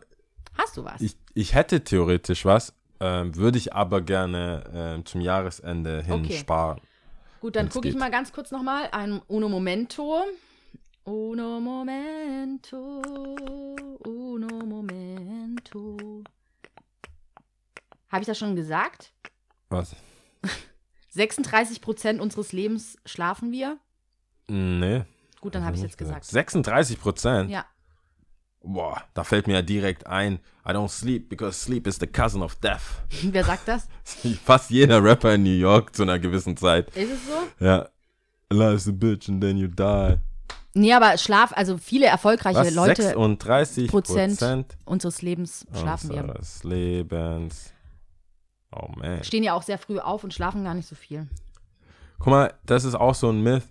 [0.57, 1.01] Hast du was?
[1.01, 6.37] ich, ich hätte theoretisch was, ähm, würde ich aber gerne ähm, zum Jahresende hin Okay.
[6.37, 6.79] sparen.
[7.41, 8.87] Gut, dann gucke ich mal ganz kurz nochmal.
[8.91, 10.23] Ein Uno Momento.
[11.03, 13.01] Uno Momento.
[14.05, 16.23] Uno Momento.
[18.15, 19.11] Habe ich das schon gesagt?
[19.67, 19.93] Was?
[21.09, 23.77] 36 Prozent unseres Lebens schlafen wir.
[24.47, 25.03] Nee.
[25.41, 26.23] Gut, dann habe ich nicht jetzt gesagt.
[26.23, 27.51] 36 Prozent?
[27.51, 27.65] Ja.
[28.63, 32.41] Boah, da fällt mir ja direkt ein, I don't sleep because sleep is the cousin
[32.41, 33.03] of death.
[33.21, 33.89] Wer sagt das?
[34.45, 36.95] Fast jeder Rapper in New York zu einer gewissen Zeit.
[36.95, 37.65] Ist es so?
[37.65, 37.89] Ja.
[38.49, 40.15] Life's a bitch and then you die.
[40.73, 42.73] Nee, aber Schlaf, also viele erfolgreiche Was?
[42.73, 46.21] Leute 36 Prozent Prozent unseres Lebens schlafen wir.
[46.21, 47.74] unseres Lebens.
[48.75, 49.23] Oh man.
[49.23, 51.27] Stehen ja auch sehr früh auf und schlafen gar nicht so viel.
[52.19, 53.63] Guck mal, das ist auch so ein Myth.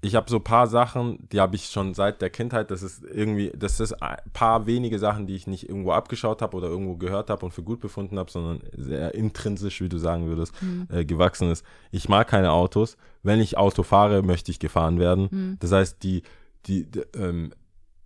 [0.00, 2.70] Ich habe so ein paar Sachen, die habe ich schon seit der Kindheit.
[2.70, 6.56] Das ist irgendwie, das ist ein paar wenige Sachen, die ich nicht irgendwo abgeschaut habe
[6.56, 10.26] oder irgendwo gehört habe und für gut befunden habe, sondern sehr intrinsisch, wie du sagen
[10.26, 10.52] würdest,
[10.88, 11.64] äh, gewachsen ist.
[11.90, 12.96] Ich mag keine Autos.
[13.24, 15.56] Wenn ich Auto fahre, möchte ich gefahren werden.
[15.58, 16.22] Das heißt, die,
[16.66, 17.52] die, d- ähm,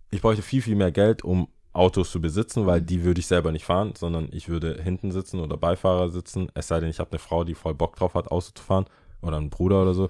[0.09, 3.51] ich bräuchte viel, viel mehr Geld, um Autos zu besitzen, weil die würde ich selber
[3.51, 6.47] nicht fahren, sondern ich würde hinten sitzen oder Beifahrer sitzen.
[6.53, 8.85] Es sei denn, ich habe eine Frau, die voll Bock drauf hat, Auto zu fahren
[9.21, 10.09] oder einen Bruder oder so.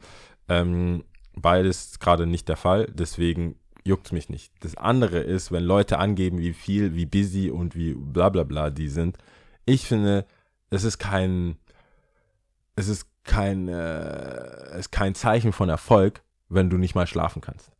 [0.50, 1.04] Ähm,
[1.36, 4.52] beides ist gerade nicht der Fall, deswegen juckt mich nicht.
[4.62, 8.70] Das andere ist, wenn Leute angeben, wie viel, wie busy und wie bla bla bla
[8.70, 9.18] die sind.
[9.66, 10.26] Ich finde,
[10.70, 11.58] es ist kein,
[12.76, 17.42] es ist kein, äh, es ist kein Zeichen von Erfolg, wenn du nicht mal schlafen
[17.42, 17.73] kannst.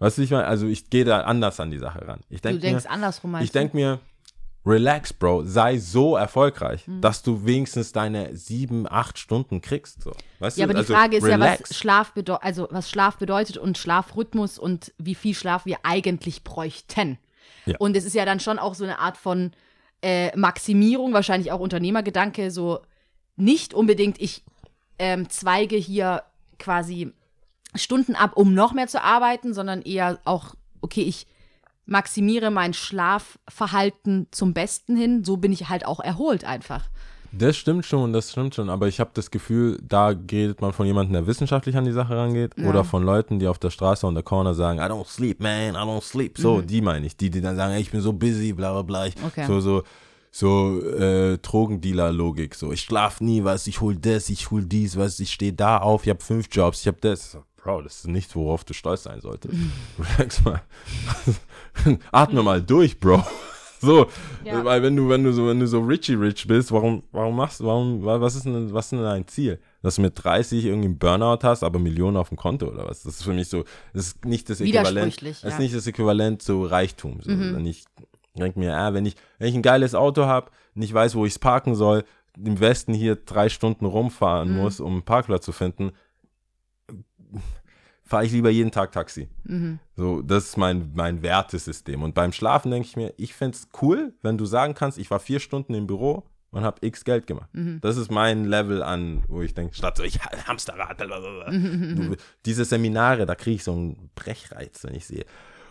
[0.00, 2.20] Weißt du, ich meine, also ich gehe da anders an die Sache ran.
[2.28, 4.00] Ich Du denke denkst mir, andersrum, meinst ich denke mir,
[4.66, 10.02] relax, Bro, sei so erfolgreich, dass du wenigstens deine sieben, acht Stunden kriegst.
[10.02, 10.12] So.
[10.38, 10.70] Weißt Ja, du?
[10.70, 11.70] aber die Also, Frage ist ja, relax.
[11.70, 16.44] was Schlaf bedeutet, also was Schlaf bedeutet und Schlafrhythmus und wie viel Schlaf wir eigentlich
[16.44, 17.18] bräuchten.
[17.66, 17.76] Ja.
[17.78, 19.52] Und es ist ja dann schon auch so eine Art von
[20.02, 22.80] äh, Maximierung, wahrscheinlich auch Unternehmergedanke, so
[23.36, 24.44] nicht unbedingt, ich
[24.98, 26.22] ähm, zweige hier
[26.58, 27.12] quasi
[27.74, 31.26] Stunden ab, um noch mehr zu arbeiten, sondern eher auch, okay, ich
[31.86, 36.88] maximiere mein Schlafverhalten zum Besten hin, so bin ich halt auch erholt einfach.
[37.32, 40.84] Das stimmt schon, das stimmt schon, aber ich habe das Gefühl, da redet man von
[40.84, 42.68] jemandem, der wissenschaftlich an die Sache rangeht Ja.
[42.68, 45.74] oder von Leuten, die auf der Straße und der Corner sagen, I don't sleep, man,
[45.74, 46.38] I don't sleep.
[46.38, 48.82] So, die meine ich, die, die dann sagen, ey, ich bin so busy, bla bla
[48.82, 49.06] bla.
[49.06, 49.24] Mhm.
[49.26, 49.46] Okay.
[49.46, 49.82] So, so,
[50.32, 52.56] so äh, Drogendealer-Logik.
[52.56, 55.78] So, ich schlaf nie, was, ich hol das, ich hol dies, was, ich stehe da
[55.78, 57.38] auf, ich habe fünf Jobs, ich habe das.
[57.62, 59.54] Bro, das ist nichts, worauf du stolz sein solltest.
[59.98, 60.62] Relax mal.
[62.12, 63.24] Atme mal durch, Bro.
[63.82, 64.08] So,
[64.44, 64.62] Ja.
[64.62, 67.60] weil wenn du, wenn du so, wenn du so Richie Rich bist, warum, warum machst
[67.60, 69.58] du, warum, wa- was ist denn, was ist denn dein Ziel?
[69.80, 73.04] Dass du mit 30 irgendwie einen Burnout hast, aber Millionen auf dem Konto oder was?
[73.04, 73.64] Das ist für mich so,
[73.94, 74.96] das ist nicht das Äquivalent.
[75.06, 75.62] Widersprüchlich, Das ist ja.
[75.62, 77.20] nicht das Äquivalent zu Reichtum.
[77.22, 77.30] So.
[77.30, 77.56] Mhm.
[77.56, 77.86] Wenn ich
[78.36, 81.32] denke mir, ah, wenn ich, wenn ich ein geiles Auto habe, nicht weiß, wo ich
[81.32, 82.04] es parken soll,
[82.36, 84.56] im Westen hier drei Stunden rumfahren Mhm.
[84.58, 85.92] muss, um einen Parkplatz zu finden,
[88.04, 89.28] fahre ich lieber jeden Tag Taxi.
[89.44, 89.78] Mhm.
[89.96, 92.02] So, das ist mein, mein Wertesystem.
[92.02, 95.10] Und beim Schlafen denke ich mir, ich fände es cool, wenn du sagen kannst, ich
[95.10, 97.48] war vier Stunden im Büro und habe x Geld gemacht.
[97.52, 97.80] Mhm.
[97.80, 101.52] Das ist mein Level an, wo ich denke, statt so, ich Hamsterrad, blablabla.
[101.52, 101.96] Mhm.
[101.96, 105.24] du, diese Seminare, da kriege ich so einen Brechreiz, wenn ich sehe.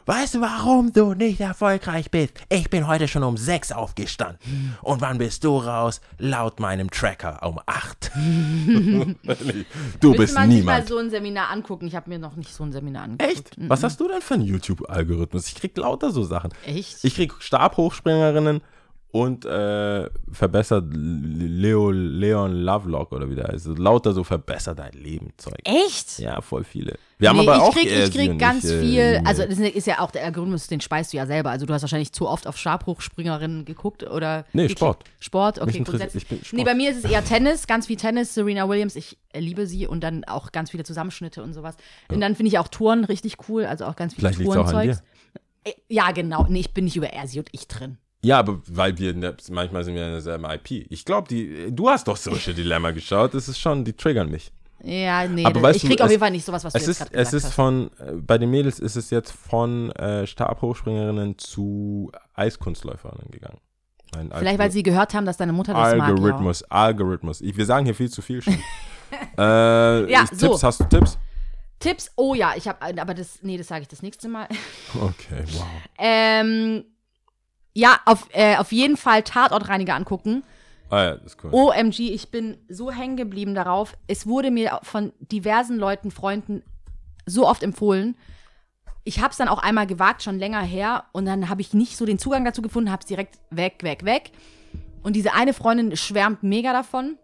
[0.10, 2.34] Weißt du, warum du nicht erfolgreich bist?
[2.50, 4.76] Ich bin heute schon um sechs aufgestanden.
[4.82, 6.02] Und wann bist du raus?
[6.18, 8.10] Laut meinem Tracker um acht.
[8.16, 9.16] du
[10.16, 10.88] bist man sich mal niemand.
[10.88, 11.86] so ein Seminar angucken.
[11.86, 13.32] Ich habe mir noch nicht so ein Seminar angeguckt.
[13.32, 13.70] Echt?
[13.70, 15.48] Was hast du denn für einen YouTube-Algorithmus?
[15.48, 16.52] Ich krieg lauter so Sachen.
[16.66, 17.04] Echt?
[17.04, 18.62] Ich krieg Stabhochspringerinnen
[19.12, 23.66] und äh, verbessert Leo, Leon Lovelock oder wie der heißt.
[23.80, 25.58] Lauter so verbessert dein Leben Zeug.
[25.64, 26.20] Echt?
[26.20, 26.96] Ja, voll viele.
[27.18, 29.26] Wir haben nee, aber ich auch krieg, ich krieg ganz ich, äh, viel, nee.
[29.26, 31.50] also das ist ja auch der Algorithmus, den speist du ja selber.
[31.50, 34.70] Also du hast wahrscheinlich zu oft auf Stabhochspringerinnen geguckt oder Nee.
[34.70, 35.04] Sport.
[35.20, 36.24] Sport, okay, grundsätzlich.
[36.24, 36.54] ich bin Sport.
[36.54, 39.66] Nee, bei mir ist es eher Tennis, ganz viel Tennis, Serena Williams, ich äh, liebe
[39.66, 41.76] sie und dann auch ganz viele Zusammenschnitte und sowas.
[42.10, 45.02] Und dann finde ich auch Touren richtig cool, also auch ganz viel Vielleicht Tourenzeugs.
[45.64, 46.46] Äh, Ja, genau.
[46.48, 47.98] Nee, ich bin nicht über er, und ich drin.
[48.22, 50.86] Ja, aber weil wir in der, manchmal sind wir in derselben IP.
[50.90, 53.34] Ich glaube, die du hast doch Social Dilemma geschaut.
[53.34, 54.52] Das ist schon, die triggern mich.
[54.84, 56.74] Ja, nee, Aber das, weißt ich du, krieg auf es- jeden Fall nicht sowas, was
[56.74, 57.54] du Es jetzt ist, es ist hast.
[57.54, 63.60] von, äh, bei den Mädels ist es jetzt von äh, Stabhochspringerinnen zu Eiskunstläuferinnen gegangen.
[64.18, 66.10] Ein Vielleicht, weil sie gehört haben, dass deine Mutter das mag.
[66.10, 67.42] Algorithmus, Algorithmus.
[67.42, 68.54] Ich, wir sagen hier viel zu viel schon.
[69.38, 70.48] äh, Ja, ich- so.
[70.48, 71.14] Tipps, hast du Tipps?
[71.14, 71.20] Ja.
[71.80, 74.48] Tipps, oh ja, ich habe, aber das, nee, das sage ich das nächste Mal.
[74.96, 75.66] Okay, wow.
[75.98, 76.84] Ähm,
[77.74, 80.44] ja, auf, äh, auf jeden Fall Tatortreiniger angucken.
[80.90, 81.52] Ah ja, das ist cool.
[81.54, 83.96] OMG, ich bin so hängen geblieben darauf.
[84.08, 86.64] Es wurde mir von diversen Leuten, Freunden
[87.26, 88.16] so oft empfohlen.
[89.04, 91.06] Ich habe es dann auch einmal gewagt, schon länger her.
[91.12, 94.04] Und dann habe ich nicht so den Zugang dazu gefunden, habe es direkt weg, weg,
[94.04, 94.32] weg.
[95.04, 97.18] Und diese eine Freundin schwärmt mega davon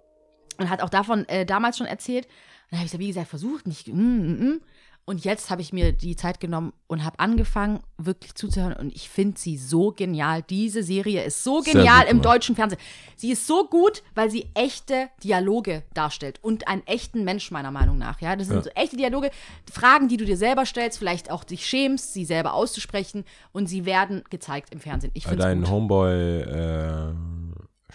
[0.57, 2.25] und hat auch davon äh, damals schon erzählt.
[2.25, 3.87] Und dann habe ich es, wie gesagt, versucht, nicht.
[3.87, 4.61] Mm, mm, mm.
[5.07, 8.73] Und jetzt habe ich mir die Zeit genommen und habe angefangen, wirklich zuzuhören.
[8.73, 10.41] Und ich finde sie so genial.
[10.41, 12.81] Diese Serie ist so genial im deutschen Fernsehen.
[13.15, 17.99] Sie ist so gut, weil sie echte Dialoge darstellt und einen echten Mensch meiner Meinung
[17.99, 18.19] nach.
[18.19, 18.63] Ja, das sind Ja.
[18.63, 19.29] so echte Dialoge,
[19.71, 23.25] Fragen, die du dir selber stellst, vielleicht auch dich schämst, sie selber auszusprechen.
[23.51, 25.11] Und sie werden gezeigt im Fernsehen.
[25.13, 25.69] Ich finde Dein gut.
[25.69, 27.13] Homeboy äh,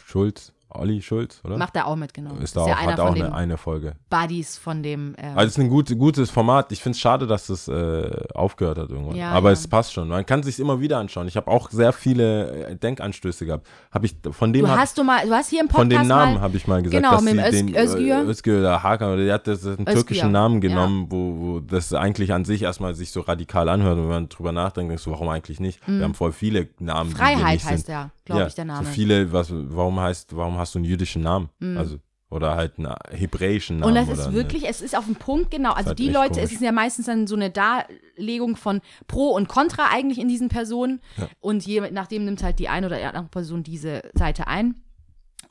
[0.07, 1.56] Schulz, Olli Schulz, oder?
[1.59, 2.34] Macht er auch mit, genau.
[2.36, 3.94] ist da ja auch, einer hat auch von eine, den eine Folge.
[4.09, 5.14] Buddies von dem.
[5.18, 6.70] Ähm, Also es ist ein gut, gutes Format.
[6.72, 9.16] Ich finde es schade, dass es äh, aufgehört hat irgendwann.
[9.16, 9.52] Ja, Aber ja.
[9.55, 10.09] es passt schon.
[10.09, 11.26] Man kann sich immer wieder anschauen.
[11.28, 13.66] Ich habe auch sehr viele äh, Denkanstöße gehabt.
[13.90, 16.09] Habe ich von dem du hast du mal, du hast hier im von Podcast dem
[16.09, 18.16] Namen habe ich mal gesagt, Genau, dass mit sie dem den Öz- Özgür.
[18.18, 20.68] äh, Özgür oder Hakan oder der hat das, das einen Özgür, türkischen Namen ja.
[20.68, 24.28] genommen, wo, wo das eigentlich an sich erstmal sich so radikal anhört und wenn man
[24.28, 25.80] drüber nachdenkt, denkst du, warum eigentlich nicht?
[25.86, 27.16] Wir haben voll viele Namen, Mhm.
[27.16, 27.88] Freiheit heißt sind.
[27.88, 28.80] der, glaube ja, ich, der Name.
[28.82, 28.84] Mhm.
[28.86, 31.49] So viele, was, warum heißt, warum hast du einen jüdischen Namen?
[31.77, 31.99] Also
[32.31, 33.89] oder halt einen hebräischen Namen.
[33.89, 35.73] Und das ist eine- wirklich, es ist auf den Punkt genau.
[35.73, 36.45] Also halt die Leute, komisch.
[36.45, 40.49] es ist ja meistens dann so eine Darlegung von Pro und Contra eigentlich in diesen
[40.49, 41.01] Personen.
[41.41, 44.77] Und je nachdem nimmt halt die eine oder die andere Person diese Seite ein.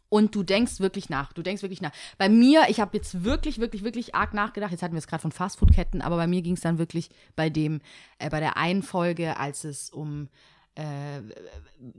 [0.07, 1.33] Und du denkst wirklich nach.
[1.33, 1.91] Du denkst wirklich nach.
[2.17, 4.71] Bei mir, ich habe jetzt wirklich, wirklich, wirklich arg nachgedacht.
[4.71, 7.49] Jetzt hatten wir es gerade von Fastfood-Ketten, aber bei mir ging es dann wirklich bei
[7.51, 7.81] dem,
[8.17, 10.29] äh, bei der einen Folge, als es um
[10.75, 11.21] äh,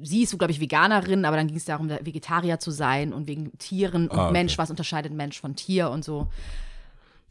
[0.02, 3.26] sie ist, glaube ich, Veganerin, aber dann ging es darum, da Vegetarier zu sein und
[3.26, 4.32] wegen Tieren und Ah, okay.
[4.32, 6.28] Mensch, was unterscheidet Mensch von Tier und so.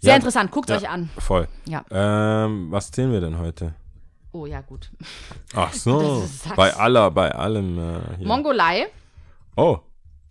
[0.01, 1.09] Sehr Ja, interessant, guckt ja, euch an.
[1.17, 1.47] Voll.
[1.65, 1.83] Ja.
[1.91, 3.73] Ähm, was zählen wir denn heute?
[4.31, 4.91] Oh ja, gut.
[5.55, 6.23] Ach so,
[6.55, 7.79] bei aller, bei allem.
[7.79, 8.23] Äh.
[8.23, 8.87] Mongolei,
[9.55, 9.79] oh,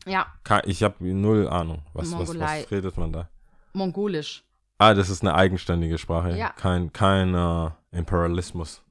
[0.07, 0.27] ja,
[0.65, 1.83] ich habe null Ahnung.
[1.93, 2.63] Was, was, Mongolei.
[2.63, 3.29] was redet man da?
[3.75, 4.45] mongolisch.
[4.79, 6.37] Ah, das ist eine eigenständige Sprache.
[6.37, 6.51] Ja.
[6.51, 8.83] Kein, kein äh, Imperialismus.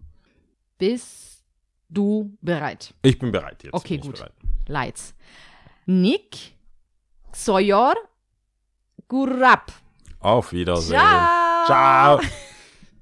[0.77, 1.26] Bist
[1.89, 2.93] du bereit?
[3.01, 3.73] Ich bin bereit jetzt.
[3.73, 4.23] Okay, gut.
[4.67, 5.13] Lights.
[5.85, 6.55] Nick
[7.31, 7.95] Soyor
[9.07, 9.71] Gurab.
[10.19, 10.99] Auf Wiedersehen.
[10.99, 12.19] Ciao.
[12.19, 12.21] Ciao.